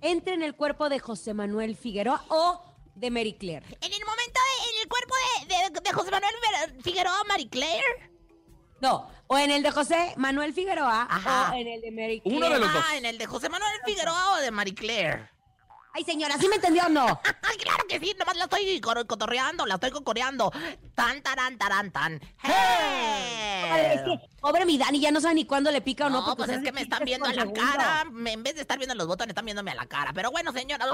entre 0.00 0.34
en 0.34 0.42
el 0.42 0.54
cuerpo 0.54 0.88
de 0.88 0.98
José 1.00 1.34
Manuel 1.34 1.76
Figueroa 1.76 2.24
o 2.28 2.74
de 2.94 3.10
Mary 3.10 3.34
Claire. 3.34 3.66
En 3.80 3.92
el 3.92 4.04
momento, 4.04 4.40
de- 4.40 4.70
en 4.70 4.82
el 4.82 4.88
cuerpo 4.88 5.14
de, 5.48 5.70
de- 5.74 5.80
de 5.80 5.92
José 5.92 6.10
Manuel 6.10 6.80
Figueroa 6.82 7.24
Marie 7.26 7.48
Claire. 7.48 8.09
No, 8.80 9.10
o 9.26 9.38
en 9.38 9.50
el 9.50 9.62
de 9.62 9.70
José 9.70 10.14
Manuel 10.16 10.52
Figueroa 10.54 11.06
Ajá. 11.10 11.50
o 11.52 11.54
en 11.54 11.68
el 11.68 11.80
de 11.80 11.90
Mary 11.90 12.20
Claire. 12.20 12.36
Uno 12.38 12.48
de 12.48 12.58
los 12.60 12.72
dos. 12.72 12.84
Ah, 12.88 12.96
en 12.96 13.04
el 13.04 13.18
de 13.18 13.26
José 13.26 13.48
Manuel 13.48 13.70
Figueroa 13.84 14.32
o 14.32 14.36
de 14.36 14.50
Marie 14.50 14.74
Claire. 14.74 15.28
Ay, 15.92 16.04
señora, 16.04 16.36
¿sí 16.38 16.46
me 16.48 16.54
entendió 16.56 16.84
o 16.86 16.88
no? 16.88 17.20
Claro 17.60 17.84
que 17.88 17.98
sí, 18.00 18.14
nomás 18.18 18.36
la 18.36 18.44
estoy 18.44 18.80
cotorreando, 18.80 19.66
la 19.66 19.74
estoy 19.74 19.90
cocoreando. 19.90 20.50
Tan, 20.94 21.20
taran, 21.22 21.58
taran, 21.58 21.90
tan. 21.90 22.18
Comadre, 22.40 23.94
es 23.94 24.00
que, 24.02 24.18
pobre 24.40 24.64
mi 24.64 24.78
Dani, 24.78 24.98
ya 25.00 25.10
no 25.10 25.20
sabe 25.20 25.34
ni 25.34 25.44
cuándo 25.44 25.70
le 25.70 25.80
pica 25.82 26.06
o 26.06 26.10
no. 26.10 26.26
No, 26.26 26.36
pues 26.36 26.48
es 26.50 26.62
que 26.62 26.72
me 26.72 26.80
están 26.82 27.04
viendo 27.04 27.26
a 27.26 27.32
la 27.32 27.42
segundo. 27.42 27.60
cara. 27.60 28.04
Me- 28.10 28.32
En 28.32 28.42
vez 28.42 28.54
de 28.54 28.62
estar 28.62 28.78
viendo 28.78 28.94
los 28.94 29.06
botones, 29.06 29.30
están 29.32 29.44
viéndome 29.44 29.72
a 29.72 29.74
la 29.74 29.86
cara. 29.86 30.12
Pero 30.14 30.30
bueno, 30.30 30.52
señora. 30.52 30.86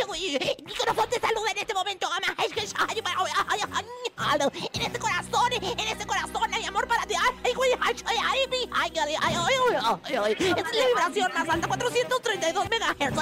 El 0.00 0.64
micrófono 0.64 1.08
te 1.08 1.18
saluda 1.20 1.50
en 1.50 1.58
este 1.58 1.74
momento, 1.74 2.06
ama. 2.06 2.34
En 4.72 4.82
este 4.82 4.98
corazón, 4.98 5.52
en 5.52 5.78
este 5.88 6.06
corazón, 6.06 6.54
hay 6.54 6.64
amor 6.64 6.86
para 6.86 7.04
ti. 7.06 7.14
Es 10.08 10.76
la 10.76 10.86
vibración 10.86 11.32
más 11.34 11.48
alta, 11.48 11.66
432 11.68 12.68
megahertz. 12.70 13.16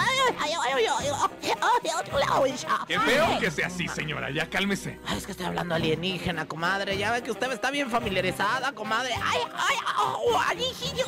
Qué 2.86 3.00
feo 3.00 3.38
que 3.40 3.50
sea 3.50 3.66
así, 3.68 3.88
señora. 3.88 4.30
Ya 4.30 4.48
cálmese. 4.50 4.98
Ay, 5.06 5.18
es 5.18 5.26
que 5.26 5.32
estoy 5.32 5.46
hablando 5.46 5.74
alienígena, 5.74 6.46
comadre. 6.46 6.96
Ya 6.98 7.12
ve 7.12 7.22
que 7.22 7.30
usted 7.30 7.50
está 7.52 7.70
bien 7.70 7.90
familiarizada, 7.90 8.72
comadre. 8.72 9.14
Ay, 9.14 9.40
ay, 9.54 9.76
ay, 9.86 10.58
ay, 10.58 10.58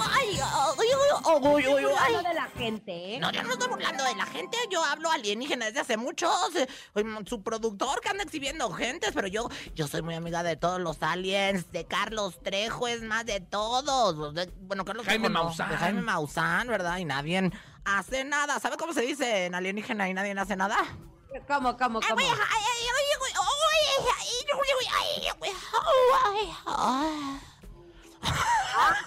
ay, 0.01 0.41
ay, 0.41 0.41
No, 3.21 3.31
yo 3.33 3.43
no 3.43 3.53
estoy 3.53 3.69
burlando 3.69 4.05
de 4.05 4.15
la 4.15 4.27
gente. 4.27 4.57
Yo 4.71 4.83
hablo 4.85 5.11
alienígena 5.11 5.58
desde 5.67 5.81
hace 5.81 5.97
mucho. 5.97 6.31
Se- 6.53 6.69
oye, 6.95 7.07
Su 7.27 7.43
productor 7.43 8.01
que 8.01 8.09
anda 8.09 8.25
exhibiendo 8.25 8.71
gentes, 8.73 9.11
pero 9.15 9.29
yo, 9.29 9.49
yo 9.75 9.87
soy 9.89 10.03
muy 10.03 10.15
amiga 10.15 10.43
de 10.43 10.57
todos 10.57 10.81
los 10.81 11.03
aliens, 11.03 11.71
de 11.73 11.85
Carlos 11.87 12.39
Trejo, 12.43 12.89
es 12.89 13.03
más 13.03 13.25
de 13.27 13.41
todos. 13.41 14.35
De- 14.35 14.53
bueno, 14.63 14.85
Carlos 14.85 15.07
Jaime 15.07 15.29
Trejo 15.29 15.39
no, 15.39 15.45
Maussan. 15.45 15.71
de 15.71 15.77
Jaime 15.77 16.03
Maussan, 16.03 16.69
¿verdad? 16.69 16.99
Y 16.99 17.05
nadie 17.05 17.51
hace 17.85 18.25
nada. 18.25 18.59
¿Sabe 18.61 18.77
cómo 18.77 18.93
se 18.93 19.03
dice 19.03 19.47
en 19.47 19.55
alienígena 19.55 20.09
y 20.09 20.15
nadie 20.15 20.33
hace 20.39 20.57
nada? 20.57 20.77
¿Cómo, 21.47 21.77
cómo, 21.77 22.01
Ay, 22.03 22.09
cómo? 22.09 22.23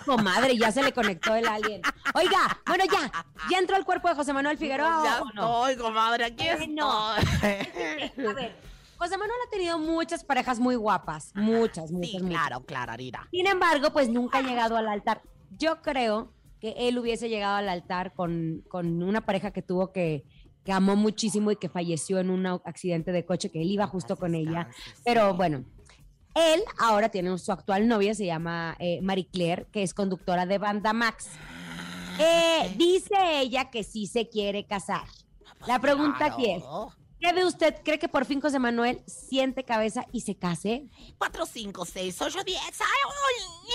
Comadre, 0.06 0.58
ya 0.58 0.72
se 0.72 0.84
le 0.84 0.92
conectó 0.94 1.36
el 1.36 1.48
alien. 1.48 1.82
Oiga, 2.14 2.60
bueno, 2.68 2.84
ya. 2.92 3.12
¿Ya 3.50 3.58
entró 3.60 3.76
al 3.76 3.86
cuerpo 3.86 4.10
de 4.10 4.16
José 4.16 4.34
Manuel 4.34 4.58
Figueroa 4.58 5.02
Ya 5.04 5.22
o 5.22 5.26
no? 5.34 5.68
estoy, 5.68 5.84
comadre, 5.84 6.26
aquí 6.26 6.48
estoy. 6.48 6.80
A 6.82 8.34
ver, 8.34 8.56
José 8.98 9.18
Manuel 9.18 9.38
ha 9.48 9.50
tenido 9.50 9.80
muchas 9.80 10.24
parejas 10.24 10.60
muy 10.60 10.76
guapas. 10.76 11.32
Muchas, 11.36 11.92
muchas, 11.92 12.12
Sí, 12.12 12.18
muchas. 12.20 12.30
claro, 12.30 12.66
claro, 12.66 12.92
Arira. 12.92 13.28
Sin 13.32 13.48
embargo, 13.48 13.92
pues 13.92 14.10
nunca 14.10 14.40
ha 14.40 14.42
llegado 14.42 14.78
al 14.78 14.88
altar. 14.88 15.22
Yo 15.58 15.82
creo 15.82 16.32
que 16.60 16.76
él 16.78 16.98
hubiese 17.00 17.28
llegado 17.30 17.56
al 17.58 17.70
altar 17.70 18.14
con, 18.14 18.64
con 18.70 19.02
una 19.02 19.22
pareja 19.22 19.52
que 19.52 19.64
tuvo 19.64 19.92
que, 19.92 20.24
que 20.64 20.72
amó 20.72 20.96
muchísimo 20.96 21.50
y 21.52 21.56
que 21.56 21.70
falleció 21.70 22.20
en 22.20 22.30
un 22.30 22.46
accidente 22.46 23.12
de 23.12 23.26
coche, 23.26 23.50
que 23.50 23.62
él 23.62 23.72
iba 23.72 23.88
justo 23.88 24.16
con 24.16 24.36
ella. 24.36 24.68
Pero 25.04 25.34
bueno, 25.34 25.66
él 26.34 26.64
ahora 26.80 27.10
tiene 27.10 27.38
su 27.38 27.52
actual 27.52 27.88
novia, 27.88 28.16
se 28.16 28.26
llama 28.26 28.76
eh, 28.80 29.00
Marie 29.02 29.28
Claire, 29.28 29.68
que 29.72 29.84
es 29.84 29.94
conductora 29.94 30.46
de 30.46 30.58
Banda 30.58 30.94
Max. 30.94 31.30
Eh, 32.20 32.74
dice 32.78 33.16
ella 33.40 33.70
que 33.70 33.84
sí 33.84 34.08
se 34.08 34.30
quiere 34.30 34.66
casar. 34.66 35.04
La 35.68 35.80
pregunta 35.80 36.26
aquí 36.26 36.52
es. 36.52 36.64
¿Qué 37.22 37.34
de 37.34 37.46
usted? 37.46 37.76
¿Cree 37.84 38.00
que 38.00 38.10
por 38.10 38.26
fin 38.26 38.42
José 38.42 38.60
Manuel 38.60 39.02
siente 39.06 39.64
cabeza 39.64 40.06
y 40.12 40.22
se 40.22 40.36
case? 40.36 40.88
4, 41.18 41.46
5, 41.46 41.86
6, 41.86 42.22
8, 42.22 42.44
10. 42.44 42.60
Ay, 42.60 42.72
ay, 42.72 42.82
ay, 42.82 43.72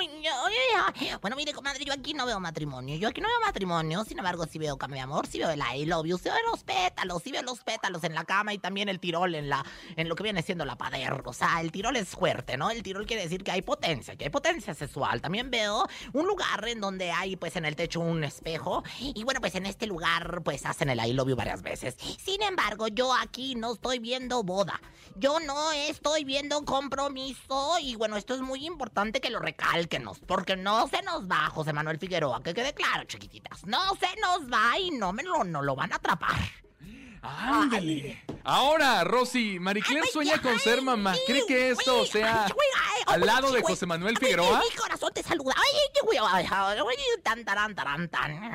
Ay, 0.00 0.26
ay, 0.26 1.00
ay. 1.00 1.16
Bueno, 1.20 1.36
mire, 1.36 1.52
comadre, 1.52 1.84
yo 1.84 1.92
aquí 1.92 2.12
no 2.14 2.26
veo 2.26 2.40
matrimonio. 2.40 2.96
Yo 2.96 3.08
aquí 3.08 3.20
no 3.20 3.28
veo 3.28 3.40
matrimonio. 3.40 4.04
Sin 4.04 4.18
embargo, 4.18 4.44
sí 4.50 4.58
veo 4.58 4.76
de 4.76 5.00
amor, 5.00 5.26
sí 5.26 5.38
veo 5.38 5.50
el 5.50 5.60
I 5.60 5.86
love 5.86 6.06
you, 6.06 6.18
sí 6.18 6.24
veo 6.24 6.34
los 6.50 6.64
pétalos, 6.64 7.22
sí 7.22 7.30
veo 7.30 7.42
los 7.42 7.60
pétalos 7.60 8.02
en 8.04 8.14
la 8.14 8.24
cama 8.24 8.52
y 8.52 8.58
también 8.58 8.88
el 8.88 9.00
tirol 9.00 9.34
en 9.34 9.48
la 9.48 9.64
en 9.96 10.08
lo 10.08 10.14
que 10.16 10.22
viene 10.22 10.42
siendo 10.42 10.64
la 10.64 10.76
pader. 10.76 11.22
O 11.24 11.32
sea, 11.32 11.60
el 11.60 11.72
tirol 11.72 11.96
es 11.96 12.08
fuerte, 12.08 12.56
¿no? 12.56 12.70
El 12.70 12.82
tirol 12.82 13.06
quiere 13.06 13.22
decir 13.22 13.44
que 13.44 13.50
hay 13.50 13.62
potencia, 13.62 14.16
que 14.16 14.24
hay 14.24 14.30
potencia 14.30 14.74
sexual. 14.74 15.20
También 15.20 15.50
veo 15.50 15.86
un 16.12 16.26
lugar 16.26 16.66
en 16.68 16.80
donde 16.80 17.10
hay, 17.10 17.36
pues, 17.36 17.56
en 17.56 17.64
el 17.64 17.76
techo 17.76 18.00
un 18.00 18.24
espejo. 18.24 18.82
Y 19.00 19.24
bueno, 19.24 19.40
pues 19.40 19.54
en 19.54 19.66
este 19.66 19.86
lugar, 19.86 20.42
pues, 20.44 20.66
hacen 20.66 20.90
el 20.90 20.98
I 21.04 21.12
love 21.12 21.28
you 21.28 21.36
varias 21.36 21.62
veces. 21.62 21.96
Sin 22.16 22.42
embargo, 22.42 22.88
yo 22.88 23.12
aquí 23.14 23.54
no 23.54 23.74
estoy 23.74 23.98
viendo 23.98 24.42
boda. 24.42 24.80
Yo 25.16 25.40
no 25.40 25.72
estoy 25.72 26.24
viendo 26.24 26.64
compromiso. 26.64 27.76
Y 27.80 27.96
bueno, 27.96 28.16
esto 28.16 28.34
es 28.34 28.40
muy 28.40 28.64
importante 28.66 29.20
que 29.20 29.30
lo 29.30 29.40
recalquenos. 29.40 30.18
Porque 30.20 30.56
no 30.56 30.88
se 30.88 31.02
nos 31.02 31.28
va, 31.28 31.50
José 31.50 31.72
Manuel 31.72 31.98
Figueroa. 31.98 32.42
Que 32.42 32.54
quede 32.54 32.72
claro, 32.74 33.04
chiquititas. 33.04 33.66
No 33.66 33.94
se 33.96 34.08
nos 34.20 34.50
va 34.50 34.78
y 34.78 34.90
no 34.92 35.12
me 35.12 35.22
lo, 35.22 35.44
no 35.44 35.62
lo 35.62 35.74
van 35.74 35.92
a 35.92 35.96
atrapar. 35.96 36.38
Ándale. 37.22 38.24
Ahora, 38.44 39.04
Rosy, 39.04 39.58
Maricler 39.58 40.06
sueña 40.06 40.40
con 40.40 40.58
ser 40.58 40.82
mamá. 40.82 41.14
¿Cree 41.26 41.44
que 41.46 41.70
esto 41.70 42.06
sea 42.06 42.46
al 43.06 43.26
lado 43.26 43.50
de. 43.52 43.62
José 43.62 43.86
Manuel 43.86 44.16
Figueroa? 44.18 44.60
Mi 44.60 44.76
corazón 44.76 45.12
te 45.12 45.22
saluda. 45.22 45.54
Ay, 45.56 45.80
qué 45.92 46.00
güey. 46.00 46.18
Ay, 46.20 46.46
tan, 47.22 47.44
taran, 47.44 47.74
taran, 47.74 48.08
tan. 48.08 48.54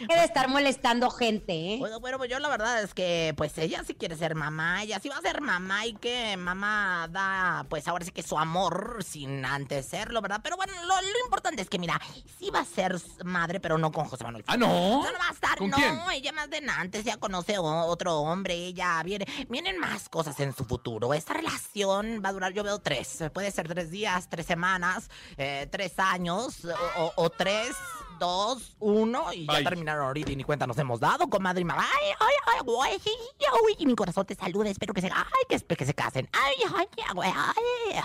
Debe 0.00 0.24
estar 0.24 0.48
molestando 0.48 1.10
gente, 1.10 1.52
¿eh? 1.74 1.76
Bueno, 1.78 2.00
bueno, 2.00 2.18
pues 2.18 2.30
yo 2.30 2.38
la 2.38 2.48
verdad 2.48 2.82
es 2.82 2.92
que 2.94 3.34
pues 3.36 3.56
ella 3.58 3.82
sí 3.86 3.94
quiere 3.94 4.16
ser 4.16 4.34
mamá, 4.34 4.82
ella 4.82 4.98
sí 5.00 5.08
va 5.08 5.16
a 5.16 5.20
ser 5.22 5.40
mamá 5.40 5.86
y 5.86 5.94
que 5.94 6.36
mamá 6.36 7.08
da 7.10 7.64
pues 7.68 7.86
ahora 7.88 8.04
sí 8.04 8.10
que 8.12 8.22
su 8.22 8.38
amor 8.38 9.02
sin 9.04 9.44
antes 9.44 9.86
serlo, 9.86 10.20
¿verdad? 10.20 10.40
Pero 10.42 10.56
bueno, 10.56 10.72
lo, 10.82 10.94
lo 11.00 11.18
importante 11.24 11.62
es 11.62 11.70
que 11.70 11.78
mira, 11.78 12.00
sí 12.38 12.50
va 12.50 12.60
a 12.60 12.64
ser 12.64 12.96
madre, 13.24 13.60
pero 13.60 13.78
no 13.78 13.92
con 13.92 14.04
José 14.06 14.24
Manuel. 14.24 14.44
¿Ah, 14.46 14.56
no? 14.56 14.66
No, 14.68 15.10
no 15.12 15.18
va 15.18 15.28
a 15.28 15.32
estar, 15.32 15.58
¿Con 15.58 15.70
no, 15.70 15.76
quién? 15.76 15.98
ella 16.12 16.32
más 16.32 16.50
de 16.50 16.56
antes 16.68 17.04
ya 17.04 17.16
conoce 17.18 17.58
otro 17.58 18.18
hombre, 18.20 18.54
ella 18.54 19.02
viene, 19.04 19.26
vienen 19.48 19.78
más 19.78 20.08
cosas 20.08 20.38
en 20.40 20.54
su 20.54 20.64
futuro. 20.64 21.14
Esta 21.14 21.34
relación 21.34 22.20
va 22.24 22.30
a 22.30 22.32
durar, 22.32 22.52
yo 22.52 22.62
veo 22.64 22.78
tres, 22.80 23.24
puede 23.32 23.50
ser 23.50 23.68
tres 23.68 23.90
días, 23.90 24.28
tres 24.28 24.46
semanas, 24.46 25.10
eh, 25.36 25.68
tres 25.70 25.98
años 25.98 26.64
o, 26.64 27.02
o- 27.02 27.12
o 27.16 27.30
tres, 27.30 27.74
dos, 28.18 28.76
uno 28.80 29.32
y 29.32 29.46
ya 29.46 29.54
Ay. 29.54 29.64
terminaron 29.64 30.06
ahorita 30.06 30.32
y 30.32 30.36
ni 30.36 30.44
cuenta 30.44 30.66
nos 30.66 30.78
hemos 30.78 31.00
dado, 31.00 31.28
comadre 31.28 31.62
y 31.62 31.64
mamá. 31.64 31.82
Ay, 31.82 32.10
ay, 32.20 32.34
ay, 32.54 32.60
güey, 32.64 33.76
y 33.78 33.86
mi 33.86 33.94
corazón 33.94 34.26
te 34.26 34.34
saluda, 34.34 34.68
espero 34.70 34.92
que 34.94 35.00
se, 35.00 35.10
ay, 35.14 35.22
que, 35.48 35.58
que 35.76 35.86
se 35.86 35.94
casen. 35.94 36.28
Ay, 36.32 36.54
ay, 36.76 36.86
güey, 37.14 37.30
ay. 37.34 38.00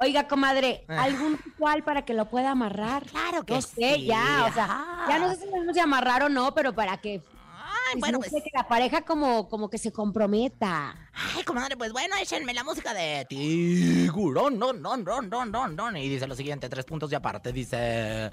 Oiga, 0.00 0.28
comadre, 0.28 0.84
Ah. 0.88 1.02
¿algún 1.04 1.36
ritual 1.38 1.82
para 1.82 2.04
que 2.04 2.14
lo 2.14 2.26
pueda 2.28 2.52
amarrar? 2.52 3.04
Claro 3.06 3.44
que 3.44 3.54
No 3.54 3.62
sé, 3.62 3.94
sí. 3.96 4.04
ya, 4.06 4.46
o 4.48 4.52
sea, 4.54 5.06
ya 5.08 5.18
no 5.18 5.28
sé 5.30 5.36
si 5.40 5.50
sabemos 5.50 5.74
si 5.74 5.80
amarrar 5.80 6.22
o 6.22 6.28
no, 6.28 6.54
pero 6.54 6.72
para 6.72 6.98
que, 6.98 7.20
Ay, 7.90 7.98
bueno, 7.98 8.18
no 8.18 8.24
pues. 8.30 8.44
que 8.44 8.50
la 8.54 8.68
pareja 8.68 9.00
como, 9.02 9.48
como 9.48 9.68
que 9.68 9.76
se 9.78 9.90
comprometa. 9.92 10.94
Ay, 11.34 11.42
comadre, 11.42 11.76
pues 11.76 11.90
bueno, 11.92 12.14
échenme 12.20 12.54
la 12.54 12.62
música 12.62 12.94
de 12.94 13.26
Tiburón, 13.28 14.56
no, 14.58 14.72
no, 14.72 14.96
no, 14.96 15.20
no, 15.22 15.44
no, 15.46 15.66
no. 15.66 15.98
Y 15.98 16.08
dice 16.08 16.28
lo 16.28 16.36
siguiente, 16.36 16.68
tres 16.68 16.84
puntos 16.84 17.10
y 17.10 17.16
aparte, 17.16 17.52
dice... 17.52 18.30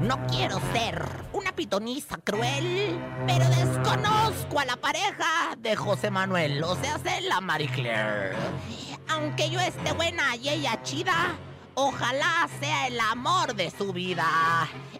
No 0.00 0.26
quiero 0.26 0.60
ser 0.72 1.06
una 1.32 1.52
pitoniza 1.52 2.16
cruel, 2.24 2.98
pero 3.26 3.44
desconozco 3.48 4.58
a 4.58 4.64
la 4.64 4.76
pareja 4.76 5.54
de 5.58 5.76
José 5.76 6.10
Manuel, 6.10 6.62
o 6.64 6.76
sea, 6.76 6.98
de 6.98 7.20
la 7.22 7.40
Marie 7.40 7.68
Claire. 7.68 8.36
Aunque 9.08 9.50
yo 9.50 9.60
esté 9.60 9.92
buena 9.92 10.36
y 10.36 10.48
ella 10.48 10.82
chida, 10.82 11.36
ojalá 11.74 12.48
sea 12.60 12.86
el 12.88 12.98
amor 13.00 13.54
de 13.54 13.70
su 13.70 13.92
vida. 13.92 14.26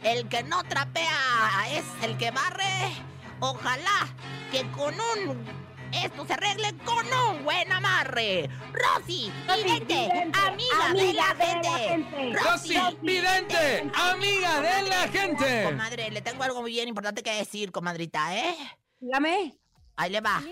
El 0.02 0.28
que 0.28 0.42
no 0.42 0.62
trapea 0.64 1.66
es 1.70 1.84
el 2.02 2.16
que 2.16 2.30
barre. 2.30 2.92
Ojalá 3.40 4.08
que 4.52 4.62
con 4.70 4.94
un 4.94 5.44
esto 5.92 6.26
se 6.26 6.32
arregle 6.32 6.74
con 6.84 7.06
un 7.06 7.44
buen 7.44 7.70
amarre. 7.70 8.48
Rosy, 8.72 9.32
vidente, 9.56 10.30
amiga, 10.32 10.94
de, 10.94 11.12
la, 11.12 11.24
gente. 11.34 12.32
Rosy, 12.38 12.74
vidente, 13.02 13.90
amiga 13.94 14.60
de 14.60 14.88
la 14.88 15.08
gente. 15.08 15.64
Comadre, 15.64 16.10
le 16.10 16.22
tengo 16.22 16.42
algo 16.42 16.60
muy 16.62 16.72
bien 16.72 16.88
importante 16.88 17.22
que 17.22 17.32
decir, 17.32 17.72
comadrita, 17.72 18.36
¿eh? 18.36 18.56
Dígame. 19.00 19.58
Ahí 19.96 20.10
le 20.10 20.20
va. 20.20 20.42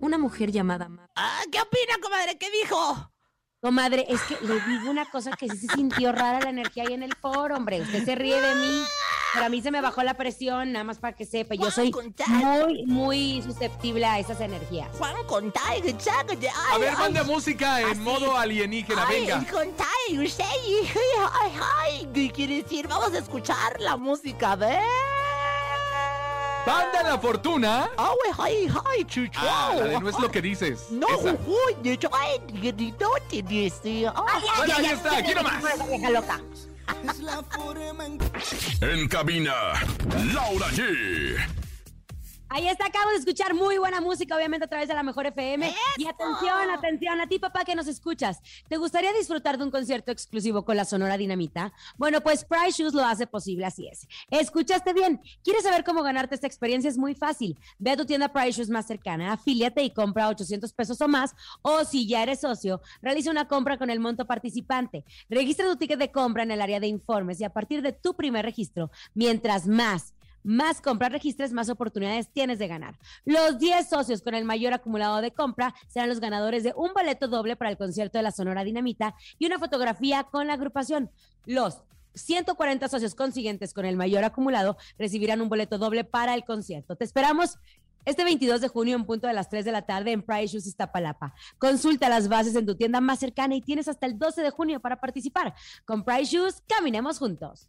Una 0.00 0.18
mujer 0.18 0.50
llamada... 0.50 0.88
Ah, 1.16 1.42
¿Qué 1.50 1.60
opina, 1.60 1.98
comadre? 2.02 2.36
¿Qué 2.38 2.50
dijo? 2.50 3.10
Comadre, 3.60 4.06
es 4.08 4.20
que 4.22 4.36
le 4.46 4.60
digo 4.60 4.88
una 4.88 5.04
cosa 5.10 5.32
que 5.32 5.48
sí 5.48 5.58
se 5.58 5.74
sintió 5.74 6.12
rara 6.12 6.38
la 6.40 6.50
energía 6.50 6.84
ahí 6.86 6.94
en 6.94 7.02
el 7.02 7.14
foro, 7.16 7.56
hombre. 7.56 7.80
Usted 7.80 8.04
se 8.04 8.14
ríe 8.14 8.40
de 8.40 8.54
mí. 8.54 8.82
Pero 9.34 9.46
a 9.46 9.48
mí 9.48 9.60
se 9.60 9.70
me 9.72 9.80
bajó 9.80 10.02
la 10.04 10.14
presión, 10.14 10.72
nada 10.72 10.84
más 10.84 10.98
para 10.98 11.14
que 11.14 11.26
sepa. 11.26 11.54
Yo 11.56 11.70
soy 11.70 11.92
muy, 12.28 12.86
muy 12.86 13.42
susceptible 13.42 14.06
a 14.06 14.18
esas 14.20 14.40
energías. 14.40 14.88
Juan, 14.96 15.14
contai, 15.26 15.82
A 16.72 16.78
ver, 16.78 16.96
manda 16.96 17.24
música 17.24 17.80
en 17.80 17.90
Así. 17.90 18.00
modo 18.00 18.38
alienígena, 18.38 19.04
ay, 19.06 19.20
venga. 19.20 19.44
contai, 19.50 20.24
usted, 20.24 20.44
ay, 20.44 20.86
ay, 21.42 21.52
ay, 21.78 22.08
¿qué 22.14 22.30
quiere 22.30 22.62
decir? 22.62 22.86
Vamos 22.88 23.12
a 23.12 23.18
escuchar 23.18 23.78
la 23.80 23.96
música 23.96 24.56
de... 24.56 24.78
Banda 26.66 27.02
La 27.02 27.18
Fortuna. 27.18 27.90
Ay, 27.96 28.32
ay, 28.38 28.72
ay, 28.86 29.04
chuchu. 29.04 29.40
Ah, 29.42 29.72
la 29.76 29.84
de 29.84 30.00
no 30.00 30.08
es 30.08 30.18
lo 30.18 30.30
que 30.30 30.42
dices. 30.42 30.90
No, 30.90 31.06
Esa. 31.08 31.32
uy, 31.46 31.74
de 31.82 31.92
hecho, 31.92 32.10
ay, 32.12 32.40
no 33.00 33.08
te 33.28 33.42
dice. 33.42 34.10
Bueno, 34.10 34.74
ahí 34.76 34.86
está, 34.86 35.16
aquí 35.18 35.34
nomás. 35.34 35.62
Loca. 36.12 36.40
En 38.80 39.08
cabina, 39.08 39.54
Laura 40.34 40.66
G. 40.68 41.67
Ahí 42.50 42.66
está, 42.66 42.86
acabo 42.86 43.10
de 43.10 43.16
escuchar 43.16 43.54
muy 43.54 43.76
buena 43.76 44.00
música, 44.00 44.34
obviamente 44.34 44.64
a 44.64 44.68
través 44.68 44.88
de 44.88 44.94
la 44.94 45.02
Mejor 45.02 45.26
FM. 45.26 45.70
Y 45.98 46.06
atención, 46.06 46.70
atención, 46.70 47.20
a 47.20 47.26
ti 47.26 47.38
papá 47.38 47.64
que 47.64 47.74
nos 47.74 47.86
escuchas. 47.88 48.40
¿Te 48.68 48.78
gustaría 48.78 49.12
disfrutar 49.12 49.58
de 49.58 49.64
un 49.64 49.70
concierto 49.70 50.12
exclusivo 50.12 50.64
con 50.64 50.76
la 50.76 50.86
Sonora 50.86 51.18
Dinamita? 51.18 51.74
Bueno, 51.98 52.22
pues 52.22 52.46
Price 52.46 52.82
Shoes 52.82 52.94
lo 52.94 53.04
hace 53.04 53.26
posible, 53.26 53.66
así 53.66 53.86
es. 53.86 54.08
Escuchaste 54.30 54.94
bien. 54.94 55.20
¿Quieres 55.44 55.64
saber 55.64 55.84
cómo 55.84 56.02
ganarte 56.02 56.36
esta 56.36 56.46
experiencia? 56.46 56.88
Es 56.88 56.96
muy 56.96 57.14
fácil. 57.14 57.58
Ve 57.78 57.90
a 57.90 57.96
tu 57.96 58.06
tienda 58.06 58.32
Price 58.32 58.52
Shoes 58.52 58.70
más 58.70 58.86
cercana, 58.86 59.32
afíliate 59.32 59.82
y 59.82 59.90
compra 59.90 60.28
800 60.28 60.72
pesos 60.72 61.00
o 61.02 61.08
más. 61.08 61.34
O 61.60 61.84
si 61.84 62.08
ya 62.08 62.22
eres 62.22 62.40
socio, 62.40 62.80
realiza 63.02 63.30
una 63.30 63.46
compra 63.46 63.76
con 63.76 63.90
el 63.90 64.00
monto 64.00 64.26
participante. 64.26 65.04
Registra 65.28 65.66
tu 65.66 65.76
ticket 65.76 65.98
de 65.98 66.10
compra 66.10 66.44
en 66.44 66.50
el 66.50 66.62
área 66.62 66.80
de 66.80 66.86
informes 66.86 67.40
y 67.40 67.44
a 67.44 67.52
partir 67.52 67.82
de 67.82 67.92
tu 67.92 68.14
primer 68.14 68.46
registro, 68.46 68.90
mientras 69.14 69.66
más 69.66 70.14
más 70.48 70.80
compras 70.80 71.12
registres, 71.12 71.52
más 71.52 71.68
oportunidades 71.68 72.32
tienes 72.32 72.58
de 72.58 72.68
ganar. 72.68 72.98
Los 73.26 73.58
10 73.58 73.86
socios 73.86 74.22
con 74.22 74.34
el 74.34 74.46
mayor 74.46 74.72
acumulado 74.72 75.20
de 75.20 75.30
compra 75.30 75.74
serán 75.88 76.08
los 76.08 76.20
ganadores 76.20 76.62
de 76.62 76.72
un 76.74 76.94
boleto 76.94 77.28
doble 77.28 77.54
para 77.54 77.70
el 77.70 77.76
concierto 77.76 78.16
de 78.16 78.22
la 78.22 78.30
Sonora 78.30 78.64
Dinamita 78.64 79.14
y 79.38 79.44
una 79.44 79.58
fotografía 79.58 80.24
con 80.24 80.46
la 80.46 80.54
agrupación. 80.54 81.10
Los 81.44 81.82
140 82.14 82.88
socios 82.88 83.14
consiguientes 83.14 83.74
con 83.74 83.84
el 83.84 83.98
mayor 83.98 84.24
acumulado 84.24 84.78
recibirán 84.98 85.42
un 85.42 85.50
boleto 85.50 85.76
doble 85.76 86.04
para 86.04 86.32
el 86.32 86.46
concierto. 86.46 86.96
Te 86.96 87.04
esperamos 87.04 87.58
este 88.06 88.24
22 88.24 88.62
de 88.62 88.68
junio 88.68 88.96
en 88.96 89.04
punto 89.04 89.26
de 89.26 89.34
las 89.34 89.50
3 89.50 89.66
de 89.66 89.72
la 89.72 89.82
tarde 89.82 90.12
en 90.12 90.22
Price 90.22 90.54
Shoes 90.54 90.66
Iztapalapa. 90.66 91.34
Consulta 91.58 92.08
las 92.08 92.26
bases 92.26 92.56
en 92.56 92.64
tu 92.64 92.74
tienda 92.74 93.02
más 93.02 93.18
cercana 93.18 93.54
y 93.54 93.60
tienes 93.60 93.86
hasta 93.86 94.06
el 94.06 94.18
12 94.18 94.40
de 94.40 94.50
junio 94.50 94.80
para 94.80 94.98
participar. 94.98 95.54
Con 95.84 96.04
Price 96.04 96.34
Shoes, 96.34 96.62
caminemos 96.66 97.18
juntos. 97.18 97.68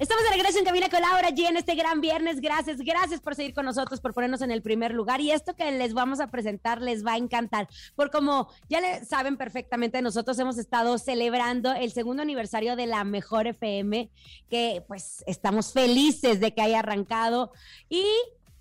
Estamos 0.00 0.22
de 0.22 0.30
regreso 0.30 0.60
en 0.60 0.64
Cabina 0.64 0.88
con 0.88 1.00
Laura 1.00 1.30
G 1.30 1.48
en 1.48 1.56
este 1.56 1.74
gran 1.74 2.00
viernes. 2.00 2.40
Gracias, 2.40 2.78
gracias 2.78 3.20
por 3.20 3.34
seguir 3.34 3.52
con 3.52 3.64
nosotros, 3.64 4.00
por 4.00 4.14
ponernos 4.14 4.42
en 4.42 4.52
el 4.52 4.62
primer 4.62 4.94
lugar. 4.94 5.20
Y 5.20 5.32
esto 5.32 5.56
que 5.56 5.72
les 5.72 5.92
vamos 5.92 6.20
a 6.20 6.28
presentar 6.28 6.80
les 6.80 7.04
va 7.04 7.14
a 7.14 7.16
encantar. 7.16 7.68
Por 7.96 8.12
como 8.12 8.48
ya 8.68 8.80
le 8.80 9.04
saben 9.04 9.36
perfectamente, 9.36 10.00
nosotros 10.00 10.38
hemos 10.38 10.56
estado 10.56 10.98
celebrando 10.98 11.72
el 11.72 11.90
segundo 11.90 12.22
aniversario 12.22 12.76
de 12.76 12.86
la 12.86 13.02
Mejor 13.02 13.48
FM, 13.48 14.08
que 14.48 14.84
pues 14.86 15.24
estamos 15.26 15.72
felices 15.72 16.38
de 16.38 16.54
que 16.54 16.62
haya 16.62 16.78
arrancado. 16.78 17.50
Y 17.88 18.04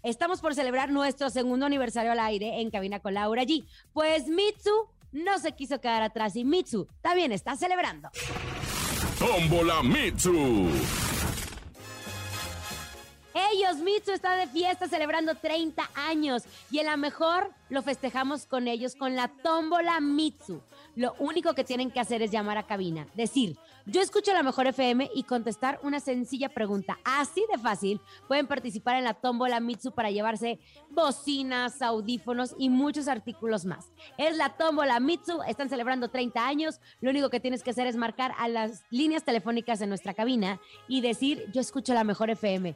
estamos 0.02 0.42
por 0.42 0.56
celebrar 0.56 0.90
nuestro 0.90 1.30
segundo 1.30 1.68
aniversario 1.68 2.14
al 2.14 2.20
aire 2.20 2.62
en 2.62 2.72
Cabina 2.72 3.00
con 3.00 3.14
Laura 3.14 3.44
G. 3.44 3.64
Pues 3.94 4.28
Mitsu 4.28 4.72
no 5.12 5.38
se 5.38 5.52
quiso 5.52 5.80
quedar 5.80 6.02
atrás 6.02 6.36
y 6.36 6.44
Mitsu 6.44 6.88
también 7.02 7.32
está 7.32 7.56
celebrando. 7.56 8.10
Tómbola 9.20 9.84
Mitsu. 9.84 10.68
Ellos, 13.52 13.78
Mitsu 13.78 14.14
está 14.14 14.36
de 14.36 14.48
fiesta 14.48 14.88
celebrando 14.88 15.36
30 15.36 15.92
años 15.94 16.44
y 16.72 16.80
en 16.80 16.88
la 16.88 16.98
mejor 16.98 17.52
lo 17.70 17.84
festejamos 17.84 18.48
con 18.48 18.68
ellos 18.68 18.96
con 18.96 19.16
la 19.16 19.28
tómbola 19.28 20.00
Mitsu. 20.00 20.62
Lo 20.96 21.14
único 21.20 21.54
que 21.54 21.64
tienen 21.64 21.92
que 21.92 22.00
hacer 22.00 22.24
es 22.24 22.32
llamar 22.32 22.58
a 22.58 22.66
cabina, 22.66 23.08
decir, 23.14 23.58
yo 23.90 24.02
escucho 24.02 24.34
la 24.34 24.44
mejor 24.44 24.68
FM 24.68 25.12
y 25.16 25.24
contestar 25.24 25.80
una 25.82 26.02
sencilla 26.02 26.50
pregunta. 26.50 26.98
Así 27.06 27.46
de 27.50 27.58
fácil 27.58 28.02
pueden 28.28 28.46
participar 28.46 28.98
en 28.98 29.06
la 29.06 29.14
tómbola 29.14 29.62
Mitsu 29.62 29.92
para 29.92 30.12
llevarse 30.12 30.60
bocinas, 30.90 31.82
audífonos 31.82 32.54
y 32.58 32.70
muchos 32.70 33.08
artículos 33.08 33.64
más. 33.64 33.94
Es 34.18 34.36
la 34.36 34.58
tómbola 34.58 35.00
Mitsu, 35.00 35.42
están 35.48 35.70
celebrando 35.70 36.10
30 36.10 36.46
años. 36.46 36.82
Lo 37.00 37.12
único 37.12 37.30
que 37.30 37.40
tienes 37.40 37.64
que 37.64 37.70
hacer 37.70 37.88
es 37.88 37.96
marcar 37.96 38.34
a 38.38 38.50
las 38.50 38.84
líneas 38.90 39.24
telefónicas 39.24 39.80
en 39.80 39.88
nuestra 39.88 40.14
cabina 40.14 40.60
y 40.90 41.00
decir, 41.00 41.46
yo 41.54 41.62
escucho 41.62 41.94
la 41.94 42.04
mejor 42.04 42.30
FM. 42.30 42.76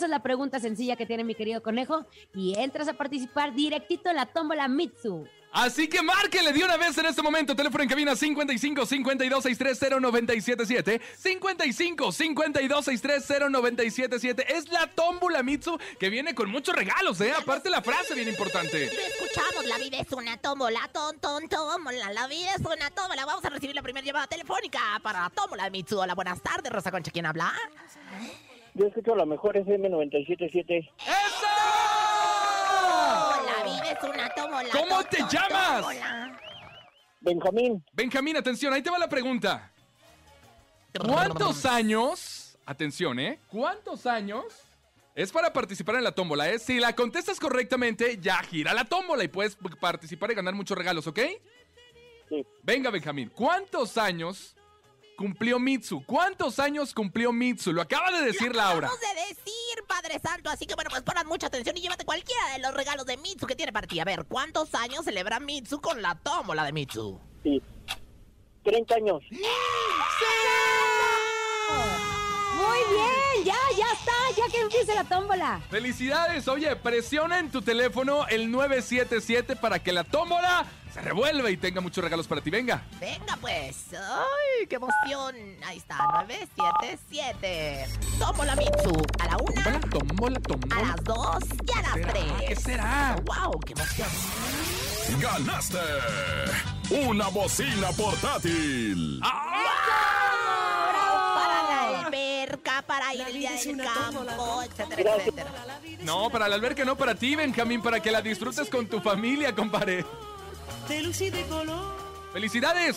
Contestas 0.00 0.18
la 0.18 0.22
pregunta 0.22 0.58
sencilla 0.60 0.96
que 0.96 1.04
tiene 1.04 1.24
mi 1.24 1.34
querido 1.34 1.62
conejo 1.62 2.06
y 2.34 2.58
entras 2.58 2.88
a 2.88 2.94
participar 2.94 3.52
directito 3.52 4.08
en 4.08 4.16
la 4.16 4.24
tómbola 4.24 4.66
Mitsu. 4.66 5.26
Así 5.52 5.88
que 5.88 6.00
márquele 6.00 6.54
de 6.54 6.64
una 6.64 6.78
vez 6.78 6.96
en 6.96 7.04
este 7.04 7.20
momento. 7.20 7.54
Teléfono 7.54 7.82
en 7.82 7.90
cabina 7.90 8.16
55 8.16 8.86
52 8.86 9.42
630 9.42 10.00
977. 10.00 11.02
55 11.18 12.12
52 12.12 12.84
630 12.86 13.50
977. 13.50 14.56
Es 14.56 14.70
la 14.70 14.86
tómbola 14.86 15.42
Mitsu 15.42 15.78
que 15.98 16.08
viene 16.08 16.34
con 16.34 16.48
muchos 16.48 16.74
regalos, 16.74 17.20
¿eh? 17.20 17.34
Aparte 17.36 17.68
la 17.68 17.82
frase 17.82 18.14
bien 18.14 18.28
importante. 18.28 18.84
Escuchamos, 18.84 19.66
la 19.66 19.76
vida 19.76 19.98
es 19.98 20.10
una 20.12 20.38
tómbola, 20.38 20.88
ton, 20.94 21.18
ton, 21.18 21.46
tómbola, 21.46 22.10
la 22.10 22.26
vida 22.26 22.54
es 22.54 22.64
una 22.64 22.90
tómbola. 22.90 23.26
Vamos 23.26 23.44
a 23.44 23.50
recibir 23.50 23.74
la 23.74 23.82
primera 23.82 24.06
llamada 24.06 24.28
telefónica 24.28 24.80
para 25.02 25.20
la 25.20 25.28
tómbola 25.30 25.68
Mitsu. 25.68 25.98
Hola, 25.98 26.14
buenas 26.14 26.40
tardes, 26.40 26.72
Rosa 26.72 26.90
Concha, 26.90 27.10
¿quién 27.10 27.26
habla? 27.26 27.52
Yo 28.74 28.86
escucho 28.86 29.14
la 29.14 29.26
mejor 29.26 29.56
FM 29.56 29.88
977. 29.88 30.90
Oh, 30.98 31.06
la 33.44 33.64
vida 33.64 33.92
es 33.92 34.02
una 34.02 34.28
tómbola. 34.34 34.68
¿Cómo 34.72 35.04
te 35.04 35.18
llamas? 35.30 35.86
Benjamín, 37.22 37.84
Benjamín, 37.92 38.36
atención, 38.36 38.72
ahí 38.72 38.80
te 38.80 38.90
va 38.90 38.98
la 38.98 39.08
pregunta. 39.08 39.70
¿Cuántos 41.04 41.66
años? 41.66 42.58
Atención, 42.64 43.18
¿eh? 43.18 43.38
¿Cuántos 43.48 44.06
años? 44.06 44.44
Es 45.14 45.30
para 45.30 45.52
participar 45.52 45.96
en 45.96 46.04
la 46.04 46.12
tómbola, 46.12 46.48
¿eh? 46.48 46.58
Si 46.58 46.80
la 46.80 46.94
contestas 46.94 47.38
correctamente, 47.38 48.18
ya 48.20 48.38
gira 48.42 48.72
la 48.72 48.84
tómbola 48.84 49.22
y 49.22 49.28
puedes 49.28 49.56
participar 49.80 50.30
y 50.30 50.34
ganar 50.34 50.54
muchos 50.54 50.78
regalos, 50.78 51.06
¿ok? 51.06 51.20
Sí. 52.28 52.46
Venga, 52.62 52.90
Benjamín, 52.90 53.30
¿cuántos 53.34 53.98
años 53.98 54.56
cumplió 55.20 55.58
Mitsu? 55.58 56.02
¿Cuántos 56.06 56.58
años 56.58 56.94
cumplió 56.94 57.30
Mitsu? 57.30 57.74
Lo 57.74 57.82
acaba 57.82 58.10
de 58.10 58.24
decir 58.24 58.56
Laura. 58.56 58.88
Acabamos 58.88 59.00
de 59.00 59.20
decir, 59.28 59.84
Padre 59.86 60.18
Santo. 60.18 60.48
Así 60.48 60.66
que 60.66 60.74
bueno, 60.74 60.88
pues 60.88 61.02
pongan 61.02 61.26
mucha 61.26 61.48
atención 61.48 61.76
y 61.76 61.82
llévate 61.82 62.06
cualquiera 62.06 62.54
de 62.54 62.58
los 62.60 62.72
regalos 62.72 63.04
de 63.04 63.18
Mitsu 63.18 63.46
que 63.46 63.54
tiene 63.54 63.70
para 63.70 63.86
ti. 63.86 64.00
A 64.00 64.04
ver, 64.06 64.24
¿cuántos 64.24 64.74
años 64.74 65.04
celebra 65.04 65.38
Mitsu 65.38 65.78
con 65.82 66.00
la 66.00 66.14
tómbola 66.14 66.64
de 66.64 66.72
Mitsu? 66.72 67.20
sí. 67.44 67.60
30 68.62 68.94
años. 68.94 69.22
Muy 72.56 72.78
bien, 72.94 73.44
ya, 73.44 73.56
ya 73.76 73.92
está, 73.92 74.12
ya 74.36 74.52
que 74.52 74.60
empiece 74.60 74.94
la 74.94 75.04
tómbola. 75.04 75.60
Felicidades, 75.70 76.46
oye, 76.46 76.76
presiona 76.76 77.38
en 77.38 77.50
tu 77.50 77.62
teléfono 77.62 78.26
el 78.28 78.50
977 78.50 79.56
para 79.56 79.78
que 79.78 79.92
la 79.92 80.04
tómbola 80.04 80.66
se 80.92 81.00
revuelva 81.00 81.50
y 81.50 81.56
tenga 81.56 81.80
muchos 81.80 82.02
regalos 82.02 82.26
para 82.26 82.40
ti. 82.40 82.50
Venga. 82.50 82.82
Venga 83.00 83.36
pues. 83.40 83.86
¡Ay, 83.92 84.66
qué 84.68 84.76
emoción! 84.76 85.34
Ahí 85.64 85.78
está, 85.78 85.96
977. 86.26 87.86
Tómbola 88.18 88.56
Mitsu. 88.56 89.02
A 89.20 89.26
la 89.26 89.36
una, 89.36 89.80
Tómbola, 89.80 89.80
tómbola, 89.90 90.36
a 90.36 90.40
tómbola. 90.42 90.82
las 90.82 91.04
dos 91.04 91.44
y 91.66 91.78
a 91.78 91.82
las 91.82 91.92
¿Será? 91.94 92.12
tres. 92.12 92.32
¿Qué 92.48 92.56
será? 92.56 93.16
¡Wow, 93.24 93.60
qué 93.60 93.72
emoción! 93.72 94.08
¡Ganaste! 95.20 95.78
Una 96.90 97.28
bocina 97.28 97.90
portátil. 97.92 99.20
Para 101.34 101.62
la 101.62 102.00
alberca, 102.06 102.82
para 102.82 103.14
ir 103.14 103.20
el 103.22 103.32
día 103.32 103.52
del 103.52 103.76
campo, 103.82 104.62
etcétera, 104.62 105.16
etcétera. 105.16 105.50
No, 106.02 106.30
para 106.30 106.48
la 106.48 106.54
alberca 106.56 106.84
no, 106.84 106.96
para 106.96 107.14
ti, 107.14 107.36
Benjamín, 107.36 107.82
para 107.82 108.00
que 108.00 108.10
la 108.10 108.20
disfrutes 108.22 108.68
con 108.68 108.86
tu 108.86 109.00
familia, 109.00 109.54
compadre. 109.54 110.04
¡Felicidades! 112.32 112.96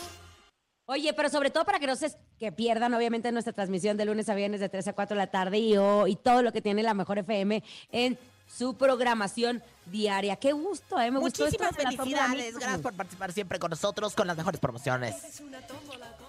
Oye, 0.86 1.14
pero 1.14 1.30
sobre 1.30 1.50
todo 1.50 1.64
para 1.64 1.80
que 1.80 1.88
no 1.88 1.96
se 1.96 2.12
que 2.40 2.52
pierdan, 2.52 2.94
obviamente, 2.94 3.32
nuestra 3.32 3.54
transmisión 3.54 3.96
de 3.98 4.06
lunes 4.06 4.28
a 4.30 4.36
viernes 4.36 4.60
de 4.60 4.68
3 4.68 4.88
a 4.90 4.94
4 4.94 5.16
de 5.16 5.18
la 5.18 5.32
tarde 5.32 5.60
y, 5.60 5.78
oh, 5.78 6.08
y 6.08 6.16
todo 6.16 6.42
lo 6.42 6.52
que 6.52 6.62
tiene 6.62 6.84
la 6.84 6.94
mejor 6.94 7.20
FM 7.20 7.64
en 7.92 8.18
su 8.48 8.76
programación 8.76 9.64
diaria. 9.86 10.36
Qué 10.36 10.52
gusto, 10.52 11.00
¿eh? 11.00 11.10
Me 11.10 11.20
gustó 11.20 11.46
esto 11.46 11.64
Muchísimas 11.64 11.78
de 11.78 11.98
felicidades. 11.98 12.56
Gracias 12.56 12.82
por 12.82 12.94
participar 12.94 13.32
siempre 13.32 13.60
con 13.60 13.70
nosotros 13.70 14.14
con 14.14 14.28
las 14.28 14.38
mejores 14.38 14.60
promociones. 14.60 15.42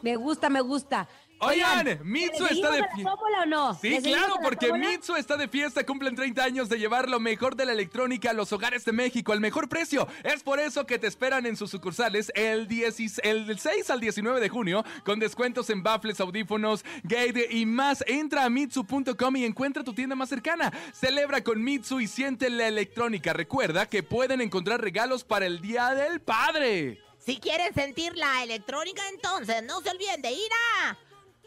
Me 0.03 0.16
gusta, 0.16 0.48
me 0.48 0.61
gusta. 0.61 1.09
Oigan, 1.40 2.01
Mitsu 2.05 2.44
¿le 2.44 2.53
está 2.53 2.70
de 2.70 2.85
fiesta. 2.94 3.14
o 3.14 3.47
no? 3.47 3.75
Sí, 3.75 3.90
¿Le 3.90 4.01
seguimos 4.01 4.27
claro, 4.27 4.40
porque? 4.42 4.73
Mitsu 4.73 5.16
está 5.16 5.37
de 5.37 5.49
fiesta, 5.49 5.85
cumplen 5.85 6.14
30 6.14 6.42
años 6.42 6.68
de 6.68 6.79
llevar 6.79 7.09
lo 7.09 7.20
mejor 7.20 7.57
de 7.57 7.66
la 7.66 7.73
electrónica 7.73 8.31
a 8.31 8.33
los 8.33 8.53
hogares 8.53 8.85
de 8.85 8.92
México 8.92 9.33
al 9.33 9.40
mejor 9.40 9.68
precio. 9.68 10.09
Es 10.23 10.42
por 10.42 10.61
eso 10.61 10.87
que 10.87 10.99
te 10.99 11.07
esperan 11.07 11.47
en 11.47 11.57
sus 11.57 11.70
sucursales 11.70 12.33
el, 12.35 12.66
10 12.68 13.20
el 13.25 13.47
del 13.47 13.59
6 13.59 13.90
al 13.90 14.01
19 14.01 14.40
de 14.40 14.49
junio 14.49 14.85
con 15.05 15.18
descuentos 15.18 15.70
en 15.70 15.83
baffles, 15.83 16.20
audífonos, 16.20 16.85
gate 17.03 17.49
y 17.51 17.66
más. 17.66 18.05
Entra 18.07 18.44
a 18.44 18.51
mitsu.com 18.51 19.37
y 19.37 19.44
encuentra 19.44 19.85
tu 19.85 19.94
tienda 19.94 20.16
más 20.16 20.29
cercana. 20.29 20.73
Celebra 20.92 21.42
con 21.42 21.62
Mitsu 21.62 22.01
y 22.01 22.07
siente 22.07 22.51
la 22.51 22.68
electrónica. 22.68 23.33
Recuerda 23.33 23.87
que 23.87 24.03
pueden 24.03 24.40
encontrar 24.40 24.81
regalos 24.81 25.25
para 25.25 25.47
el 25.47 25.61
Día 25.61 25.94
del 25.94 26.20
Padre. 26.20 27.01
Si 27.18 27.38
quieren 27.38 27.73
sentir 27.73 28.16
la 28.16 28.42
electrónica, 28.42 29.03
entonces 29.09 29.62
no 29.62 29.81
se 29.81 29.90
olviden 29.90 30.20
de 30.20 30.33
ir 30.33 30.51
a... 30.81 30.99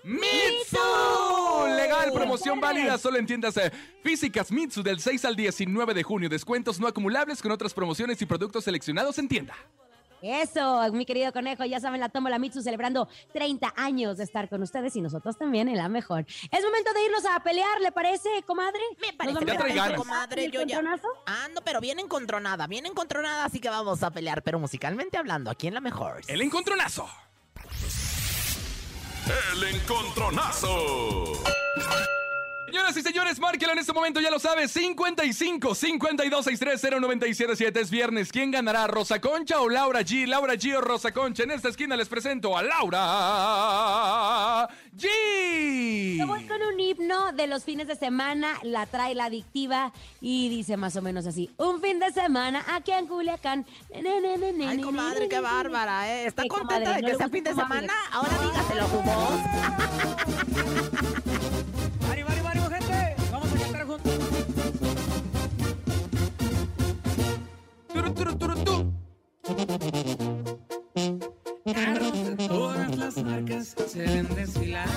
¡Mitsu! 0.07 0.77
Legal, 1.75 2.13
promoción 2.13 2.61
válida 2.61 2.97
solo 2.97 3.17
en 3.17 3.25
tiendas 3.25 3.57
eh, 3.57 3.71
físicas 4.01 4.51
Mitsu 4.53 4.81
del 4.81 5.01
6 5.01 5.25
al 5.25 5.35
19 5.35 5.93
de 5.93 6.03
junio. 6.03 6.29
Descuentos 6.29 6.79
no 6.79 6.87
acumulables 6.87 7.41
con 7.41 7.51
otras 7.51 7.73
promociones 7.73 8.21
y 8.21 8.25
productos 8.25 8.63
seleccionados 8.63 9.17
en 9.17 9.27
tienda. 9.27 9.53
Eso, 10.21 10.91
mi 10.93 11.05
querido 11.05 11.31
conejo, 11.33 11.63
ya 11.65 11.79
saben, 11.79 11.99
la 11.99 12.09
tómbola 12.09 12.39
Mitsu 12.39 12.61
celebrando 12.61 13.07
30 13.33 13.73
años 13.75 14.17
de 14.17 14.23
estar 14.23 14.49
con 14.49 14.63
ustedes 14.63 14.95
y 14.95 15.01
nosotros 15.01 15.37
también 15.37 15.67
en 15.67 15.77
la 15.77 15.89
mejor. 15.89 16.25
Es 16.51 16.63
momento 16.63 16.91
de 16.93 17.03
irnos 17.05 17.25
a 17.25 17.39
pelear, 17.43 17.81
¿le 17.81 17.91
parece, 17.91 18.29
comadre? 18.45 18.79
Me 18.99 19.07
¿Nos 19.09 19.15
parece 19.17 19.45
Ya 19.45 19.57
trae 19.59 19.75
ganas. 19.75 19.97
comadre, 19.99 20.45
¿El 20.45 20.51
yo 20.51 20.61
ya... 20.63 20.77
encontronazo? 20.79 21.07
Ando, 21.25 21.61
pero 21.63 21.81
bien 21.81 21.99
encontronada, 21.99 22.65
bien 22.65 22.85
encontronada, 22.85 23.45
así 23.45 23.59
que 23.59 23.69
vamos 23.69 24.01
a 24.01 24.09
pelear, 24.09 24.41
pero 24.41 24.57
musicalmente 24.57 25.17
hablando, 25.17 25.51
aquí 25.51 25.67
en 25.67 25.75
la 25.75 25.81
mejor. 25.81 26.21
El 26.27 26.41
encontronazo. 26.41 27.07
El 29.29 29.63
encontronazo. 29.75 31.43
Señoras 32.67 32.97
y 32.97 33.01
señores, 33.01 33.39
márquelo 33.39 33.71
en 33.71 33.80
este 33.80 33.93
momento, 33.93 34.19
ya 34.19 34.30
lo 34.30 34.39
sabes. 34.39 34.71
55 34.71 35.73
52 35.73 36.43
630 36.43 36.99
977 36.99 37.80
es 37.80 37.89
viernes. 37.89 38.30
¿Quién 38.30 38.51
ganará, 38.51 38.88
Rosa 38.88 39.21
Concha 39.21 39.62
o 39.62 39.69
Laura 39.69 40.01
G? 40.01 40.27
Laura 40.27 40.56
G 40.56 40.75
o 40.75 40.82
Rosa 40.82 41.13
Concha. 41.13 41.43
En 41.43 41.51
esta 41.51 41.69
esquina 41.69 41.95
les 41.95 42.10
presento 42.10 42.58
a 42.58 42.63
Laura 42.63 42.97
G. 44.97 46.17
Yo 46.17 46.27
voy 46.27 46.45
con 46.45 46.62
un 46.62 46.77
himno 46.77 47.32
de 47.32 47.47
los 47.47 47.63
fines 47.63 47.88
de 47.88 47.95
semana, 47.95 48.60
la 48.63 48.86
trae 48.86 49.15
la 49.15 49.23
adictiva 49.25 49.93
y 50.19 50.49
dice 50.49 50.75
más 50.75 50.97
o 50.97 51.01
menos 51.01 51.25
así: 51.25 51.49
Un 51.56 51.82
fin 51.82 51.99
de 51.99 52.12
semana 52.12 52.65
aquí 52.67 52.91
en 52.91 53.08
Culiacán. 53.08 53.65
Ay, 53.95 54.82
comadre, 54.82 55.30
qué 55.30 55.39
bárbara, 55.39 56.13
¿eh? 56.13 56.25
¿Está 56.27 56.43
contenta 56.45 56.73
comadre, 56.84 56.95
de 56.95 57.01
no 57.01 57.08
que 57.08 57.13
le 57.13 57.17
sea 57.17 57.30
fin 57.30 57.45
de 57.45 57.56
semana? 57.56 57.93
Ahora 58.12 58.38
dígaselo 58.43 58.88
su 58.89 58.97
Tu. 68.17 68.93
Carros 71.71 72.25
de 72.25 72.47
todas 72.47 72.97
las 72.97 73.17
marcas 73.23 73.75
se 73.88 74.01
ven 74.01 74.27
desfilar. 74.36 74.88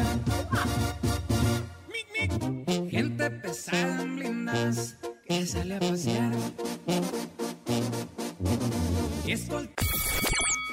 Gente 2.91 3.31
pesada 3.31 4.03
en 4.03 4.17
blindas 4.17 4.97
que 5.27 5.47
sale 5.47 5.77
a 5.77 5.81
pasear. 5.81 6.33
Y 9.27 9.33
escolta 9.33 9.83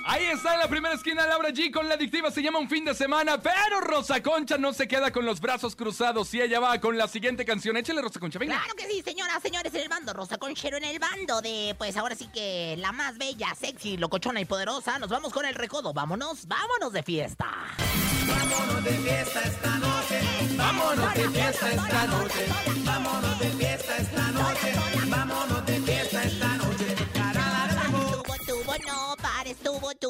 Ahí 0.10 0.26
está 0.28 0.54
en 0.54 0.62
la 0.62 0.70
primera 0.70 0.96
esquina 0.96 1.28
Laura 1.28 1.50
G 1.50 1.70
con 1.70 1.90
la 1.90 1.96
adictiva, 1.96 2.32
se 2.32 2.42
llama 2.42 2.60
un 2.60 2.70
fin 2.70 2.86
de 2.86 2.96
semana, 2.96 3.42
pero 3.42 3.82
Rosa 3.82 4.24
Concha 4.24 4.58
no 4.58 4.72
se 4.72 4.88
queda 4.88 5.12
con 5.12 5.26
los 5.26 5.42
brazos 5.42 5.76
cruzados 5.76 6.34
y 6.34 6.40
ella 6.40 6.62
va 6.62 6.80
con 6.80 6.98
la 6.98 7.10
siguiente 7.10 7.44
canción. 7.44 7.76
Échale 7.76 8.02
Rosa 8.02 8.18
Concha, 8.18 8.40
venga. 8.40 8.58
Claro 8.58 8.74
que 8.76 8.88
sí, 8.88 9.02
señoras, 9.02 9.42
señores, 9.42 9.74
en 9.74 9.82
el 9.82 9.90
bando 9.90 10.14
Rosa 10.14 10.38
Conchero 10.38 10.78
en 10.78 10.86
el 10.86 10.98
bando 10.98 11.42
de, 11.42 11.76
pues 11.78 11.98
ahora 11.98 12.16
sí 12.16 12.30
que 12.34 12.76
la 12.78 12.94
más 12.94 13.18
bella, 13.18 13.54
sexy, 13.54 13.98
locochona 13.98 14.40
y 14.40 14.46
poderosa. 14.46 14.98
Nos 14.98 15.10
vamos 15.10 15.34
con 15.34 15.46
el 15.46 15.56
recodo. 15.56 15.92
Vámonos, 15.94 16.48
vámonos 16.48 16.94
de 16.94 17.04
fiesta. 17.04 17.48
Vámonos 18.28 18.84
de 18.86 18.92
fiesta 18.92 19.42
esta 19.42 19.78
noche. 19.78 20.22
Vámonos 20.56 21.14
de 21.16 21.30
fiesta 21.30 21.72
esta 21.72 22.08
noche. 22.08 22.46
Vámonos 22.86 23.40
de 23.40 23.50
fiesta 23.50 23.98
esta 23.98 24.32
noche. 24.32 24.74
Vámonos 25.10 25.57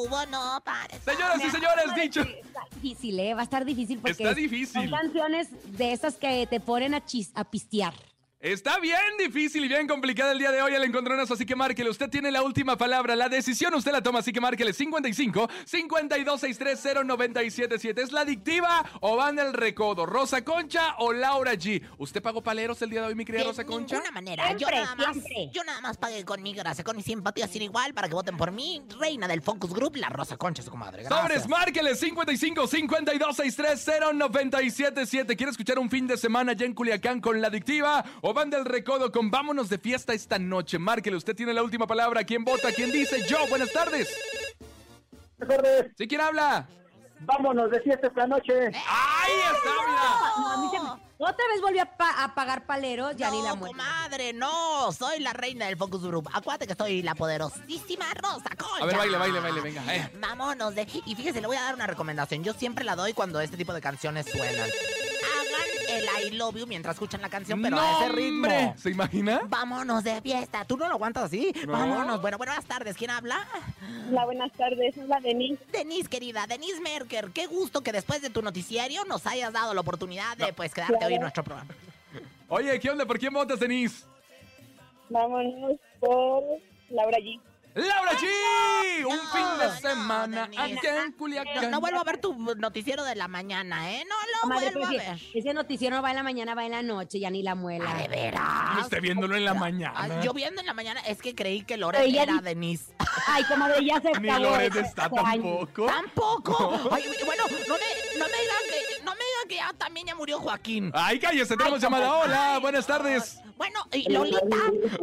no 0.06 0.62
pares. 0.64 1.00
Señoras 1.04 1.38
y 1.44 1.50
señores, 1.50 1.86
dicho. 1.96 2.22
Está 2.22 2.62
difícil, 2.74 3.20
¿eh? 3.20 3.34
Va 3.34 3.42
a 3.42 3.44
estar 3.44 3.66
difícil 3.66 4.00
porque 4.00 4.24
Está 4.24 4.34
difícil. 4.34 4.90
son 4.90 4.90
canciones 4.90 5.48
de 5.78 5.94
esas 5.94 6.16
que 6.16 6.48
te 6.48 6.60
ponen 6.60 6.94
a, 6.94 7.06
chis, 7.06 7.32
a 7.36 7.44
pistear. 7.44 7.94
Está 8.40 8.78
bien 8.78 9.00
difícil 9.18 9.66
y 9.66 9.68
bien 9.68 9.88
complicada 9.88 10.32
el 10.32 10.38
día 10.38 10.52
de 10.52 10.62
hoy 10.62 10.76
el 10.76 10.84
encontronazo, 10.84 11.34
así 11.34 11.44
que 11.44 11.56
márquele. 11.56 11.90
Usted 11.90 12.08
tiene 12.08 12.30
la 12.30 12.44
última 12.44 12.78
palabra. 12.78 13.16
La 13.16 13.30
decisión 13.30 13.74
usted 13.74 13.92
la 13.92 14.04
toma, 14.04 14.20
así 14.20 14.32
que 14.32 14.40
márquele 14.40 14.74
55 14.74 15.50
52 15.66 16.42
630 16.42 17.04
977. 17.04 18.00
¿Es 18.00 18.12
la 18.12 18.22
adictiva 18.22 18.86
o 19.02 19.16
van 19.16 19.40
el 19.40 19.54
recodo? 19.54 20.06
¿Rosa 20.06 20.44
Concha 20.44 20.98
o 21.00 21.14
Laura 21.14 21.54
G? 21.56 21.82
¿Usted 21.98 22.22
pagó 22.22 22.44
paleros 22.44 22.80
el 22.84 22.92
día 22.92 23.02
de 23.02 23.08
hoy, 23.08 23.16
mi 23.16 23.26
querida 23.26 23.42
De 23.42 23.48
Rosa 23.48 23.66
Concha? 23.66 23.96
ninguna 23.96 24.12
manera. 24.12 24.56
Yo 24.56 24.70
nada, 24.70 24.94
más, 24.94 25.18
yo 25.52 25.64
nada 25.64 25.82
más 25.82 25.98
pagué 25.98 26.24
con 26.24 26.44
mi 26.44 26.54
gracia, 26.54 26.84
con 26.84 26.96
mi 26.96 27.02
simpatía 27.02 27.48
sin 27.48 27.64
igual 27.64 27.96
para 27.96 28.08
que 28.08 28.14
voten 28.14 28.38
por 28.38 28.52
mí. 28.52 28.84
Reina 29.00 29.28
del 29.28 29.42
Focus 29.42 29.74
Group, 29.74 29.96
la 29.96 30.10
Rosa 30.10 30.38
Concha, 30.38 30.62
su 30.62 30.70
comadre. 30.70 31.02
Gracias. 31.02 31.22
Sobres, 31.22 31.48
márquele 31.48 31.96
55 31.96 32.68
52 32.68 33.36
630 33.36 34.14
977. 34.14 35.36
¿Quiere 35.36 35.50
escuchar 35.50 35.80
un 35.80 35.90
fin 35.90 36.06
de 36.06 36.18
semana 36.18 36.54
ya 36.54 36.68
en 36.68 36.76
Culiacán 36.76 37.20
con 37.20 37.42
la 37.42 37.48
adictiva 37.48 38.06
o 38.30 38.34
van 38.34 38.50
del 38.50 38.66
recodo 38.66 39.10
con 39.10 39.32
vámonos 39.32 39.70
de 39.70 39.78
fiesta 39.78 40.14
esta 40.14 40.38
noche? 40.38 40.78
Márquele, 40.78 41.16
usted 41.16 41.34
tiene 41.34 41.54
la 41.54 41.64
última 41.64 41.88
palabra. 41.88 42.26
¿Quién 42.26 42.44
vota? 42.44 42.74
¿Quién 42.74 42.92
dice? 42.92 43.26
Yo, 43.26 43.38
buenas 43.48 43.72
tardes. 43.72 44.14
Buenas 45.38 45.56
tardes. 45.64 45.92
¿Sí 45.98 46.08
quién 46.10 46.20
habla? 46.20 46.68
Vámonos 47.22 47.72
de 47.72 47.80
fiesta 47.82 48.08
esta 48.08 48.28
noche. 48.28 48.54
¡Ahí 48.54 49.34
está, 49.54 49.72
mira! 49.88 50.34
No, 50.38 50.52
a 50.52 50.58
mí 50.58 50.68
se 50.72 50.80
me- 50.84 51.08
Otra 51.20 51.48
vez 51.52 51.62
volví 51.62 51.80
a, 51.80 51.98
pa- 51.98 52.24
a 52.24 52.36
pagar 52.36 52.66
paleros, 52.68 53.16
ya 53.16 53.32
ni 53.32 53.42
la 53.42 53.50
No, 53.52 53.56
muerte. 53.56 53.76
comadre, 53.78 54.34
no. 54.34 54.92
Soy 54.92 55.20
la 55.22 55.34
reina 55.34 55.66
del 55.66 55.78
Focus 55.78 56.04
Group. 56.04 56.30
Acuérdate 56.34 56.68
que 56.68 56.76
soy 56.76 57.02
la 57.02 57.16
poderosísima 57.16 58.06
Rosa 58.14 58.50
Concha. 58.56 58.84
A 58.84 58.86
ver, 58.86 58.98
baile, 58.98 59.18
baile, 59.18 59.40
baile, 59.40 59.62
venga, 59.62 59.96
eh. 59.96 60.12
Vámonos 60.20 60.76
de... 60.76 60.86
Y 61.06 61.16
fíjese, 61.16 61.42
le 61.42 61.48
voy 61.48 61.58
a 61.58 61.62
dar 61.64 61.74
una 61.76 61.88
recomendación. 61.88 62.44
Yo 62.44 62.54
siempre 62.54 62.84
la 62.86 62.96
doy 62.96 63.14
cuando 63.14 63.40
este 63.40 63.58
tipo 63.58 63.74
de 63.74 63.82
canciones 63.82 64.28
suenan. 64.30 64.70
El 65.88 66.06
I 66.26 66.32
love 66.32 66.56
you 66.58 66.68
mientras 66.68 66.96
escuchan 66.96 67.22
la 67.22 67.30
canción, 67.30 67.62
pero 67.62 67.80
a 67.80 68.06
ese 68.06 68.10
ritmo. 68.10 68.76
¿Se 68.78 68.90
imagina? 68.90 69.42
Vámonos 69.48 70.04
de 70.04 70.22
fiesta. 70.22 70.66
¿Tú 70.66 70.78
no 70.78 70.88
lo 70.88 70.96
aguantas 70.96 71.24
así? 71.24 71.54
No. 71.66 71.74
Vámonos. 71.74 72.22
Bueno, 72.22 72.38
buenas 72.38 72.66
tardes. 72.66 72.98
¿Quién 72.98 73.12
habla? 73.12 73.48
Hola, 74.10 74.26
buenas 74.26 74.52
tardes. 74.54 74.98
Es 74.98 75.08
la 75.08 75.20
Denise. 75.20 75.64
Denise, 75.72 76.10
querida. 76.10 76.46
Denise 76.48 76.82
Merker. 76.82 77.32
Qué 77.32 77.48
gusto 77.48 77.82
que 77.82 77.92
después 77.92 78.22
de 78.22 78.30
tu 78.30 78.42
noticiario 78.42 79.06
nos 79.06 79.26
hayas 79.26 79.54
dado 79.54 79.74
la 79.74 79.82
oportunidad 79.82 80.36
de, 80.38 80.54
pues, 80.54 80.74
quedarte 80.74 81.06
hoy 81.06 81.14
en 81.16 81.22
nuestro 81.22 81.44
programa. 81.44 81.74
Oye, 82.50 82.80
¿qué 82.80 82.90
onda? 82.90 83.06
¿Por 83.06 83.20
quién 83.20 83.34
votas, 83.34 83.60
Denise? 83.60 84.06
Vámonos 85.10 85.78
por 86.00 86.44
Laura 86.90 87.18
G. 87.18 87.40
¡Laura 87.78 88.12
G! 88.14 88.26
Un 89.06 89.16
No, 89.16 89.22
fin 89.32 89.60
de 89.60 89.68
no, 89.68 89.80
semana 89.80 90.48
Denise. 90.48 90.80
acá 90.90 91.04
en 91.04 91.12
Culiacán. 91.12 91.64
No, 91.66 91.70
no 91.70 91.80
vuelvo 91.80 92.00
a 92.00 92.04
ver 92.04 92.18
tu 92.18 92.34
noticiero 92.56 93.04
de 93.04 93.16
la 93.16 93.28
mañana, 93.28 93.92
¿eh? 93.94 94.04
No 94.10 94.16
lo 94.50 94.56
vuelvo 94.60 94.84
a 94.84 94.88
pues, 94.90 95.08
ver. 95.08 95.20
ese 95.36 95.54
noticiero 95.54 96.02
va 96.02 96.10
en 96.10 96.16
la 96.16 96.24
mañana, 96.24 96.56
va 96.56 96.66
en 96.66 96.72
la 96.72 96.82
noche, 96.82 97.20
ya 97.20 97.30
ni 97.30 97.44
la 97.44 97.54
muela. 97.54 97.86
Ah, 97.88 97.98
de 98.00 98.04
Yo 98.06 98.10
veras. 98.10 98.80
esté 98.82 99.00
viéndolo 99.00 99.36
en 99.36 99.46
la 99.46 99.54
mañana. 99.54 100.22
yo 100.22 100.34
viendo 100.34 100.60
en 100.60 100.66
la 100.68 100.74
mañana 100.74 101.02
es 101.02 101.22
que 101.22 101.36
creí 101.36 101.62
que 101.64 101.76
Ella 101.76 102.24
era 102.24 102.34
di- 102.34 102.42
Denise. 102.42 102.96
Ay, 103.28 103.44
comadre, 103.44 103.86
ya 103.86 104.02
se 104.02 104.12
Ni 104.20 104.28
acabó. 104.30 104.46
Loret 104.46 104.72
ese 104.72 104.80
está 104.82 105.10
tampoco. 105.10 105.86
Tampoco. 105.86 106.90
Ay, 106.92 107.04
bueno, 107.26 107.44
no 107.68 107.76
me, 107.76 108.20
no 108.20 108.26
me 108.26 108.38
digan 108.42 108.64
que, 108.70 109.04
no 109.04 109.12
me 109.12 109.18
digan 109.24 109.48
que 109.50 109.56
ya 109.56 109.74
también 109.78 110.08
ya 110.08 110.16
murió 110.16 110.40
Joaquín. 110.40 110.92
Ay, 110.96 111.20
cállese, 111.20 111.56
tenemos 111.56 111.80
llamada. 111.80 112.12
Hola, 112.12 112.58
buenas 112.60 112.88
tardes. 112.88 113.40
Bueno, 113.56 113.80
y 113.92 114.12
Lolita. 114.12 114.58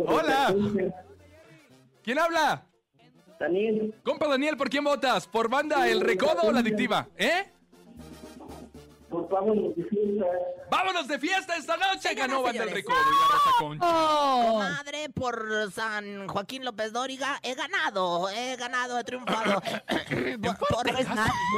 Hola. 0.06 0.52
¿Quién 2.04 2.18
habla? 2.18 2.66
Daniel, 3.40 3.94
Compa 4.04 4.28
Daniel, 4.28 4.56
¿por 4.56 4.70
quién 4.70 4.84
votas? 4.84 5.26
¿Por 5.26 5.48
banda 5.50 5.88
El 5.88 6.00
Recodo 6.00 6.42
o 6.44 6.52
la 6.52 6.60
adictiva? 6.60 7.08
¿Eh? 7.16 7.50
pues 9.10 9.28
vámonos 9.30 9.76
de 9.76 9.84
fiesta. 9.84 10.26
¡Vámonos 10.70 11.06
de 11.06 11.18
fiesta 11.20 11.56
esta 11.56 11.76
noche! 11.76 12.14
Ganó 12.14 12.42
Banda 12.42 12.64
El. 12.64 12.70
Recodo 12.72 12.96
y 12.96 13.12
la 13.12 13.28
Rosa 13.36 13.50
Concha. 13.60 13.86
Oh. 13.88 14.48
Comadre, 14.54 15.08
por 15.10 15.70
San 15.72 16.26
Joaquín 16.26 16.64
López 16.64 16.92
Dóriga, 16.92 17.38
he 17.44 17.54
ganado, 17.54 18.28
he 18.30 18.56
ganado, 18.56 18.98
he 18.98 19.04
triunfado. 19.04 19.60
por, 20.42 20.58
por- 20.58 20.84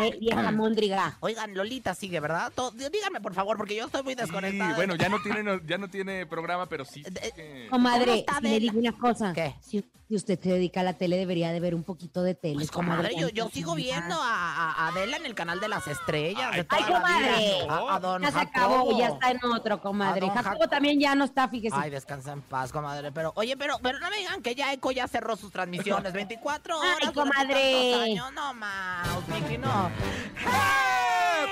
ve- 0.00 0.16
vieja 0.20 0.50
móndriga. 0.52 1.16
Oigan, 1.20 1.54
Lolita 1.54 1.94
sigue, 1.94 2.20
¿verdad? 2.20 2.52
To- 2.54 2.72
díganme, 2.72 3.22
por 3.22 3.32
favor, 3.32 3.56
porque 3.56 3.74
yo 3.74 3.86
estoy 3.86 4.02
muy 4.02 4.12
Sí, 4.14 4.20
desconectada. 4.20 4.74
bueno, 4.76 4.94
ya 4.96 5.08
no 5.08 5.22
tiene, 5.22 5.42
no- 5.42 5.62
ya 5.64 5.78
no 5.78 5.88
tiene 5.88 6.26
programa, 6.26 6.68
pero 6.68 6.84
sí. 6.84 7.02
Eh, 7.06 7.32
que- 7.34 7.66
¿Cómo 7.70 7.84
Comadre, 7.88 8.18
está 8.18 8.36
si 8.36 8.42
le 8.42 8.48
Adela? 8.50 8.60
digo 8.60 8.78
una 8.80 8.92
cosa. 8.98 9.32
¿Qué? 9.32 9.54
Si, 9.62 9.82
si 10.08 10.14
usted 10.14 10.38
se 10.40 10.50
dedica 10.50 10.80
a 10.80 10.82
la 10.84 10.92
tele, 10.92 11.16
debería 11.16 11.50
de 11.50 11.58
ver 11.58 11.74
un 11.74 11.82
poquito 11.82 12.22
de 12.22 12.34
tele. 12.34 12.54
Pues, 12.54 12.70
comadre, 12.70 13.14
yo, 13.18 13.28
yo 13.30 13.48
sigo 13.48 13.74
viendo 13.74 14.14
a, 14.22 14.72
a 14.72 14.88
Adela 14.88 15.16
en 15.16 15.26
el 15.26 15.34
canal 15.34 15.58
de 15.58 15.68
las 15.68 15.88
estrellas. 15.88 16.50
Ay, 16.52 16.58
de 16.58 16.64
toda 16.64 16.84
Ay, 16.86 16.92
la 16.92 17.00
comadre. 17.00 17.28
vida. 17.62 17.66
A, 17.74 17.94
a 17.96 18.00
don 18.00 18.22
Ya 18.22 18.28
se 18.28 18.34
Jacobo. 18.38 18.64
acabó, 18.76 18.98
ya 18.98 19.06
está 19.08 19.30
en 19.32 19.44
otro, 19.44 19.80
comadre. 19.80 20.28
Jacobo 20.28 20.42
Jacobo. 20.44 20.68
también 20.68 21.00
ya 21.00 21.14
no 21.16 21.24
está, 21.24 21.48
fíjese. 21.48 21.74
Ay, 21.76 21.90
descansa 21.90 22.32
en 22.32 22.42
paz, 22.42 22.70
comadre. 22.72 23.10
Pero, 23.10 23.32
oye, 23.34 23.56
pero, 23.56 23.78
pero 23.82 23.98
no 23.98 24.08
me 24.10 24.16
digan 24.18 24.42
que 24.42 24.54
ya 24.54 24.72
Eco 24.72 24.92
ya 24.92 25.08
cerró 25.08 25.34
sus 25.36 25.50
transmisiones. 25.50 26.12
24 26.12 26.78
horas. 26.78 26.98
Ay, 27.02 27.12
comadre. 27.12 27.94
años. 27.94 28.32
No, 28.32 28.54
más, 28.54 29.08
Vicky, 29.26 29.58
no. 29.58 29.90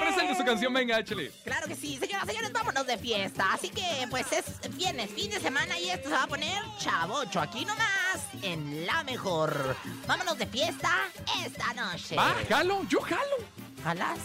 Presente 0.01 0.37
su 0.37 0.45
canción, 0.45 0.73
venga, 0.73 0.99
échale. 0.99 1.31
Claro 1.45 1.67
que 1.67 1.75
sí, 1.75 1.99
señoras, 1.99 2.27
señores, 2.27 2.53
vámonos 2.53 2.87
de 2.87 2.99
fiesta. 2.99 3.53
Así 3.53 3.69
que, 3.71 4.07
pues 4.11 4.27
es 4.33 4.45
viernes, 4.77 5.11
fin 5.11 5.31
de 5.31 5.41
semana 5.41 5.79
y 5.79 5.91
esto 5.91 6.09
se 6.09 6.15
va 6.15 6.25
a 6.25 6.27
poner 6.27 6.63
chavocho 6.79 7.41
aquí 7.41 7.65
nomás, 7.65 8.21
en 8.43 8.87
la 8.87 9.03
mejor. 9.05 9.77
Vámonos 10.07 10.39
de 10.39 10.47
fiesta 10.47 10.91
esta 11.45 11.73
noche. 11.75 12.17
Va, 12.17 12.35
jalo, 12.49 12.83
yo 12.89 13.01
jalo. 13.01 13.37
¿Jalas? 13.83 14.19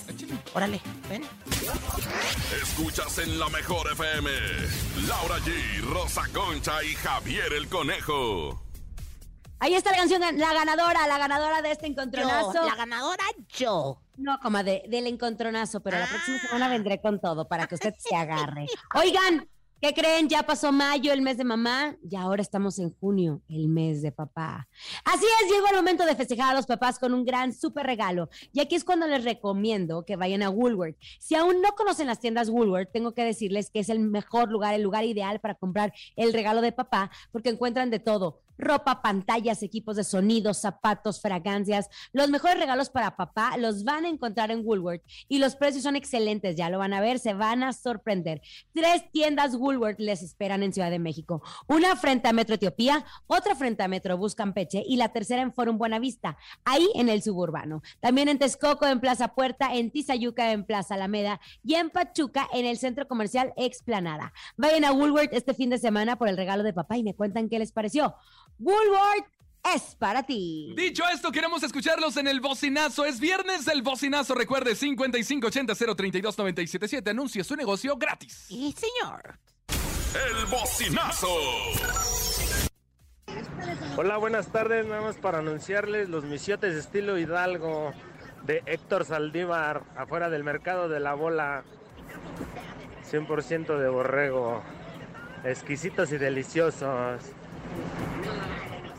Órale, 0.54 0.80
ven. 1.10 1.28
Escuchas 2.62 3.18
en 3.18 3.38
la 3.38 3.50
mejor 3.50 3.92
FM. 3.92 4.30
Laura 5.08 5.38
G, 5.40 5.82
Rosa 5.82 6.24
Concha 6.34 6.82
y 6.84 6.94
Javier 6.96 7.52
el 7.54 7.68
Conejo. 7.68 8.64
Ahí 9.60 9.76
está 9.76 9.92
la 9.92 9.98
canción, 9.98 10.22
la 10.38 10.54
ganadora, 10.54 11.06
la 11.08 11.18
ganadora 11.18 11.62
de 11.62 11.72
este 11.72 11.88
Yo, 11.88 11.92
encontronazo. 11.92 12.66
la 12.66 12.76
ganadora, 12.76 13.26
yo. 13.50 14.02
No, 14.20 14.38
comadre, 14.40 14.84
del 14.88 15.08
encontronazo, 15.08 15.80
pero 15.82 15.98
la 15.98 16.06
Ah. 16.06 16.10
próxima 16.10 16.38
semana 16.40 16.68
vendré 16.70 17.00
con 17.02 17.20
todo 17.20 17.48
para 17.48 17.68
que 17.68 17.76
usted 17.76 17.94
se 17.98 18.16
agarre. 18.16 18.68
Oigan, 18.96 19.48
¿qué 19.82 19.94
creen? 19.94 20.28
Ya 20.28 20.44
pasó 20.44 20.72
mayo, 20.72 21.14
el 21.14 21.22
mes 21.22 21.38
de 21.38 21.44
mamá, 21.44 21.96
y 22.10 22.16
ahora 22.16 22.42
estamos 22.42 22.80
en 22.80 22.94
junio, 22.96 23.42
el 23.48 23.70
mes 23.70 24.02
de 24.02 24.12
papá. 24.12 24.68
Así 25.06 25.26
es, 25.42 25.52
llegó 25.52 25.68
el 25.68 25.76
momento 25.76 26.06
de 26.06 26.16
festejar 26.16 26.52
a 26.52 26.56
los 26.56 26.66
papás 26.66 27.00
con 27.00 27.14
un 27.14 27.26
gran 27.26 27.54
súper 27.54 27.86
regalo. 27.86 28.30
Y 28.52 28.60
aquí 28.60 28.76
es 28.76 28.84
cuando 28.84 29.08
les 29.08 29.24
recomiendo 29.24 30.04
que 30.06 30.16
vayan 30.16 30.44
a 30.44 30.50
Woolworth. 30.50 30.98
Si 31.20 31.36
aún 31.36 31.62
no 31.62 31.76
conocen 31.76 32.08
las 32.08 32.20
tiendas 32.20 32.50
Woolworth, 32.50 32.92
tengo 32.92 33.14
que 33.14 33.24
decirles 33.24 33.70
que 33.70 33.80
es 33.80 33.90
el 33.90 34.00
mejor 34.00 34.52
lugar, 34.52 34.74
el 34.74 34.82
lugar 34.82 35.06
ideal 35.06 35.40
para 35.40 35.56
comprar 35.56 35.94
el 36.16 36.34
regalo 36.34 36.62
de 36.62 36.72
papá, 36.72 37.12
porque 37.32 37.50
encuentran 37.50 37.90
de 37.90 38.00
todo. 38.00 38.42
Ropa, 38.58 39.02
pantallas, 39.02 39.64
equipos 39.64 39.96
de 39.96 40.04
sonido, 40.04 40.54
zapatos, 40.54 41.22
fragancias. 41.22 41.88
Los 42.12 42.30
mejores 42.30 42.60
regalos 42.60 42.90
para 42.90 43.16
papá 43.16 43.56
los 43.58 43.86
van 43.86 44.04
a 44.04 44.10
encontrar 44.10 44.52
en 44.52 44.66
Woolworth 44.66 45.02
y 45.30 45.40
los 45.40 45.56
precios 45.56 45.84
son 45.84 45.96
excelentes, 45.96 46.58
ya 46.58 46.70
lo 46.70 46.78
van 46.78 46.92
a 46.92 47.00
ver, 47.00 47.20
se 47.20 47.34
van 47.34 47.64
a 47.64 47.72
sorprender. 47.72 48.42
Tres 48.74 49.10
tiendas 49.14 49.56
Woolworth 49.56 49.69
les 49.98 50.22
esperan 50.22 50.64
en 50.64 50.74
Ciudad 50.74 50.92
de 50.92 51.00
México. 51.00 51.42
Una 51.68 51.96
frente 51.96 52.28
a 52.28 52.34
Metro 52.34 52.56
Etiopía, 52.56 53.06
otra 53.28 53.56
frente 53.56 53.84
a 53.84 53.88
Metro 53.88 54.18
Bus 54.18 54.36
Campeche 54.36 54.84
y 54.86 54.98
la 54.98 55.10
tercera 55.10 55.42
en 55.42 55.54
Forum 55.54 55.78
Buenavista, 55.78 56.38
ahí 56.66 56.88
en 56.96 57.10
el 57.10 57.22
suburbano. 57.22 57.82
También 58.00 58.30
en 58.30 58.40
Texcoco, 58.40 58.86
en 58.86 59.00
Plaza 59.00 59.30
Puerta, 59.30 59.76
en 59.76 59.92
Tizayuca, 59.92 60.52
en 60.52 60.66
Plaza 60.66 60.96
Alameda 60.96 61.40
y 61.64 61.76
en 61.76 61.90
Pachuca, 61.90 62.48
en 62.54 62.66
el 62.66 62.78
Centro 62.78 63.08
Comercial 63.08 63.54
Explanada. 63.58 64.34
Vayan 64.58 64.86
a 64.86 64.92
Woolworth 64.92 65.34
este 65.34 65.54
fin 65.54 65.70
de 65.70 65.78
semana 65.78 66.18
por 66.18 66.28
el 66.28 66.38
regalo 66.38 66.64
de 66.64 66.74
papá 66.74 66.98
y 66.98 67.04
me 67.04 67.16
cuentan 67.16 67.50
qué 67.50 67.60
les 67.60 67.72
pareció. 67.72 68.16
Woolworth 68.60 69.28
es 69.76 69.96
para 69.96 70.24
ti. 70.24 70.74
Dicho 70.76 71.04
esto, 71.14 71.32
queremos 71.32 71.62
escucharlos 71.64 72.18
en 72.18 72.28
el 72.28 72.42
bocinazo. 72.42 73.06
Es 73.06 73.20
viernes 73.20 73.68
el 73.68 73.82
bocinazo. 73.82 74.36
Recuerde 74.36 74.76
5580-032-977. 74.76 77.10
Anuncie 77.10 77.44
su 77.44 77.56
negocio 77.56 77.98
gratis. 77.98 78.46
Y 78.50 78.74
señor. 78.74 79.40
El 80.16 80.46
bocinazo. 80.48 81.28
Hola, 83.96 84.18
buenas 84.18 84.48
tardes. 84.52 84.88
Nada 84.88 85.02
más 85.02 85.18
para 85.18 85.38
anunciarles 85.38 86.10
los 86.10 86.24
misiotes 86.24 86.74
estilo 86.76 87.20
Hidalgo 87.20 87.92
de 88.44 88.64
Héctor 88.66 89.06
Saldívar, 89.06 89.84
afuera 89.96 90.32
del 90.32 90.44
mercado 90.44 90.90
de 90.90 91.00
la 91.00 91.14
bola. 91.14 91.64
100% 93.12 93.78
de 93.78 93.90
borrego. 93.90 94.64
Exquisitos 95.44 96.12
y 96.12 96.18
deliciosos. 96.18 97.22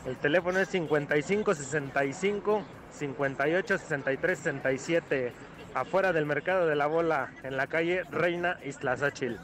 El 0.05 0.15
teléfono 0.15 0.59
es 0.59 0.69
5565 0.69 2.63
58 2.89 3.77
63 3.77 4.39
67. 4.39 5.33
Afuera 5.73 6.13
del 6.13 6.25
mercado 6.25 6.67
de 6.67 6.75
la 6.75 6.87
bola, 6.87 7.33
en 7.43 7.57
la 7.57 7.67
calle 7.67 8.03
Reina 8.11 8.59
Islazáchil. 8.63 9.39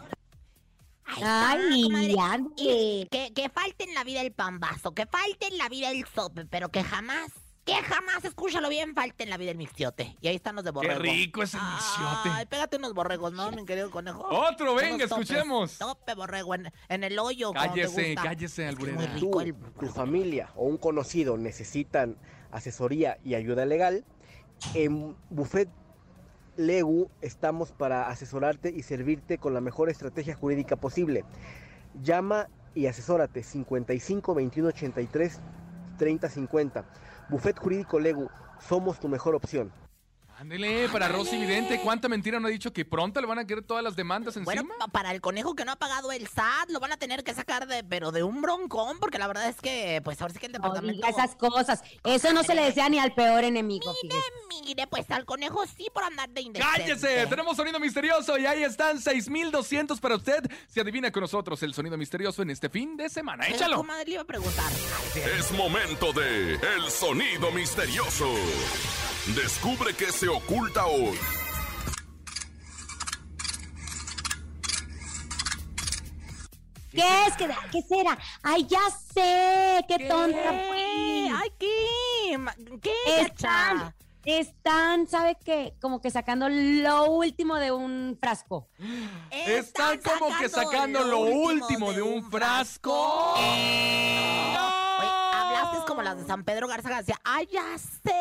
Ay, 1.23 1.83
comadre. 1.83 2.15
ande. 2.19 2.49
Y 2.57 3.07
que, 3.11 3.33
que 3.33 3.49
falte 3.49 3.83
en 3.85 3.93
la 3.93 4.03
vida 4.03 4.21
el 4.21 4.31
pambazo, 4.31 4.93
que 4.93 5.05
falte 5.05 5.47
en 5.47 5.57
la 5.57 5.69
vida 5.69 5.91
el 5.91 6.05
sope, 6.07 6.45
pero 6.45 6.69
que 6.69 6.83
jamás, 6.83 7.31
que 7.65 7.75
jamás, 7.75 8.23
escúchalo 8.23 8.69
bien, 8.69 8.93
falte 8.95 9.23
en 9.25 9.29
la 9.29 9.37
vida 9.37 9.51
el 9.51 9.57
mixtiote. 9.57 10.15
Y 10.21 10.27
ahí 10.29 10.35
están 10.35 10.55
los 10.55 10.63
de 10.63 10.71
Qué 10.71 10.75
borrego. 10.75 11.01
rico 11.01 11.43
ese 11.43 11.57
misiote. 11.57 12.29
Ay, 12.31 12.45
pégate 12.45 12.77
unos 12.77 12.93
borregos, 12.93 13.33
¿no, 13.33 13.51
mi 13.51 13.65
querido 13.65 13.91
conejo? 13.91 14.25
Otro, 14.29 14.75
venga, 14.75 15.05
escuchemos. 15.05 15.77
Tope 15.77 16.13
borrego 16.15 16.55
en, 16.55 16.71
en 16.89 17.03
el 17.03 17.19
hoyo. 17.19 17.49
como 17.49 17.61
te 17.61 17.67
Cállese, 17.69 18.05
gusta. 18.13 18.23
cállese, 18.29 18.67
alburera. 18.67 18.97
muy 18.97 19.07
rico 19.07 19.29
tú, 19.31 19.39
el- 19.41 19.55
tu 19.79 19.87
familia 19.87 20.49
o 20.55 20.63
un 20.65 20.77
conocido 20.77 21.35
necesitan 21.37 22.17
asesoría 22.51 23.17
y 23.25 23.35
ayuda 23.35 23.65
legal, 23.65 24.05
en 24.73 25.15
Buffet 25.29 25.69
Legu 26.57 27.09
estamos 27.21 27.71
para 27.71 28.09
asesorarte 28.09 28.69
y 28.75 28.81
servirte 28.81 29.37
con 29.37 29.53
la 29.53 29.61
mejor 29.61 29.89
estrategia 29.89 30.35
jurídica 30.35 30.75
posible. 30.75 31.23
Llama 32.01 32.49
y 32.73 32.87
asesórate 32.87 33.43
55 33.43 34.33
21 34.33 34.69
83 34.69 35.39
30 35.99 36.29
50. 36.29 36.85
Buffet 37.29 37.59
Jurídico 37.59 37.99
Legu, 37.99 38.29
somos 38.59 38.99
tu 38.99 39.07
mejor 39.07 39.35
opción. 39.35 39.71
Ándele, 40.39 40.87
para 40.89 41.07
Rosy 41.07 41.35
Vidente, 41.35 41.79
¿cuánta 41.83 42.07
mentira 42.07 42.39
no 42.39 42.47
ha 42.47 42.51
dicho 42.51 42.71
que 42.71 42.85
pronto 42.85 43.19
le 43.19 43.25
van 43.25 43.39
a 43.39 43.47
querer 43.47 43.63
todas 43.63 43.83
las 43.83 43.95
demandas 43.95 44.35
Bueno, 44.43 44.61
encima? 44.61 44.77
pa- 44.77 44.87
para 44.87 45.11
el 45.11 45.19
conejo 45.19 45.55
que 45.55 45.65
no 45.65 45.71
ha 45.71 45.77
pagado 45.77 46.11
el 46.11 46.27
SAT, 46.27 46.69
lo 46.69 46.79
van 46.79 46.91
a 46.91 46.97
tener 46.97 47.23
que 47.23 47.33
sacar 47.33 47.65
de, 47.67 47.83
pero 47.83 48.11
de 48.11 48.21
un 48.21 48.39
broncón, 48.43 48.99
porque 48.99 49.17
la 49.17 49.25
verdad 49.25 49.49
es 49.49 49.55
que, 49.55 49.99
pues 50.03 50.21
ahora 50.21 50.35
sí 50.35 50.39
que 50.39 50.45
el 50.45 50.51
No 50.51 50.59
departamento... 50.59 50.93
diga 50.95 51.09
esas 51.09 51.35
cosas. 51.35 51.81
Eso 52.03 52.31
no 52.33 52.43
se 52.43 52.53
le 52.53 52.61
desea 52.65 52.87
ni 52.87 52.99
al 52.99 53.15
peor 53.15 53.45
enemigo. 53.45 53.91
fíjese. 53.99 54.21
Mire, 54.63 54.85
pues 54.85 55.09
al 55.09 55.25
conejo 55.25 55.65
sí 55.75 55.87
por 55.91 56.03
andar 56.03 56.29
de 56.29 56.41
indecente. 56.41 56.77
¡Cállese! 56.83 57.25
Tenemos 57.27 57.57
sonido 57.57 57.79
misterioso 57.79 58.37
y 58.37 58.45
ahí 58.45 58.63
están 58.63 59.01
6200 59.01 59.99
para 59.99 60.17
usted. 60.17 60.43
Si 60.67 60.79
adivina 60.79 61.11
con 61.11 61.21
nosotros 61.21 61.63
el 61.63 61.73
sonido 61.73 61.97
misterioso 61.97 62.43
en 62.43 62.51
este 62.51 62.69
fin 62.69 62.95
de 62.95 63.09
semana. 63.09 63.43
Pero, 63.45 63.55
¡Échalo! 63.55 63.77
comadre, 63.77 64.05
le 64.05 64.11
iba 64.13 64.21
a 64.21 64.25
preguntar. 64.25 64.71
Es 65.35 65.51
momento 65.53 66.13
de 66.13 66.53
El 66.53 66.91
Sonido 66.91 67.51
Misterioso. 67.51 68.31
Descubre 69.35 69.93
qué 69.93 70.09
se 70.11 70.29
oculta 70.29 70.85
hoy. 70.85 71.17
¿Qué 76.91 77.25
es? 77.27 77.35
¿Qué, 77.37 77.49
¿Qué 77.71 77.81
será? 77.81 78.17
¡Ay, 78.41 78.65
ya 78.67 78.79
sé! 79.13 79.85
¡Qué, 79.87 80.07
tonta 80.07 80.53
fui! 80.69 81.29
¡Ay, 81.35 81.51
qué! 81.59 82.39
¿Qué, 82.81 83.21
Están, 83.21 83.93
están, 84.23 85.07
¿sabe 85.07 85.37
qué? 85.43 85.75
Como 85.81 85.99
que 85.99 86.09
sacando 86.09 86.47
lo 86.47 87.11
último 87.11 87.57
de 87.57 87.71
un 87.71 88.17
frasco. 88.19 88.69
Están 89.29 89.99
como 89.99 90.35
que 90.37 90.47
sacando 90.47 91.03
lo 91.03 91.19
último 91.19 91.91
de 91.91 92.01
un 92.01 92.31
frasco. 92.31 93.33
Oye, 93.33 94.47
hablaste 94.47 94.86
como 95.87 96.01
las 96.03 96.17
de 96.17 96.25
San 96.25 96.43
Pedro 96.43 96.67
Garza 96.67 96.89
García. 96.89 97.19
¡Ay, 97.23 97.47
ya 97.51 97.77
sé, 97.77 98.13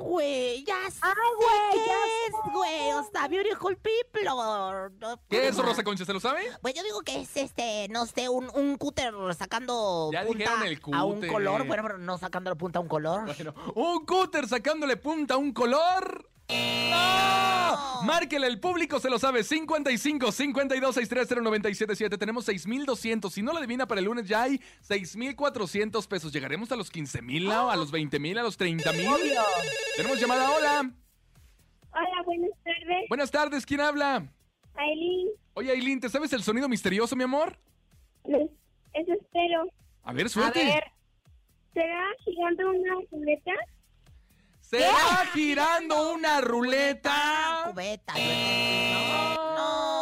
güey! 0.00 0.62
¡Ya 0.64 0.90
sé! 0.90 1.00
¡Ay, 1.02 1.14
güey, 1.36 1.72
¿Qué 1.72 1.86
ya 1.90 1.94
es, 2.26 2.52
güey? 2.52 2.92
O 2.92 3.10
sea, 3.10 3.26
beautiful 3.28 3.76
people. 3.76 4.24
No, 4.24 5.18
¿Qué 5.28 5.44
es 5.48 5.50
eso, 5.54 5.62
Rosa 5.62 5.82
Concha? 5.82 6.04
¿Se 6.04 6.12
lo 6.12 6.20
sabe? 6.20 6.42
Pues 6.60 6.74
yo 6.74 6.82
digo 6.82 7.00
que 7.00 7.22
es 7.22 7.36
este, 7.36 7.88
no 7.90 8.06
sé, 8.06 8.28
un, 8.28 8.50
un 8.54 8.76
cúter 8.76 9.12
sacando 9.36 10.10
Ya 10.12 10.22
punta 10.24 10.38
dijeron 10.38 10.62
el 10.64 10.80
a 10.94 11.04
un 11.04 11.14
cúter. 11.16 11.32
color. 11.32 11.66
Bueno, 11.66 11.82
pero 11.82 11.98
no 11.98 12.18
sacándole 12.18 12.56
punta 12.56 12.78
a 12.78 12.82
un 12.82 12.88
color. 12.88 13.24
Bueno, 13.24 13.54
un 13.74 14.04
cúter 14.04 14.46
sacándole 14.46 14.96
punta 14.96 15.34
a 15.34 15.36
un 15.38 15.52
color. 15.52 16.28
¡No! 16.48 18.02
Márquele, 18.04 18.46
el 18.46 18.60
público 18.60 19.00
se 19.00 19.10
lo 19.10 19.18
sabe. 19.18 19.42
55 19.44 20.32
52 20.32 20.94
630 20.94 21.42
977. 21.42 22.16
Tenemos 22.18 22.44
6200. 22.44 23.32
Si 23.32 23.42
no 23.42 23.52
lo 23.52 23.58
adivina 23.58 23.86
para 23.86 23.98
el 24.00 24.06
lunes, 24.06 24.26
ya 24.26 24.42
hay 24.42 24.60
6400 24.82 26.06
pesos. 26.06 26.32
¿Llegaremos 26.32 26.70
a 26.72 26.76
los 26.76 26.90
15 26.90 27.22
mil, 27.22 27.50
a 27.50 27.76
los 27.76 27.90
20 27.90 28.18
mil, 28.18 28.38
a 28.38 28.42
los 28.42 28.56
30 28.56 28.92
mil? 28.92 29.08
Tenemos 29.96 30.20
llamada. 30.20 30.50
Hola. 30.50 30.90
Hola, 31.90 32.22
buenas 32.24 32.50
tardes. 32.64 33.08
Buenas 33.08 33.30
tardes. 33.30 33.66
¿Quién 33.66 33.80
habla? 33.80 34.26
Aileen, 34.74 35.28
Oye, 35.54 35.72
Aileen, 35.72 35.98
¿te 35.98 36.08
sabes 36.08 36.32
el 36.32 36.42
sonido 36.44 36.68
misterioso, 36.68 37.16
mi 37.16 37.24
amor? 37.24 37.58
eso 38.24 39.12
espero. 39.12 39.68
A 40.04 40.12
ver, 40.12 40.28
suerte. 40.28 40.62
A 40.62 40.74
ver. 40.76 40.84
¿Será 41.74 42.04
gigante 42.24 42.64
una 42.64 42.94
ruleta? 44.70 44.78
¿Será 44.84 45.26
girando 45.32 46.12
una 46.12 46.40
ruleta? 46.40 47.62
Cubeta. 47.66 48.14
no. 49.56 49.97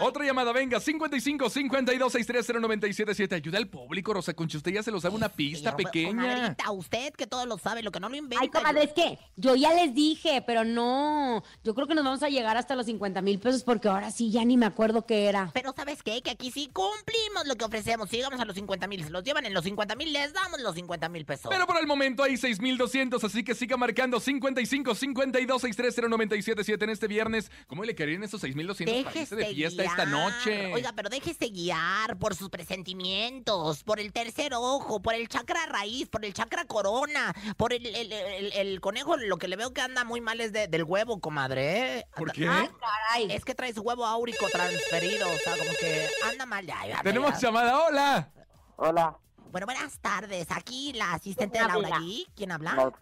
Otra 0.00 0.24
llamada, 0.24 0.52
venga, 0.52 0.80
55 0.80 1.50
52 1.50 2.12
630 2.12 2.60
977. 2.60 3.34
Ayuda 3.34 3.58
al 3.58 3.68
público, 3.68 4.12
Rosa 4.14 4.34
Concha. 4.34 4.58
Usted 4.58 4.72
ya 4.72 4.82
se 4.82 4.90
lo 4.90 5.00
sabe 5.00 5.14
una 5.14 5.28
pista 5.28 5.72
Comadre- 5.72 5.84
pequeña. 5.84 6.34
Comadrita, 6.34 6.70
usted 6.72 7.12
que 7.14 7.26
todo 7.26 7.46
lo 7.46 7.58
sabe, 7.58 7.82
lo 7.82 7.90
que 7.92 8.00
no 8.00 8.08
lo 8.08 8.16
inventa. 8.16 8.42
Ay, 8.42 8.48
comadre, 8.48 8.84
es 8.84 8.92
que 8.92 9.18
yo 9.36 9.54
ya 9.56 9.72
les 9.74 9.94
dije, 9.94 10.42
pero 10.46 10.64
no. 10.64 11.42
Yo 11.64 11.74
creo 11.74 11.86
que 11.86 11.94
nos 11.94 12.04
vamos 12.04 12.22
a 12.22 12.28
llegar 12.28 12.56
hasta 12.56 12.74
los 12.76 12.86
50 12.86 13.22
mil 13.22 13.38
pesos 13.38 13.62
porque 13.64 13.88
ahora 13.88 14.10
sí 14.10 14.30
ya 14.30 14.44
ni 14.44 14.56
me 14.56 14.66
acuerdo 14.66 15.06
qué 15.06 15.26
era. 15.26 15.50
Pero 15.54 15.72
¿sabes 15.76 16.02
qué? 16.02 16.22
Que 16.22 16.30
aquí 16.30 16.50
sí 16.50 16.70
cumplimos 16.72 17.46
lo 17.46 17.56
que 17.56 17.64
ofrecemos. 17.64 18.08
Si 18.10 18.16
llegamos 18.16 18.40
a 18.40 18.44
los 18.44 18.54
50 18.54 18.86
mil, 18.86 19.04
se 19.04 19.10
los 19.10 19.22
llevan 19.24 19.44
en 19.46 19.54
los 19.54 19.64
50 19.64 19.94
mil, 19.96 20.12
les 20.12 20.32
damos 20.32 20.60
los 20.60 20.74
50 20.74 21.08
mil 21.08 21.24
pesos. 21.24 21.48
Pero 21.50 21.66
por 21.66 21.78
el 21.78 21.86
momento 21.86 22.22
hay 22.22 22.36
6200, 22.36 23.22
así 23.24 23.44
que 23.44 23.54
siga 23.54 23.76
marcando 23.76 24.20
55 24.20 24.94
52 24.94 25.60
630 25.62 26.08
977 26.08 26.84
en 26.84 26.90
este 26.90 27.06
viernes. 27.08 27.50
¿Cómo 27.66 27.84
le 27.84 27.94
querían 27.94 28.22
esos 28.22 28.40
6200 28.40 29.04
para 29.04 29.20
irse 29.20 29.36
de 29.36 29.46
fiesta 29.46 29.82
esta 29.90 30.06
noche? 30.06 30.72
Oiga, 30.72 30.92
pero 30.94 31.08
déjese 31.08 31.48
guiar 31.50 32.16
por 32.18 32.34
sus 32.34 32.48
presentimientos, 32.50 33.82
por 33.84 34.00
el 34.00 34.12
tercer 34.12 34.54
ojo, 34.54 35.00
por 35.00 35.14
el 35.14 35.28
chakra 35.28 35.66
raíz, 35.66 36.08
por 36.08 36.24
el 36.24 36.32
chakra 36.34 36.64
corona, 36.64 37.34
por 37.56 37.72
el, 37.72 37.86
el- 37.86 38.12
el- 38.12 38.52
el 38.52 38.80
conejo. 38.80 39.16
Lo 39.16 39.36
que 39.38 39.48
le 39.48 39.56
veo 39.56 39.72
que 39.72 39.80
anda 39.80 40.04
muy 40.04 40.20
mal 40.20 40.40
es 40.40 40.52
de- 40.52 40.68
del 40.68 40.84
huevo, 40.84 41.20
comadre. 41.20 41.98
¿eh? 41.98 42.06
¿Por 42.16 42.32
qué? 42.32 42.46
Caray. 42.46 43.30
Es 43.30 43.44
que 43.44 43.54
trae 43.54 43.72
su 43.72 43.82
huevo 43.82 44.04
áurico 44.06 44.48
transferido. 44.50 45.28
O 45.28 45.36
sea, 45.38 45.56
como 45.56 45.70
que 45.78 46.08
anda 46.24 46.46
mal 46.46 46.66
ya. 46.66 46.86
ya, 46.86 47.02
Tenemos 47.02 47.32
ya. 47.34 47.48
llamada, 47.48 47.78
hola. 47.86 48.30
Hola, 48.76 49.16
Bueno, 49.50 49.66
buenas 49.66 49.98
tardes. 50.00 50.46
Aquí 50.50 50.92
la 50.94 51.14
asistente 51.14 51.58
¿Quién 51.58 51.66
de 51.72 51.82
Laura. 51.82 51.98
¿Quién 52.36 52.52
habla? 52.52 52.74
la 52.74 52.92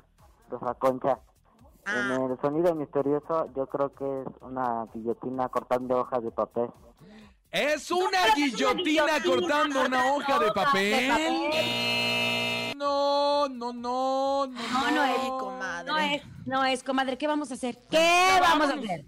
Rosa 0.51 0.74
Concha. 0.74 1.18
Ah. 1.91 2.16
En 2.16 2.30
el 2.30 2.41
sonido 2.41 2.74
misterioso, 2.74 3.49
yo 3.57 3.66
creo 3.66 3.95
que 3.95 4.05
es 4.22 4.26
una 4.43 4.86
guillotina 4.93 5.49
cortando 5.49 6.01
hojas 6.01 6.22
de 6.22 6.30
papel. 6.30 6.68
Es 7.51 7.91
una 7.91 8.26
es 8.26 8.34
guillotina 8.34 9.22
cortando 9.24 9.86
una 9.86 10.12
hoja 10.12 10.39
de 10.39 10.53
papel. 10.53 11.09
No, 12.76 13.49
no, 13.49 13.72
no, 13.72 14.47
no. 14.47 14.47
No, 14.47 14.91
no 14.91 15.05
es, 15.05 15.30
comadre. 15.30 15.86
no 15.86 15.99
es, 15.99 16.22
no 16.47 16.64
es, 16.64 16.82
comadre. 16.82 17.16
¿Qué 17.16 17.26
vamos 17.26 17.51
a 17.51 17.55
hacer? 17.55 17.78
¿Qué 17.91 17.97
Ya 17.97 18.41
vamos 18.41 18.68
a 18.70 18.74
hacer? 18.74 19.07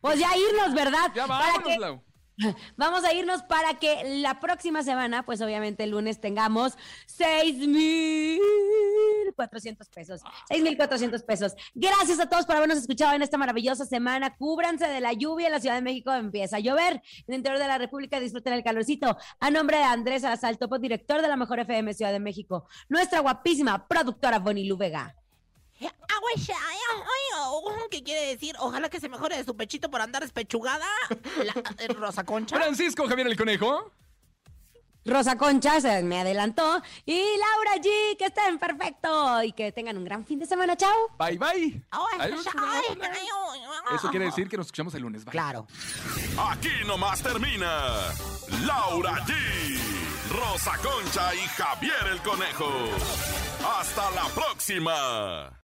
Pues 0.00 0.18
ya 0.18 0.36
irnos, 0.36 0.74
¿verdad? 0.74 1.10
Ya 1.14 1.26
Para 1.26 1.52
vámonos, 1.52 1.78
Lau. 1.78 2.07
Vamos 2.76 3.04
a 3.04 3.12
irnos 3.12 3.42
para 3.42 3.74
que 3.74 4.20
la 4.20 4.40
próxima 4.40 4.82
semana, 4.82 5.24
pues 5.24 5.40
obviamente 5.40 5.84
el 5.84 5.90
lunes 5.90 6.20
tengamos 6.20 6.76
seis 7.06 7.66
mil 7.66 8.40
cuatrocientos 9.34 9.88
pesos. 9.88 10.20
Seis 10.48 10.62
mil 10.62 10.76
cuatrocientos 10.76 11.22
pesos. 11.22 11.54
Gracias 11.74 12.20
a 12.20 12.28
todos 12.28 12.46
por 12.46 12.56
habernos 12.56 12.78
escuchado 12.78 13.14
en 13.14 13.22
esta 13.22 13.38
maravillosa 13.38 13.84
semana. 13.86 14.36
Cúbranse 14.36 14.86
de 14.86 15.00
la 15.00 15.12
lluvia. 15.12 15.46
En 15.46 15.52
la 15.52 15.60
Ciudad 15.60 15.74
de 15.74 15.82
México 15.82 16.12
empieza 16.12 16.56
a 16.56 16.60
llover. 16.60 17.02
En 17.26 17.34
el 17.34 17.34
interior 17.36 17.60
de 17.60 17.68
la 17.68 17.78
República 17.78 18.20
disfruten 18.20 18.52
el 18.52 18.62
calorcito. 18.62 19.16
A 19.40 19.50
nombre 19.50 19.78
de 19.78 19.84
Andrés 19.84 20.22
Topo, 20.58 20.78
director 20.78 21.22
de 21.22 21.28
la 21.28 21.36
Mejor 21.36 21.60
FM 21.60 21.94
Ciudad 21.94 22.12
de 22.12 22.20
México. 22.20 22.68
Nuestra 22.88 23.20
guapísima 23.20 23.86
productora 23.86 24.38
Bonnie 24.38 24.72
Vega. 24.76 25.14
¿Qué 27.90 28.02
quiere 28.02 28.26
decir? 28.26 28.54
Ojalá 28.58 28.88
que 28.88 29.00
se 29.00 29.08
mejore 29.08 29.36
de 29.36 29.44
su 29.44 29.56
pechito 29.56 29.90
por 29.90 30.00
andar 30.00 30.22
despechugada. 30.22 30.86
La, 31.44 31.52
eh, 31.78 31.88
Rosa 31.88 32.24
Concha. 32.24 32.56
Francisco 32.56 33.06
Javier 33.08 33.26
el 33.26 33.36
Conejo. 33.36 33.92
Rosa 35.04 35.38
Concha 35.38 35.80
se 35.80 36.02
me 36.02 36.20
adelantó. 36.20 36.82
Y 37.06 37.16
Laura 37.16 37.82
G, 37.82 38.16
que 38.18 38.26
estén 38.26 38.58
perfecto. 38.58 39.42
Y 39.42 39.52
que 39.52 39.72
tengan 39.72 39.96
un 39.96 40.04
gran 40.04 40.26
fin 40.26 40.38
de 40.38 40.46
semana. 40.46 40.76
Chao. 40.76 40.92
Bye, 41.18 41.38
bye. 41.38 41.82
Eso 43.94 44.10
quiere 44.10 44.26
decir 44.26 44.48
que 44.48 44.56
nos 44.56 44.66
escuchamos 44.66 44.94
el 44.94 45.02
lunes. 45.02 45.24
Bye. 45.24 45.32
Claro. 45.32 45.66
Aquí 46.50 46.70
nomás 46.86 47.22
termina 47.22 48.12
Laura 48.66 49.24
G, 49.24 49.32
Rosa 50.30 50.76
Concha 50.76 51.34
y 51.34 51.38
Javier 51.38 52.06
el 52.12 52.20
Conejo. 52.20 52.70
Hasta 53.78 54.10
la 54.10 54.26
próxima. 54.34 55.58